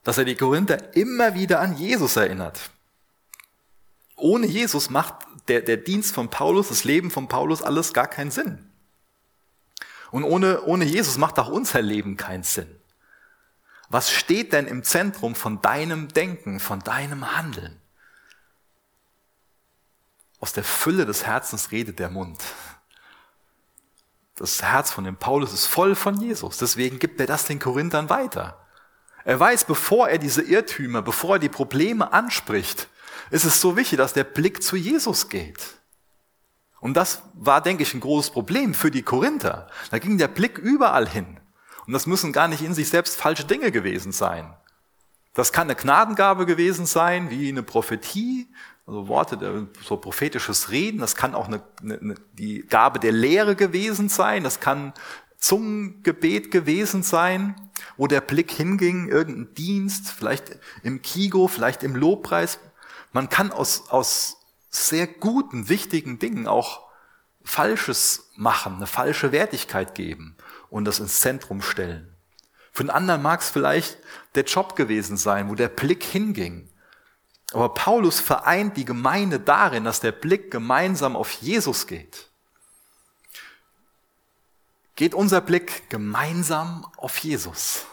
dass 0.03 0.17
er 0.17 0.25
die 0.25 0.35
Korinther 0.35 0.95
immer 0.95 1.33
wieder 1.33 1.59
an 1.59 1.77
Jesus 1.77 2.15
erinnert. 2.15 2.69
Ohne 4.15 4.47
Jesus 4.47 4.89
macht 4.89 5.15
der, 5.47 5.61
der 5.61 5.77
Dienst 5.77 6.13
von 6.13 6.29
Paulus, 6.29 6.69
das 6.69 6.83
Leben 6.83 7.11
von 7.11 7.27
Paulus 7.27 7.61
alles 7.61 7.93
gar 7.93 8.07
keinen 8.07 8.31
Sinn. 8.31 8.71
Und 10.11 10.23
ohne, 10.23 10.61
ohne 10.63 10.85
Jesus 10.85 11.17
macht 11.17 11.39
auch 11.39 11.49
unser 11.49 11.81
Leben 11.81 12.17
keinen 12.17 12.43
Sinn. 12.43 12.69
Was 13.89 14.11
steht 14.11 14.53
denn 14.53 14.67
im 14.67 14.83
Zentrum 14.83 15.35
von 15.35 15.61
deinem 15.61 16.07
Denken, 16.09 16.59
von 16.59 16.79
deinem 16.79 17.37
Handeln? 17.37 17.79
Aus 20.39 20.53
der 20.53 20.63
Fülle 20.63 21.05
des 21.05 21.25
Herzens 21.25 21.71
redet 21.71 21.99
der 21.99 22.09
Mund. 22.09 22.39
Das 24.35 24.61
Herz 24.61 24.91
von 24.91 25.05
dem 25.05 25.15
Paulus 25.15 25.53
ist 25.53 25.65
voll 25.65 25.95
von 25.95 26.19
Jesus. 26.19 26.57
Deswegen 26.57 26.99
gibt 26.99 27.19
er 27.19 27.25
das 27.25 27.45
den 27.45 27.59
Korinthern 27.59 28.09
weiter. 28.09 28.65
Er 29.23 29.39
weiß, 29.39 29.65
bevor 29.65 30.09
er 30.09 30.17
diese 30.17 30.41
Irrtümer, 30.41 31.01
bevor 31.01 31.35
er 31.35 31.39
die 31.39 31.49
Probleme 31.49 32.11
anspricht, 32.11 32.89
ist 33.31 33.45
es 33.45 33.61
so 33.61 33.75
wichtig, 33.75 33.97
dass 33.97 34.13
der 34.13 34.23
Blick 34.23 34.61
zu 34.61 34.75
Jesus 34.75 35.29
geht. 35.29 35.79
Und 36.85 36.93
das 36.93 37.23
war, 37.33 37.61
denke 37.61 37.81
ich, 37.81 37.95
ein 37.95 37.99
großes 37.99 38.29
Problem 38.29 38.75
für 38.75 38.91
die 38.91 39.01
Korinther. 39.01 39.65
Da 39.89 39.97
ging 39.97 40.19
der 40.19 40.27
Blick 40.27 40.59
überall 40.59 41.09
hin. 41.09 41.39
Und 41.87 41.93
das 41.93 42.05
müssen 42.05 42.31
gar 42.31 42.47
nicht 42.47 42.61
in 42.61 42.75
sich 42.75 42.89
selbst 42.89 43.19
falsche 43.19 43.43
Dinge 43.43 43.71
gewesen 43.71 44.11
sein. 44.11 44.53
Das 45.33 45.51
kann 45.51 45.63
eine 45.63 45.73
Gnadengabe 45.73 46.45
gewesen 46.45 46.85
sein, 46.85 47.31
wie 47.31 47.49
eine 47.49 47.63
Prophetie, 47.63 48.53
also 48.85 49.07
Worte, 49.07 49.67
so 49.81 49.97
prophetisches 49.97 50.69
Reden. 50.69 50.99
Das 50.99 51.15
kann 51.15 51.33
auch 51.33 51.47
eine, 51.47 51.63
eine, 51.81 52.17
die 52.33 52.59
Gabe 52.69 52.99
der 52.99 53.13
Lehre 53.13 53.55
gewesen 53.55 54.07
sein. 54.07 54.43
Das 54.43 54.59
kann 54.59 54.93
Zungengebet 55.39 56.51
gewesen 56.51 57.01
sein, 57.01 57.55
wo 57.97 58.05
der 58.05 58.21
Blick 58.21 58.51
hinging, 58.51 59.09
irgendein 59.09 59.55
Dienst, 59.55 60.11
vielleicht 60.11 60.59
im 60.83 61.01
Kigo, 61.01 61.47
vielleicht 61.47 61.81
im 61.81 61.95
Lobpreis. 61.95 62.59
Man 63.11 63.27
kann 63.29 63.51
aus, 63.51 63.89
aus 63.89 64.34
sehr 64.75 65.07
guten, 65.07 65.69
wichtigen 65.69 66.19
Dingen 66.19 66.47
auch 66.47 66.85
Falsches 67.43 68.31
machen, 68.35 68.77
eine 68.77 68.87
falsche 68.87 69.31
Wertigkeit 69.31 69.95
geben 69.95 70.35
und 70.69 70.85
das 70.85 70.99
ins 70.99 71.21
Zentrum 71.21 71.61
stellen. 71.61 72.15
Für 72.71 72.81
einen 72.81 72.89
anderen 72.89 73.21
mag 73.21 73.41
es 73.41 73.49
vielleicht 73.49 73.97
der 74.33 74.43
Job 74.43 74.75
gewesen 74.75 75.15
sein, 75.15 75.49
wo 75.49 75.55
der 75.55 75.69
Blick 75.69 76.03
hinging. 76.03 76.69
Aber 77.53 77.73
Paulus 77.73 78.19
vereint 78.19 78.75
die 78.75 78.83
Gemeinde 78.83 79.39
darin, 79.39 79.85
dass 79.85 80.01
der 80.01 80.11
Blick 80.11 80.51
gemeinsam 80.51 81.15
auf 81.15 81.31
Jesus 81.31 81.87
geht. 81.87 82.29
Geht 84.95 85.13
unser 85.13 85.41
Blick 85.41 85.89
gemeinsam 85.89 86.85
auf 86.97 87.17
Jesus? 87.19 87.85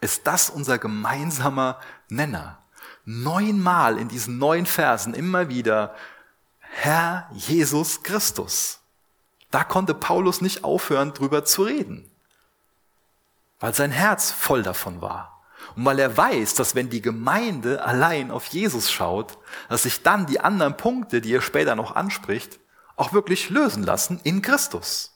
Ist 0.00 0.26
das 0.26 0.50
unser 0.50 0.78
gemeinsamer 0.78 1.80
Nenner? 2.08 2.58
Neunmal 3.04 3.98
in 3.98 4.08
diesen 4.08 4.38
neun 4.38 4.66
Versen 4.66 5.14
immer 5.14 5.48
wieder 5.48 5.96
Herr 6.74 7.28
Jesus 7.32 8.02
Christus. 8.02 8.80
Da 9.50 9.62
konnte 9.62 9.94
Paulus 9.94 10.40
nicht 10.40 10.64
aufhören, 10.64 11.12
drüber 11.12 11.44
zu 11.44 11.62
reden, 11.64 12.10
weil 13.60 13.74
sein 13.74 13.90
Herz 13.92 14.32
voll 14.32 14.62
davon 14.62 15.00
war. 15.00 15.44
Und 15.76 15.84
weil 15.84 15.98
er 15.98 16.16
weiß, 16.16 16.54
dass 16.54 16.74
wenn 16.74 16.90
die 16.90 17.02
Gemeinde 17.02 17.84
allein 17.84 18.30
auf 18.30 18.46
Jesus 18.46 18.90
schaut, 18.90 19.38
dass 19.68 19.84
sich 19.84 20.02
dann 20.02 20.26
die 20.26 20.40
anderen 20.40 20.76
Punkte, 20.76 21.20
die 21.20 21.34
er 21.34 21.42
später 21.42 21.76
noch 21.76 21.94
anspricht, 21.94 22.58
auch 22.96 23.12
wirklich 23.12 23.50
lösen 23.50 23.82
lassen 23.82 24.18
in 24.24 24.42
Christus. 24.42 25.12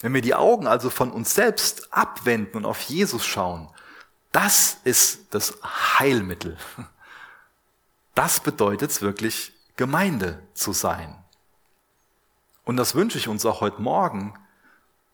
Wenn 0.00 0.14
wir 0.14 0.22
die 0.22 0.34
Augen 0.34 0.66
also 0.66 0.90
von 0.90 1.12
uns 1.12 1.34
selbst 1.34 1.92
abwenden 1.92 2.56
und 2.56 2.64
auf 2.64 2.80
Jesus 2.80 3.24
schauen, 3.24 3.68
das 4.32 4.78
ist 4.84 5.34
das 5.34 5.58
Heilmittel. 5.62 6.56
Das 8.14 8.40
bedeutet 8.40 8.90
es 8.90 9.00
wirklich, 9.02 9.51
Gemeinde 9.76 10.42
zu 10.54 10.72
sein. 10.72 11.22
Und 12.64 12.76
das 12.76 12.94
wünsche 12.94 13.18
ich 13.18 13.28
uns 13.28 13.44
auch 13.44 13.60
heute 13.60 13.82
Morgen, 13.82 14.34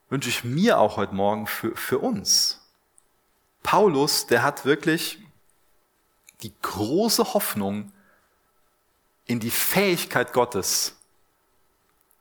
wünsche 0.09 0.29
ich 0.29 0.43
mir 0.43 0.79
auch 0.79 0.97
heute 0.97 1.15
Morgen 1.15 1.47
für, 1.47 1.75
für 1.75 1.99
uns. 1.99 2.61
Paulus, 3.63 4.27
der 4.27 4.43
hat 4.43 4.65
wirklich 4.65 5.19
die 6.41 6.53
große 6.61 7.33
Hoffnung 7.33 7.91
in 9.25 9.39
die 9.39 9.51
Fähigkeit 9.51 10.33
Gottes, 10.33 10.95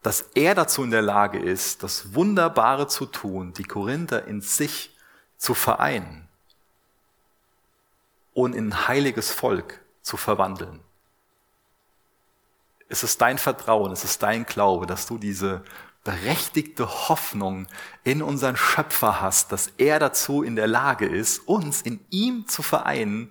dass 0.02 0.22
er 0.34 0.54
dazu 0.54 0.82
in 0.84 0.90
der 0.90 1.02
Lage 1.02 1.38
ist, 1.38 1.82
das 1.82 2.14
Wunderbare 2.14 2.86
zu 2.88 3.06
tun, 3.06 3.52
die 3.52 3.64
Korinther 3.64 4.26
in 4.26 4.40
sich 4.40 4.96
zu 5.36 5.54
vereinen 5.54 6.28
und 8.34 8.54
in 8.54 8.68
ein 8.68 8.88
heiliges 8.88 9.30
Volk 9.30 9.80
zu 10.02 10.16
verwandeln. 10.16 10.80
Es 12.88 13.02
ist 13.02 13.20
dein 13.20 13.38
Vertrauen, 13.38 13.92
es 13.92 14.04
ist 14.04 14.22
dein 14.22 14.46
Glaube, 14.46 14.86
dass 14.86 15.06
du 15.06 15.18
diese 15.18 15.62
berechtigte 16.04 17.08
Hoffnung 17.08 17.66
in 18.02 18.22
unseren 18.22 18.56
Schöpfer 18.56 19.20
hast, 19.20 19.52
dass 19.52 19.72
er 19.76 19.98
dazu 19.98 20.42
in 20.42 20.56
der 20.56 20.66
Lage 20.66 21.06
ist, 21.06 21.46
uns 21.46 21.82
in 21.82 22.00
ihm 22.08 22.48
zu 22.48 22.62
vereinen 22.62 23.30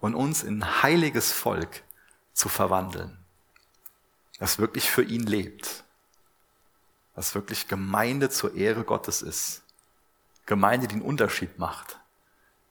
und 0.00 0.14
uns 0.14 0.42
in 0.42 0.82
heiliges 0.82 1.32
Volk 1.32 1.82
zu 2.34 2.48
verwandeln. 2.48 3.16
Das 4.38 4.58
wirklich 4.58 4.90
für 4.90 5.02
ihn 5.02 5.26
lebt. 5.26 5.84
Das 7.14 7.34
wirklich 7.34 7.66
Gemeinde 7.66 8.30
zur 8.30 8.54
Ehre 8.54 8.84
Gottes 8.84 9.22
ist. 9.22 9.62
Gemeinde, 10.46 10.86
die 10.86 10.94
einen 10.96 11.02
Unterschied 11.02 11.58
macht. 11.58 11.98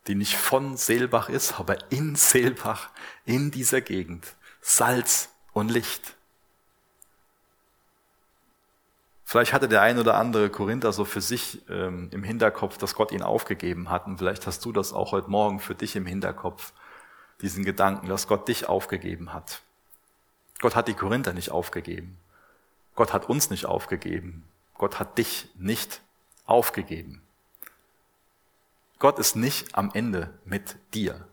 Die 0.07 0.15
nicht 0.15 0.37
von 0.37 0.77
Seelbach 0.77 1.29
ist, 1.29 1.59
aber 1.59 1.91
in 1.91 2.15
Seelbach, 2.15 2.89
in 3.25 3.51
dieser 3.51 3.81
Gegend. 3.81 4.35
Salz 4.61 5.29
und 5.51 5.69
Licht. 5.69 6.16
Vielleicht 9.29 9.51
hatte 9.51 9.67
der 9.67 9.81
ein 9.81 9.99
oder 9.99 10.15
andere 10.15 10.49
Korinther 10.49 10.93
so 10.93 11.03
für 11.03 11.19
sich 11.19 11.61
ähm, 11.69 12.07
im 12.13 12.23
Hinterkopf, 12.23 12.77
dass 12.77 12.95
Gott 12.95 13.11
ihn 13.11 13.21
aufgegeben 13.21 13.89
hat. 13.89 14.07
Und 14.07 14.19
vielleicht 14.19 14.47
hast 14.47 14.63
du 14.63 14.71
das 14.71 14.93
auch 14.93 15.11
heute 15.11 15.29
Morgen 15.29 15.59
für 15.59 15.75
dich 15.75 15.97
im 15.97 16.05
Hinterkopf, 16.05 16.71
diesen 17.41 17.65
Gedanken, 17.65 18.07
dass 18.07 18.29
Gott 18.29 18.47
dich 18.47 18.69
aufgegeben 18.69 19.33
hat. 19.33 19.63
Gott 20.61 20.77
hat 20.77 20.87
die 20.87 20.93
Korinther 20.93 21.33
nicht 21.33 21.51
aufgegeben. 21.51 22.17
Gott 22.95 23.11
hat 23.11 23.27
uns 23.27 23.49
nicht 23.49 23.65
aufgegeben. 23.65 24.45
Gott 24.75 24.97
hat 24.97 25.17
dich 25.17 25.49
nicht 25.55 25.99
aufgegeben. 26.45 27.21
Gott 28.97 29.19
ist 29.19 29.35
nicht 29.35 29.75
am 29.75 29.91
Ende 29.93 30.29
mit 30.45 30.77
dir. 30.93 31.27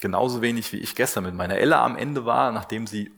Genauso 0.00 0.42
wenig 0.42 0.72
wie 0.72 0.80
ich 0.80 0.96
gestern 0.96 1.22
mit 1.22 1.36
meiner 1.36 1.58
Ella 1.58 1.84
am 1.84 1.96
Ende 1.96 2.26
war, 2.26 2.50
nachdem 2.50 2.88
sie 2.88 3.12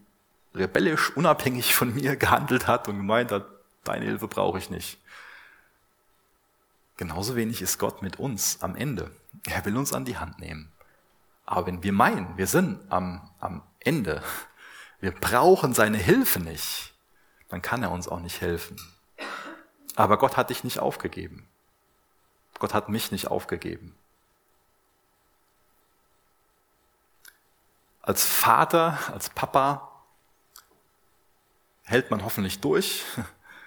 rebellisch 0.57 1.15
unabhängig 1.17 1.75
von 1.75 1.95
mir 1.95 2.17
gehandelt 2.17 2.67
hat 2.67 2.89
und 2.89 2.97
gemeint 2.97 3.31
hat, 3.33 3.47
deine 3.85 4.05
Hilfe 4.05 4.29
brauche 4.29 4.59
ich 4.59 4.71
nicht. 4.71 4.99
Genauso 6.97 7.37
wenig 7.37 7.61
ist 7.61 7.79
Gott 7.79 8.03
mit 8.03 8.19
uns 8.19 8.63
am 8.63 8.75
Ende. 8.75 9.11
Er 9.45 9.65
will 9.65 9.77
uns 9.77 9.93
an 9.93 10.05
die 10.05 10.17
Hand 10.17 10.39
nehmen. 10.39 10.73
Aber 11.45 11.67
wenn 11.67 11.83
wir 11.83 11.93
meinen, 11.93 12.37
wir 12.37 12.47
sind 12.47 12.81
am, 12.91 13.31
am 13.39 13.63
Ende, 13.81 14.23
wir 15.01 15.13
brauchen 15.13 15.75
seine 15.75 15.99
Hilfe 15.99 16.41
nicht, 16.41 16.95
dann 17.49 17.63
kann 17.63 17.83
er 17.83 17.91
uns 17.91 18.09
auch 18.09 18.21
nicht 18.21 18.41
helfen. 18.41 18.77
Aber 19.95 20.19
Gott 20.19 20.37
hat 20.37 20.51
dich 20.51 20.65
nicht 20.65 20.81
aufgegeben. 20.81 21.49
Gott 22.59 22.75
hat 22.75 22.89
mich 22.89 23.13
nicht 23.13 23.29
aufgegeben. 23.29 23.95
Als 28.01 28.25
Vater, 28.25 28.99
als 29.13 29.31
Papa 29.31 29.96
hält 31.87 32.11
man 32.11 32.25
hoffentlich 32.25 32.61
durch. 32.61 33.05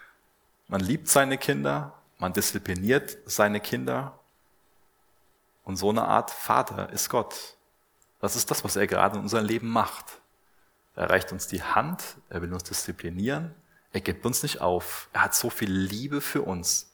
Man 0.68 0.82
liebt 0.82 1.08
seine 1.08 1.40
Kinder, 1.40 1.96
man 2.20 2.32
diszipliniert 2.32 3.18
seine 3.26 3.60
Kinder. 3.60 4.20
Und 5.64 5.78
so 5.78 5.90
eine 5.90 6.04
Art 6.04 6.30
Vater 6.30 6.92
ist 6.92 7.10
Gott. 7.10 7.56
Das 8.20 8.36
ist 8.36 8.52
das, 8.52 8.64
was 8.64 8.76
er 8.76 8.86
gerade 8.86 9.16
in 9.16 9.24
unserem 9.24 9.46
Leben 9.46 9.68
macht. 9.68 10.20
Er 10.96 11.10
reicht 11.10 11.32
uns 11.32 11.48
die 11.48 11.64
Hand, 11.64 12.04
er 12.30 12.44
will 12.44 12.54
uns 12.54 12.66
disziplinieren, 12.66 13.56
er 13.94 14.02
gibt 14.02 14.26
uns 14.28 14.44
nicht 14.44 14.62
auf. 14.62 15.10
Er 15.12 15.24
hat 15.24 15.34
so 15.34 15.50
viel 15.50 15.72
Liebe 15.72 16.22
für 16.22 16.44
uns, 16.44 16.92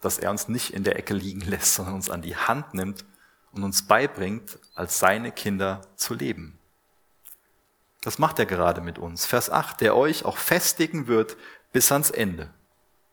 dass 0.00 0.18
er 0.18 0.30
uns 0.30 0.48
nicht 0.48 0.72
in 0.72 0.84
der 0.84 0.96
Ecke 0.96 1.12
liegen 1.12 1.42
lässt, 1.42 1.74
sondern 1.74 1.96
uns 1.96 2.08
an 2.08 2.22
die 2.22 2.36
Hand 2.36 2.72
nimmt 2.72 3.04
und 3.52 3.62
uns 3.62 3.86
beibringt, 3.86 4.58
als 4.74 4.98
seine 4.98 5.32
Kinder 5.32 5.82
zu 5.96 6.14
leben. 6.14 6.57
Das 8.02 8.18
macht 8.18 8.38
er 8.38 8.46
gerade 8.46 8.80
mit 8.80 8.98
uns. 8.98 9.26
Vers 9.26 9.50
8, 9.50 9.80
der 9.80 9.96
euch 9.96 10.24
auch 10.24 10.36
festigen 10.36 11.06
wird 11.06 11.36
bis 11.72 11.90
ans 11.92 12.10
Ende, 12.10 12.50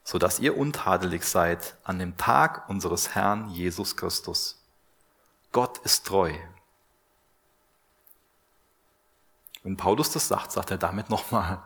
so 0.04 0.18
dass 0.18 0.38
ihr 0.38 0.56
untadelig 0.56 1.24
seid 1.24 1.76
an 1.84 1.98
dem 1.98 2.16
Tag 2.16 2.68
unseres 2.68 3.14
Herrn 3.14 3.48
Jesus 3.50 3.96
Christus. 3.96 4.62
Gott 5.52 5.78
ist 5.78 6.06
treu. 6.06 6.32
Wenn 9.62 9.76
Paulus 9.76 10.10
das 10.12 10.28
sagt, 10.28 10.52
sagt 10.52 10.70
er 10.70 10.78
damit 10.78 11.10
nochmal, 11.10 11.62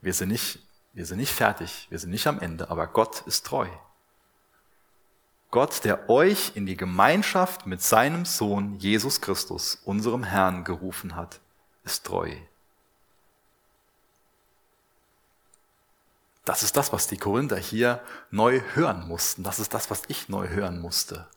wir 0.00 0.14
sind 0.14 0.30
nicht, 0.30 0.58
wir 0.94 1.04
sind 1.04 1.18
nicht 1.18 1.32
fertig, 1.32 1.86
wir 1.90 1.98
sind 1.98 2.10
nicht 2.10 2.26
am 2.26 2.40
Ende, 2.40 2.70
aber 2.70 2.86
Gott 2.86 3.20
ist 3.26 3.44
treu. 3.44 3.68
Gott, 5.50 5.84
der 5.84 6.08
euch 6.08 6.52
in 6.54 6.64
die 6.64 6.78
Gemeinschaft 6.78 7.66
mit 7.66 7.82
seinem 7.82 8.24
Sohn 8.24 8.78
Jesus 8.78 9.20
Christus, 9.20 9.78
unserem 9.84 10.24
Herrn, 10.24 10.64
gerufen 10.64 11.14
hat, 11.14 11.40
ist 11.84 12.06
treu. 12.06 12.34
Das 16.44 16.62
ist 16.62 16.76
das, 16.76 16.92
was 16.92 17.06
die 17.06 17.18
Korinther 17.18 17.56
hier 17.56 18.02
neu 18.30 18.60
hören 18.74 19.06
mussten. 19.06 19.42
Das 19.42 19.58
ist 19.58 19.74
das, 19.74 19.90
was 19.90 20.02
ich 20.08 20.28
neu 20.28 20.48
hören 20.48 20.80
musste. 20.80 21.28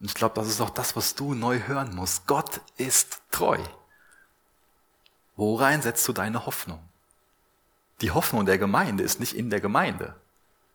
Und 0.00 0.06
ich 0.06 0.14
glaube, 0.14 0.34
das 0.34 0.48
ist 0.48 0.60
auch 0.60 0.70
das, 0.70 0.96
was 0.96 1.14
du 1.14 1.34
neu 1.34 1.60
hören 1.66 1.94
musst. 1.94 2.26
Gott 2.26 2.60
ist 2.76 3.20
treu. 3.30 3.58
Worein 5.36 5.82
setzt 5.82 6.06
du 6.08 6.12
deine 6.12 6.46
Hoffnung? 6.46 6.80
Die 8.00 8.10
Hoffnung 8.10 8.46
der 8.46 8.58
Gemeinde 8.58 9.04
ist 9.04 9.20
nicht 9.20 9.36
in 9.36 9.50
der 9.50 9.60
Gemeinde. 9.60 10.14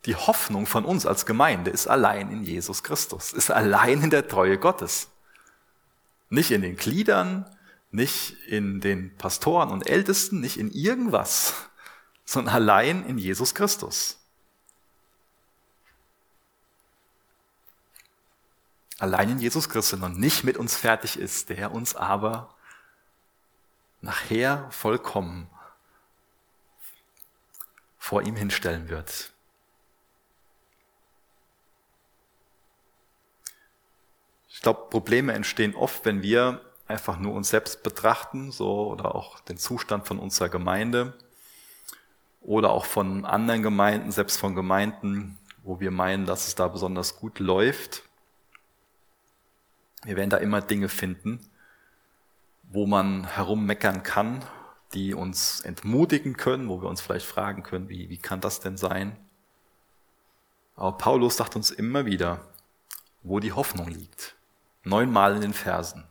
Die 0.06 0.16
Hoffnung 0.16 0.68
von 0.68 0.86
uns 0.86 1.06
als 1.06 1.26
Gemeinde 1.26 1.72
ist 1.72 1.88
allein 1.88 2.32
in 2.32 2.44
Jesus 2.44 2.84
Christus, 2.84 3.34
ist 3.34 3.50
allein 3.50 4.04
in 4.04 4.10
der 4.12 4.28
Treue 4.28 4.60
Gottes. 4.60 5.10
Nicht 6.30 6.52
in 6.52 6.62
den 6.62 6.76
Gliedern, 6.76 7.50
nicht 7.92 8.38
in 8.48 8.82
den 8.82 9.16
Pastoren 9.18 9.72
und 9.72 9.90
Ältesten, 9.90 10.40
nicht 10.42 10.58
in 10.58 10.72
irgendwas, 10.72 11.54
sondern 12.26 12.54
allein 12.54 13.06
in 13.06 13.18
Jesus 13.18 13.54
Christus. 13.54 14.20
Allein 18.98 19.30
in 19.30 19.40
Jesus 19.40 19.70
Christus 19.70 20.02
und 20.02 20.20
nicht 20.20 20.44
mit 20.44 20.58
uns 20.58 20.76
fertig 20.76 21.20
ist, 21.20 21.50
der 21.50 21.72
uns 21.72 21.96
aber 21.96 22.56
nachher 24.02 24.70
vollkommen 24.72 25.50
vor 27.98 28.22
ihm 28.22 28.36
hinstellen 28.36 28.90
wird. 28.90 29.32
Ich 34.48 34.62
glaube, 34.62 34.90
Probleme 34.90 35.34
entstehen 35.34 35.76
oft, 35.76 36.06
wenn 36.06 36.22
wir 36.22 36.62
einfach 36.88 37.18
nur 37.18 37.34
uns 37.34 37.50
selbst 37.50 37.84
betrachten, 37.84 38.52
so 38.52 38.88
oder 38.88 39.14
auch 39.16 39.40
den 39.42 39.58
Zustand 39.58 40.08
von 40.08 40.20
unserer 40.20 40.50
Gemeinde 40.50 41.18
oder 42.46 42.70
auch 42.70 42.86
von 42.86 43.26
anderen 43.26 43.64
Gemeinden, 43.64 44.12
selbst 44.12 44.38
von 44.38 44.54
Gemeinden, 44.54 45.38
wo 45.64 45.80
wir 45.80 45.90
meinen, 45.90 46.28
dass 46.28 46.48
es 46.48 46.54
da 46.54 46.68
besonders 46.68 47.18
gut 47.18 47.40
läuft. 47.40 48.04
Wir 50.04 50.16
werden 50.16 50.30
da 50.30 50.38
immer 50.38 50.62
Dinge 50.62 50.88
finden, 50.88 51.40
wo 52.70 52.86
man 52.86 53.26
herummeckern 53.26 54.04
kann, 54.04 54.46
die 54.94 55.16
uns 55.16 55.62
entmutigen 55.62 56.38
können, 56.38 56.70
wo 56.70 56.82
wir 56.82 56.88
uns 56.88 57.02
vielleicht 57.02 57.26
fragen 57.26 57.64
können, 57.64 57.90
wie, 57.90 58.10
wie 58.10 58.18
kann 58.20 58.42
das 58.42 58.60
denn 58.60 58.78
sein? 58.78 59.18
Aber 60.76 60.98
Paulus 60.98 61.38
sagt 61.38 61.56
uns 61.56 61.72
immer 61.72 62.06
wieder, 62.06 62.46
wo 63.24 63.40
die 63.40 63.54
Hoffnung 63.54 63.88
liegt. 63.88 64.36
Neunmal 64.84 65.36
in 65.36 65.42
den 65.42 65.54
Versen. 65.54 66.04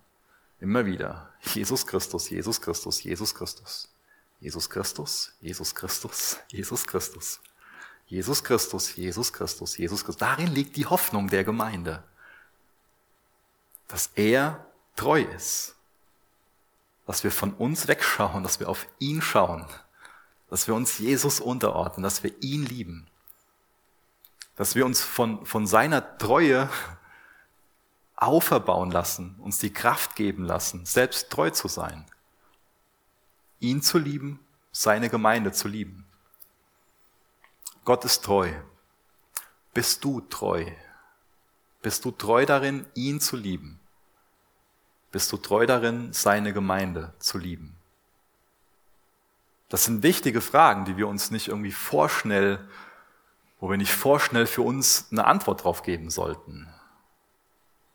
Immer 0.58 0.84
wieder. 0.84 1.28
Jesus 1.54 1.86
Christus, 1.86 2.28
Jesus 2.28 2.60
Christus, 2.60 3.04
Jesus 3.04 3.36
Christus. 3.36 3.93
Jesus 4.40 4.68
Christus, 4.68 5.32
Jesus 5.40 5.74
Christus, 5.74 6.38
Jesus 6.48 6.86
Christus. 6.86 7.40
Jesus 8.06 8.44
Christus, 8.44 8.96
Jesus 8.96 9.32
Christus, 9.32 9.76
Jesus 9.76 10.04
Christus. 10.04 10.18
Darin 10.18 10.48
liegt 10.48 10.76
die 10.76 10.86
Hoffnung 10.86 11.28
der 11.28 11.44
Gemeinde, 11.44 12.02
dass 13.88 14.10
er 14.14 14.66
treu 14.96 15.22
ist, 15.22 15.74
dass 17.06 17.24
wir 17.24 17.30
von 17.30 17.54
uns 17.54 17.88
wegschauen, 17.88 18.42
dass 18.42 18.60
wir 18.60 18.68
auf 18.68 18.86
ihn 18.98 19.22
schauen, 19.22 19.66
dass 20.50 20.68
wir 20.68 20.74
uns 20.74 20.98
Jesus 20.98 21.40
unterordnen, 21.40 22.02
dass 22.02 22.22
wir 22.22 22.32
ihn 22.42 22.64
lieben, 22.64 23.06
dass 24.56 24.74
wir 24.74 24.84
uns 24.84 25.00
von, 25.02 25.44
von 25.46 25.66
seiner 25.66 26.18
Treue 26.18 26.68
auferbauen 28.16 28.90
lassen, 28.90 29.36
uns 29.40 29.58
die 29.58 29.72
Kraft 29.72 30.14
geben 30.14 30.44
lassen, 30.44 30.84
selbst 30.86 31.30
treu 31.30 31.50
zu 31.50 31.68
sein 31.68 32.06
ihn 33.64 33.80
zu 33.80 33.98
lieben, 33.98 34.40
seine 34.72 35.08
Gemeinde 35.08 35.50
zu 35.52 35.68
lieben. 35.68 36.06
Gott 37.84 38.04
ist 38.04 38.24
treu. 38.24 38.52
Bist 39.72 40.04
du 40.04 40.20
treu? 40.20 40.66
Bist 41.80 42.04
du 42.04 42.10
treu 42.10 42.44
darin, 42.44 42.86
ihn 42.94 43.20
zu 43.20 43.36
lieben? 43.36 43.80
Bist 45.12 45.32
du 45.32 45.38
treu 45.38 45.66
darin, 45.66 46.12
seine 46.12 46.52
Gemeinde 46.52 47.14
zu 47.18 47.38
lieben? 47.38 47.76
Das 49.70 49.84
sind 49.84 50.02
wichtige 50.02 50.40
Fragen, 50.40 50.84
die 50.84 50.96
wir 50.96 51.08
uns 51.08 51.30
nicht 51.30 51.48
irgendwie 51.48 51.72
vorschnell, 51.72 52.68
wo 53.60 53.70
wir 53.70 53.76
nicht 53.78 53.92
vorschnell 53.92 54.46
für 54.46 54.62
uns 54.62 55.08
eine 55.10 55.24
Antwort 55.24 55.64
drauf 55.64 55.82
geben 55.82 56.10
sollten, 56.10 56.68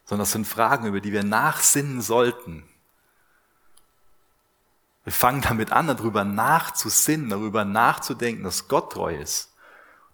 sondern 0.05 0.23
das 0.23 0.31
sind 0.31 0.47
Fragen, 0.47 0.87
über 0.87 0.99
die 0.99 1.11
wir 1.11 1.23
nachsinnen 1.23 2.01
sollten, 2.01 2.67
wir 5.03 5.13
fangen 5.13 5.41
damit 5.41 5.71
an, 5.71 5.87
darüber 5.87 6.23
nachzusinnen, 6.23 7.29
darüber 7.29 7.65
nachzudenken, 7.65 8.43
dass 8.43 8.67
Gott 8.67 8.93
treu 8.93 9.15
ist. 9.15 9.53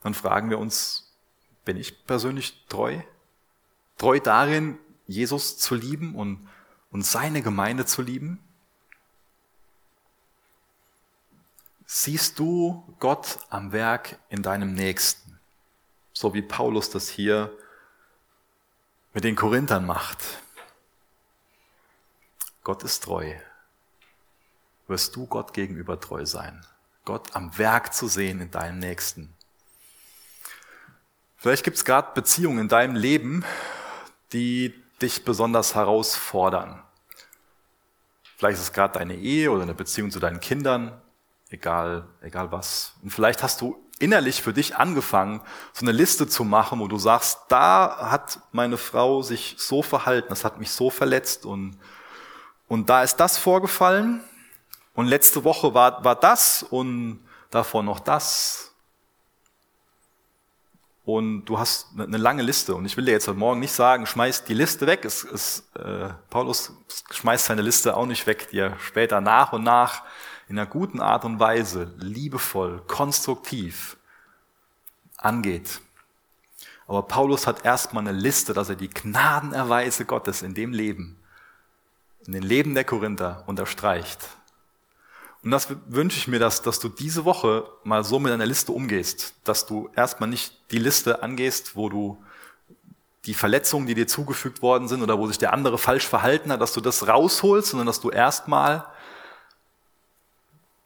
Dann 0.01 0.13
fragen 0.13 0.49
wir 0.49 0.59
uns, 0.59 1.13
bin 1.65 1.77
ich 1.77 2.05
persönlich 2.05 2.65
treu? 2.69 3.01
Treu 3.97 4.19
darin, 4.19 4.77
Jesus 5.07 5.57
zu 5.57 5.75
lieben 5.75 6.15
und, 6.15 6.47
und 6.91 7.03
seine 7.03 7.41
Gemeinde 7.41 7.85
zu 7.85 8.01
lieben? 8.01 8.39
Siehst 11.87 12.39
du 12.39 12.95
Gott 12.99 13.39
am 13.49 13.71
Werk 13.71 14.19
in 14.29 14.43
deinem 14.43 14.73
Nächsten? 14.73 15.39
So 16.13 16.33
wie 16.33 16.41
Paulus 16.41 16.89
das 16.89 17.09
hier 17.09 17.51
mit 19.13 19.23
den 19.23 19.35
Korinthern 19.35 19.85
macht. 19.85 20.19
Gott 22.63 22.83
ist 22.83 23.03
treu 23.03 23.35
wirst 24.87 25.15
du 25.15 25.25
Gott 25.25 25.53
gegenüber 25.53 25.99
treu 25.99 26.25
sein. 26.25 26.65
Gott 27.05 27.35
am 27.35 27.57
Werk 27.57 27.93
zu 27.93 28.07
sehen 28.07 28.41
in 28.41 28.51
deinem 28.51 28.79
Nächsten. 28.79 29.33
Vielleicht 31.37 31.63
gibt 31.63 31.77
es 31.77 31.85
gerade 31.85 32.09
Beziehungen 32.15 32.59
in 32.59 32.67
deinem 32.67 32.95
Leben, 32.95 33.45
die 34.33 34.73
dich 35.01 35.23
besonders 35.23 35.75
herausfordern. 35.75 36.81
Vielleicht 38.37 38.57
ist 38.57 38.63
es 38.63 38.73
gerade 38.73 38.97
deine 38.97 39.15
Ehe 39.15 39.51
oder 39.51 39.63
eine 39.63 39.75
Beziehung 39.75 40.09
zu 40.09 40.19
deinen 40.19 40.39
Kindern, 40.39 40.99
egal, 41.49 42.07
egal 42.21 42.51
was. 42.51 42.95
Und 43.03 43.11
vielleicht 43.11 43.43
hast 43.43 43.61
du 43.61 43.77
innerlich 43.99 44.41
für 44.41 44.53
dich 44.53 44.75
angefangen, 44.75 45.41
so 45.71 45.85
eine 45.85 45.91
Liste 45.91 46.27
zu 46.27 46.43
machen, 46.43 46.79
wo 46.79 46.87
du 46.87 46.97
sagst, 46.97 47.39
da 47.49 48.09
hat 48.11 48.39
meine 48.51 48.77
Frau 48.77 49.21
sich 49.21 49.55
so 49.57 49.83
verhalten, 49.83 50.29
das 50.29 50.43
hat 50.43 50.59
mich 50.59 50.71
so 50.71 50.89
verletzt 50.89 51.45
und, 51.45 51.79
und 52.67 52.89
da 52.89 53.03
ist 53.03 53.17
das 53.17 53.37
vorgefallen 53.37 54.21
und 54.95 55.07
letzte 55.07 55.43
Woche 55.43 55.73
war, 55.73 56.03
war 56.03 56.15
das 56.15 56.63
und 56.63 57.19
davor 57.51 57.83
noch 57.83 57.99
das. 57.99 58.71
Und 61.03 61.45
du 61.45 61.59
hast 61.59 61.89
eine 61.97 62.17
lange 62.17 62.41
Liste. 62.41 62.73
Und 62.73 62.85
ich 62.85 62.97
will 62.97 63.05
dir 63.05 63.11
jetzt 63.11 63.27
heute 63.27 63.37
Morgen 63.37 63.59
nicht 63.59 63.73
sagen, 63.73 64.07
schmeiß 64.07 64.45
die 64.45 64.55
Liste 64.55 64.87
weg. 64.87 65.05
Es, 65.05 65.23
es, 65.23 65.69
äh, 65.75 66.09
Paulus 66.31 66.73
schmeißt 67.11 67.45
seine 67.45 67.61
Liste 67.61 67.95
auch 67.95 68.07
nicht 68.07 68.25
weg, 68.25 68.47
die 68.49 68.57
er 68.57 68.79
später 68.79 69.21
nach 69.21 69.53
und 69.53 69.63
nach 69.63 70.01
in 70.47 70.57
einer 70.57 70.67
guten 70.67 70.99
Art 70.99 71.25
und 71.25 71.39
Weise, 71.39 71.93
liebevoll, 71.97 72.81
konstruktiv 72.87 73.97
angeht. 75.17 75.79
Aber 76.87 77.03
Paulus 77.03 77.47
hat 77.47 77.65
erstmal 77.65 78.07
eine 78.07 78.17
Liste, 78.17 78.53
dass 78.53 78.69
er 78.69 78.75
die 78.75 78.89
Gnadenerweise 78.89 80.05
Gottes 80.05 80.41
in 80.43 80.53
dem 80.53 80.71
Leben, 80.71 81.17
in 82.25 82.33
den 82.33 82.43
Leben 82.43 82.75
der 82.75 82.83
Korinther 82.83 83.43
unterstreicht. 83.47 84.19
Und 85.45 85.51
das 85.51 85.67
wünsche 85.87 86.17
ich 86.17 86.27
mir, 86.27 86.39
dass, 86.39 86.63
dass 86.63 86.79
du 86.79 86.89
diese 86.89 87.23
Woche 87.23 87.69
mal 87.83 88.03
so 88.03 88.17
mit 88.17 88.31
deiner 88.31 88.47
Liste 88.47 88.71
umgehst, 88.71 89.35
dass 89.43 89.67
du 89.67 89.91
erstmal 89.95 90.27
nicht 90.27 90.59
die 90.71 90.79
Liste 90.79 91.21
angehst, 91.21 91.75
wo 91.75 91.87
du 91.87 92.17
die 93.25 93.35
Verletzungen, 93.35 93.85
die 93.85 93.93
dir 93.93 94.07
zugefügt 94.07 94.63
worden 94.63 94.87
sind 94.87 95.03
oder 95.03 95.19
wo 95.19 95.27
sich 95.27 95.37
der 95.37 95.53
andere 95.53 95.77
falsch 95.77 96.07
verhalten 96.07 96.51
hat, 96.51 96.61
dass 96.61 96.73
du 96.73 96.81
das 96.81 97.07
rausholst, 97.07 97.69
sondern 97.69 97.85
dass 97.85 98.01
du 98.01 98.09
erstmal 98.09 98.87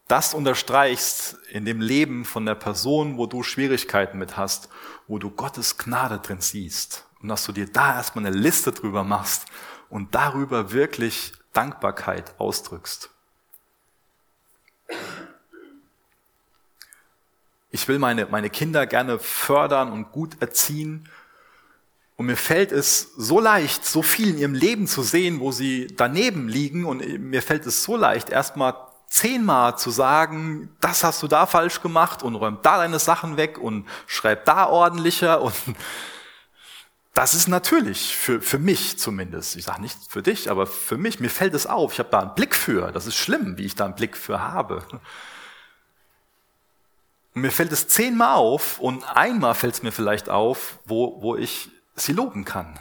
das 0.10 0.34
unterstreichst 0.34 1.38
in 1.52 1.64
dem 1.64 1.80
Leben 1.80 2.26
von 2.26 2.46
der 2.46 2.56
Person, 2.56 3.18
wo 3.18 3.28
du 3.28 3.44
Schwierigkeiten 3.44 4.18
mit 4.18 4.36
hast, 4.36 4.68
wo 5.08 5.20
du 5.20 5.30
Gottes 5.30 5.78
Gnade 5.78 6.20
drin 6.20 6.42
siehst 6.42 7.06
und 7.22 7.30
dass 7.30 7.46
du 7.46 7.54
dir 7.54 7.72
da 7.72 7.96
erstmal 7.96 8.26
eine 8.26 8.36
Liste 8.36 8.74
drüber 8.74 9.06
machst 9.06 9.46
und 9.90 10.14
darüber 10.16 10.74
wirklich 10.74 11.32
Dankbarkeit 11.54 12.38
ausdrückst. 12.42 13.10
Ich 17.72 17.88
will 17.88 18.00
meine, 18.00 18.26
meine 18.26 18.50
Kinder 18.50 18.88
gerne 18.88 19.20
fördern 19.20 19.92
und 19.92 20.12
gut 20.12 20.42
erziehen. 20.42 21.08
Und 22.16 22.26
mir 22.26 22.36
fällt 22.36 22.72
es 22.72 23.14
so 23.16 23.40
leicht, 23.40 23.86
so 23.86 24.02
viel 24.02 24.30
in 24.30 24.38
ihrem 24.38 24.54
Leben 24.54 24.88
zu 24.88 25.04
sehen, 25.04 25.40
wo 25.40 25.52
sie 25.52 25.88
daneben 25.88 26.50
liegen. 26.50 26.86
Und 26.86 27.02
mir 27.20 27.42
fällt 27.42 27.66
es 27.66 27.84
so 27.84 27.96
leicht, 27.96 28.30
erstmal 28.30 28.76
zehnmal 29.08 29.78
zu 29.78 29.90
sagen, 29.90 30.76
das 30.82 31.04
hast 31.04 31.24
du 31.24 31.28
da 31.28 31.46
falsch 31.46 31.82
gemacht 31.82 32.22
und 32.24 32.36
räum 32.36 32.60
da 32.62 32.78
deine 32.78 33.00
Sachen 33.00 33.38
weg 33.38 33.58
und 33.58 33.88
schreib 34.08 34.46
da 34.46 34.68
ordentlicher 34.68 35.42
und 35.42 35.56
das 37.14 37.34
ist 37.34 37.48
natürlich 37.48 38.16
für, 38.16 38.42
für 38.42 38.60
mich 38.60 38.98
zumindest. 39.00 39.56
Ich 39.56 39.66
sage 39.66 39.82
nicht 39.82 39.98
für 40.10 40.22
dich, 40.22 40.50
aber 40.50 40.68
für 40.68 40.98
mich, 40.98 41.20
mir 41.20 41.30
fällt 41.30 41.54
es 41.54 41.66
auf. 41.66 41.94
Ich 41.94 42.00
habe 42.00 42.10
da 42.10 42.20
einen 42.20 42.36
Blick 42.36 42.56
für. 42.56 42.92
Das 42.92 43.08
ist 43.08 43.16
schlimm, 43.16 43.58
wie 43.58 43.66
ich 43.66 43.76
da 43.76 43.86
einen 43.86 43.96
Blick 43.96 44.16
für 44.16 44.42
habe. 44.42 44.86
Und 47.34 47.42
mir 47.42 47.52
fällt 47.52 47.72
es 47.72 47.88
zehnmal 47.88 48.36
auf 48.36 48.80
und 48.80 49.04
einmal 49.16 49.56
fällt 49.56 49.74
es 49.74 49.84
mir 49.84 49.92
vielleicht 49.92 50.30
auf, 50.30 50.80
wo, 50.86 51.22
wo 51.22 51.36
ich 51.36 51.70
sie 51.96 52.14
loben 52.14 52.46
kann. 52.46 52.80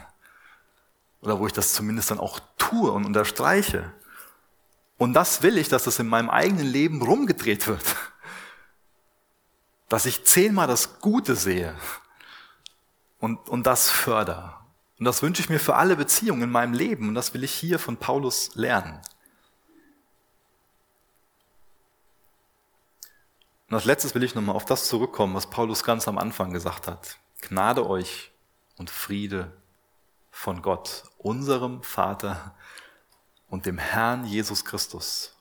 Oder 1.21 1.39
wo 1.39 1.47
ich 1.47 1.53
das 1.53 1.73
zumindest 1.73 2.11
dann 2.11 2.19
auch 2.19 2.39
tue 2.57 2.91
und 2.91 3.05
unterstreiche. 3.05 3.91
Und 4.97 5.13
das 5.13 5.41
will 5.41 5.57
ich, 5.57 5.69
dass 5.69 5.83
das 5.83 5.99
in 5.99 6.07
meinem 6.07 6.29
eigenen 6.29 6.67
Leben 6.67 7.01
rumgedreht 7.01 7.67
wird. 7.67 7.83
Dass 9.89 10.05
ich 10.05 10.23
zehnmal 10.23 10.67
das 10.67 10.99
Gute 11.01 11.35
sehe 11.35 11.75
und, 13.19 13.49
und 13.49 13.63
das 13.63 13.89
förder. 13.89 14.65
Und 14.97 15.05
das 15.05 15.21
wünsche 15.21 15.41
ich 15.41 15.49
mir 15.49 15.59
für 15.59 15.75
alle 15.75 15.95
Beziehungen 15.95 16.43
in 16.43 16.51
meinem 16.51 16.73
Leben 16.73 17.07
und 17.07 17.15
das 17.15 17.33
will 17.33 17.43
ich 17.43 17.53
hier 17.53 17.79
von 17.79 17.97
Paulus 17.97 18.55
lernen. 18.55 18.99
Und 23.69 23.75
als 23.75 23.85
letztes 23.85 24.15
will 24.15 24.23
ich 24.23 24.35
nochmal 24.35 24.55
auf 24.55 24.65
das 24.65 24.87
zurückkommen, 24.87 25.35
was 25.35 25.49
Paulus 25.49 25.83
ganz 25.83 26.07
am 26.07 26.17
Anfang 26.17 26.51
gesagt 26.51 26.87
hat. 26.87 27.17
Gnade 27.41 27.87
euch 27.87 28.31
und 28.77 28.89
Friede 28.89 29.53
von 30.31 30.61
Gott, 30.61 31.03
unserem 31.17 31.83
Vater 31.83 32.55
und 33.47 33.65
dem 33.65 33.77
Herrn 33.77 34.25
Jesus 34.25 34.65
Christus. 34.65 35.35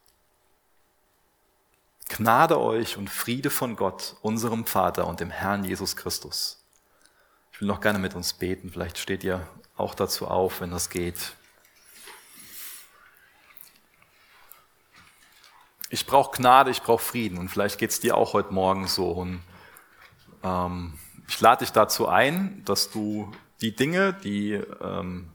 Gnade 2.08 2.58
euch 2.60 2.96
und 2.96 3.10
Friede 3.10 3.50
von 3.50 3.76
Gott, 3.76 4.16
unserem 4.22 4.66
Vater 4.66 5.06
und 5.06 5.20
dem 5.20 5.30
Herrn 5.30 5.64
Jesus 5.64 5.96
Christus. 5.96 6.57
Ich 7.58 7.62
will 7.62 7.66
noch 7.66 7.80
gerne 7.80 7.98
mit 7.98 8.14
uns 8.14 8.34
beten. 8.34 8.70
Vielleicht 8.70 8.98
steht 8.98 9.24
ihr 9.24 9.44
auch 9.76 9.96
dazu 9.96 10.28
auf, 10.28 10.60
wenn 10.60 10.70
das 10.70 10.90
geht. 10.90 11.32
Ich 15.90 16.06
brauche 16.06 16.36
Gnade, 16.36 16.70
ich 16.70 16.82
brauche 16.82 17.02
Frieden. 17.02 17.36
Und 17.36 17.48
vielleicht 17.48 17.78
geht 17.78 17.90
es 17.90 17.98
dir 17.98 18.16
auch 18.16 18.32
heute 18.32 18.54
Morgen 18.54 18.86
so. 18.86 19.10
Und 19.10 19.42
ähm, 20.44 21.00
ich 21.26 21.40
lade 21.40 21.64
dich 21.64 21.72
dazu 21.72 22.06
ein, 22.06 22.62
dass 22.64 22.92
du 22.92 23.32
die 23.60 23.74
Dinge, 23.74 24.12
die 24.12 24.52
ähm, 24.52 25.26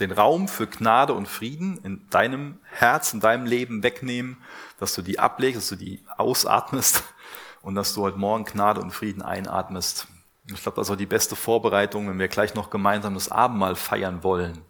den 0.00 0.12
Raum 0.12 0.48
für 0.48 0.66
Gnade 0.66 1.12
und 1.12 1.28
Frieden 1.28 1.76
in 1.84 2.08
deinem 2.08 2.58
Herz, 2.70 3.12
in 3.12 3.20
deinem 3.20 3.44
Leben 3.44 3.82
wegnehmen, 3.82 4.38
dass 4.78 4.94
du 4.94 5.02
die 5.02 5.18
ablegst, 5.18 5.58
dass 5.58 5.68
du 5.68 5.76
die 5.76 6.02
ausatmest 6.16 7.02
und 7.60 7.74
dass 7.74 7.92
du 7.92 8.00
heute 8.00 8.16
Morgen 8.16 8.46
Gnade 8.46 8.80
und 8.80 8.92
Frieden 8.92 9.20
einatmest. 9.20 10.08
Ich 10.52 10.62
glaube, 10.62 10.76
das 10.76 10.88
ist 10.88 10.92
auch 10.92 10.96
die 10.96 11.06
beste 11.06 11.34
Vorbereitung, 11.34 12.08
wenn 12.08 12.18
wir 12.18 12.28
gleich 12.28 12.54
noch 12.54 12.70
gemeinsam 12.70 13.14
das 13.14 13.30
Abendmahl 13.30 13.74
feiern 13.74 14.22
wollen. 14.22 14.62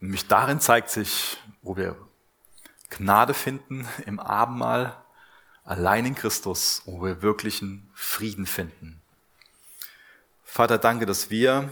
Nämlich 0.00 0.26
darin 0.26 0.60
zeigt 0.60 0.90
sich, 0.90 1.36
wo 1.62 1.76
wir 1.76 1.96
Gnade 2.88 3.34
finden 3.34 3.86
im 4.06 4.18
Abendmahl, 4.18 4.96
allein 5.64 6.06
in 6.06 6.14
Christus, 6.14 6.82
wo 6.86 7.02
wir 7.02 7.22
wirklichen 7.22 7.88
Frieden 7.94 8.46
finden. 8.46 9.00
Vater, 10.42 10.78
danke, 10.78 11.06
dass 11.06 11.30
wir 11.30 11.70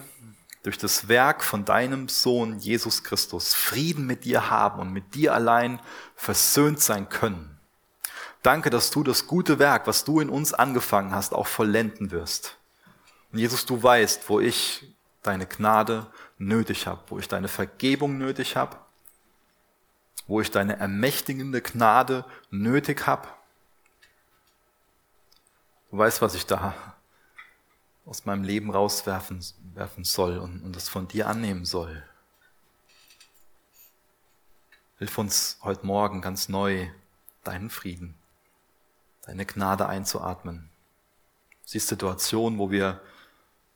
durch 0.63 0.79
das 0.79 1.09
Werk 1.09 1.43
von 1.43 1.65
deinem 1.65 2.09
Sohn 2.09 2.59
Jesus 2.59 3.03
Christus 3.03 3.55
Frieden 3.55 4.07
mit 4.07 4.25
dir 4.25 4.51
haben 4.51 4.81
und 4.81 4.93
mit 4.93 5.15
dir 5.15 5.35
allein 5.35 5.81
versöhnt 6.15 6.81
sein 6.81 7.09
können. 7.09 7.58
Danke, 8.49 8.71
dass 8.71 8.91
du 8.91 9.03
das 9.03 9.27
gute 9.27 9.59
Werk, 9.59 9.87
was 9.87 10.05
du 10.05 10.21
in 10.21 10.31
uns 10.31 10.55
angefangen 10.55 11.15
hast, 11.15 11.35
auch 11.35 11.47
vollenden 11.47 12.11
wirst. 12.13 12.57
Und 13.31 13.41
Jesus, 13.41 13.67
du 13.67 13.83
weißt, 13.83 14.27
wo 14.31 14.41
ich 14.41 14.91
deine 15.23 15.45
Gnade 15.45 16.07
nötig 16.39 16.87
habe, 16.87 17.03
wo 17.09 17.19
ich 17.19 17.29
deine 17.29 17.49
Vergebung 17.49 18.17
nötig 18.17 18.57
habe, 18.57 18.79
wo 20.27 20.41
ich 20.41 20.51
deine 20.51 20.79
ermächtigende 20.79 21.61
Gnade 21.61 22.25
nötig 22.49 23.07
habe. 23.07 23.29
Du 25.91 25.99
weißt, 25.99 26.23
was 26.23 26.35
ich 26.35 26.47
da 26.47 26.73
aus 28.07 28.25
meinem 28.25 28.45
Leben 28.45 28.71
rauswerfen 28.71 29.45
werfen 29.75 30.05
soll 30.05 30.39
und, 30.39 30.63
und 30.63 30.75
das 30.75 30.89
von 30.89 31.07
dir 31.07 31.29
annehmen 31.29 31.67
soll. 31.67 32.03
Hilf 34.97 35.19
uns 35.19 35.59
heute 35.61 35.85
Morgen 35.85 36.23
ganz 36.23 36.49
neu 36.49 36.89
deinen 37.45 37.69
Frieden, 37.69 38.18
deine 39.29 39.47
Gnade 39.47 39.89
einzuatmen. 39.89 40.69
Sie 41.65 41.79
ist 41.79 41.87
Situation, 41.87 42.59
wo 42.59 42.71
wir 42.71 43.01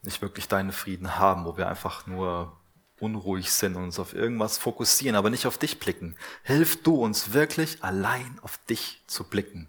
nicht 0.03 0.21
wirklich 0.21 0.49
deinen 0.49 0.73
Frieden 0.73 1.19
haben, 1.19 1.45
wo 1.45 1.57
wir 1.57 1.69
einfach 1.69 2.07
nur 2.09 2.57
unruhig 2.99 3.53
sind 3.53 3.77
und 3.77 3.85
uns 3.85 4.01
auf 4.01 4.15
irgendwas 4.15 4.59
fokussieren, 4.59 5.15
aber 5.15 5.31
nicht 5.31 5.47
auf 5.47 5.59
dich 5.59 5.79
blicken. 5.79 6.17
Hilf 6.43 6.83
du 6.83 6.97
uns 6.97 7.33
wirklich 7.33 7.85
allein 7.85 8.41
auf 8.43 8.59
dich 8.69 9.03
zu 9.07 9.25
blicken 9.25 9.69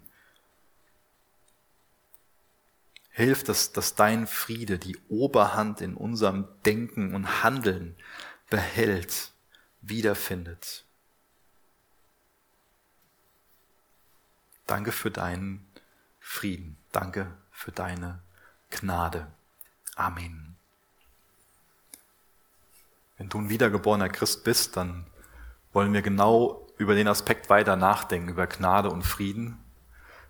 Hilf, 3.16 3.44
dass, 3.44 3.70
dass 3.70 3.94
dein 3.94 4.26
Friede 4.26 4.76
die 4.76 4.98
Oberhand 5.08 5.80
in 5.80 5.94
unserem 5.94 6.48
Denken 6.66 7.14
und 7.14 7.44
Handeln 7.44 7.94
behält, 8.50 9.30
wiederfindet. 9.82 10.84
Danke 14.66 14.90
für 14.90 15.12
deinen 15.12 15.64
Frieden. 16.34 16.76
Danke 16.92 17.32
für 17.50 17.72
deine 17.72 18.20
Gnade. 18.70 19.26
Amen. 19.96 20.56
Wenn 23.16 23.28
du 23.28 23.38
ein 23.38 23.48
wiedergeborener 23.48 24.08
Christ 24.08 24.44
bist, 24.44 24.76
dann 24.76 25.06
wollen 25.72 25.92
wir 25.92 26.02
genau 26.02 26.66
über 26.76 26.94
den 26.94 27.08
Aspekt 27.08 27.48
weiter 27.50 27.76
nachdenken, 27.76 28.28
über 28.28 28.46
Gnade 28.46 28.90
und 28.90 29.02
Frieden 29.02 29.58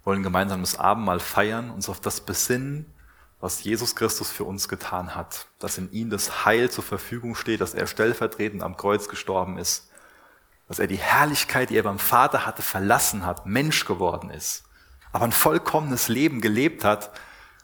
wollen 0.05 0.23
gemeinsam 0.23 0.61
das 0.61 0.79
Abendmahl 0.79 1.19
feiern, 1.19 1.71
uns 1.71 1.89
auf 1.89 1.99
das 1.99 2.21
besinnen, 2.21 2.93
was 3.41 3.65
Jesus 3.65 3.97
Christus 3.97 4.31
für 4.31 4.45
uns 4.45 4.69
getan 4.69 5.15
hat, 5.15 5.47
dass 5.59 5.79
in 5.79 5.91
ihm 5.93 6.11
das 6.11 6.45
Heil 6.45 6.71
zur 6.71 6.85
Verfügung 6.85 7.35
steht, 7.35 7.63
dass 7.63 7.73
er 7.73 7.87
stellvertretend 7.87 8.63
am 8.63 8.77
Kreuz 8.77 9.09
gestorben 9.09 9.57
ist 9.57 9.91
dass 10.69 10.79
er 10.79 10.87
die 10.87 10.97
Herrlichkeit, 10.97 11.71
die 11.71 11.77
er 11.77 11.83
beim 11.83 11.99
Vater 11.99 12.47
hatte, 12.47 12.63
verlassen 12.63 13.27
hat, 13.27 13.47
Mensch 13.47 13.85
geworden 13.85 14.31
ist, 14.31 14.65
aber 15.15 15.27
ein 15.27 15.33
vollkommenes 15.33 16.09
Leben 16.09 16.41
gelebt 16.41 16.83
hat, 16.83 17.13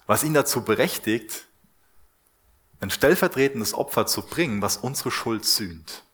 was 0.07 0.23
ihn 0.23 0.35
dazu 0.35 0.63
berechtigt, 0.63 1.49
ein 2.79 2.91
stellvertretendes 2.91 3.75
Opfer 3.75 4.07
zu 4.07 4.23
bringen, 4.23 4.63
was 4.63 4.77
unsere 4.77 5.11
Schuld 5.11 5.45
sühnt. 5.45 6.05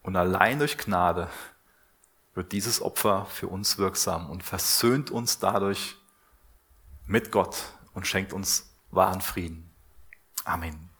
Und 0.00 0.16
allein 0.16 0.60
durch 0.60 0.78
Gnade 0.78 1.28
wird 2.32 2.52
dieses 2.52 2.80
Opfer 2.80 3.26
für 3.26 3.48
uns 3.48 3.76
wirksam 3.76 4.30
und 4.30 4.42
versöhnt 4.42 5.10
uns 5.10 5.40
dadurch 5.40 5.96
mit 7.04 7.30
Gott 7.30 7.56
und 7.92 8.06
schenkt 8.06 8.32
uns 8.32 8.74
wahren 8.90 9.20
Frieden. 9.20 9.70
Amen. 10.46 10.93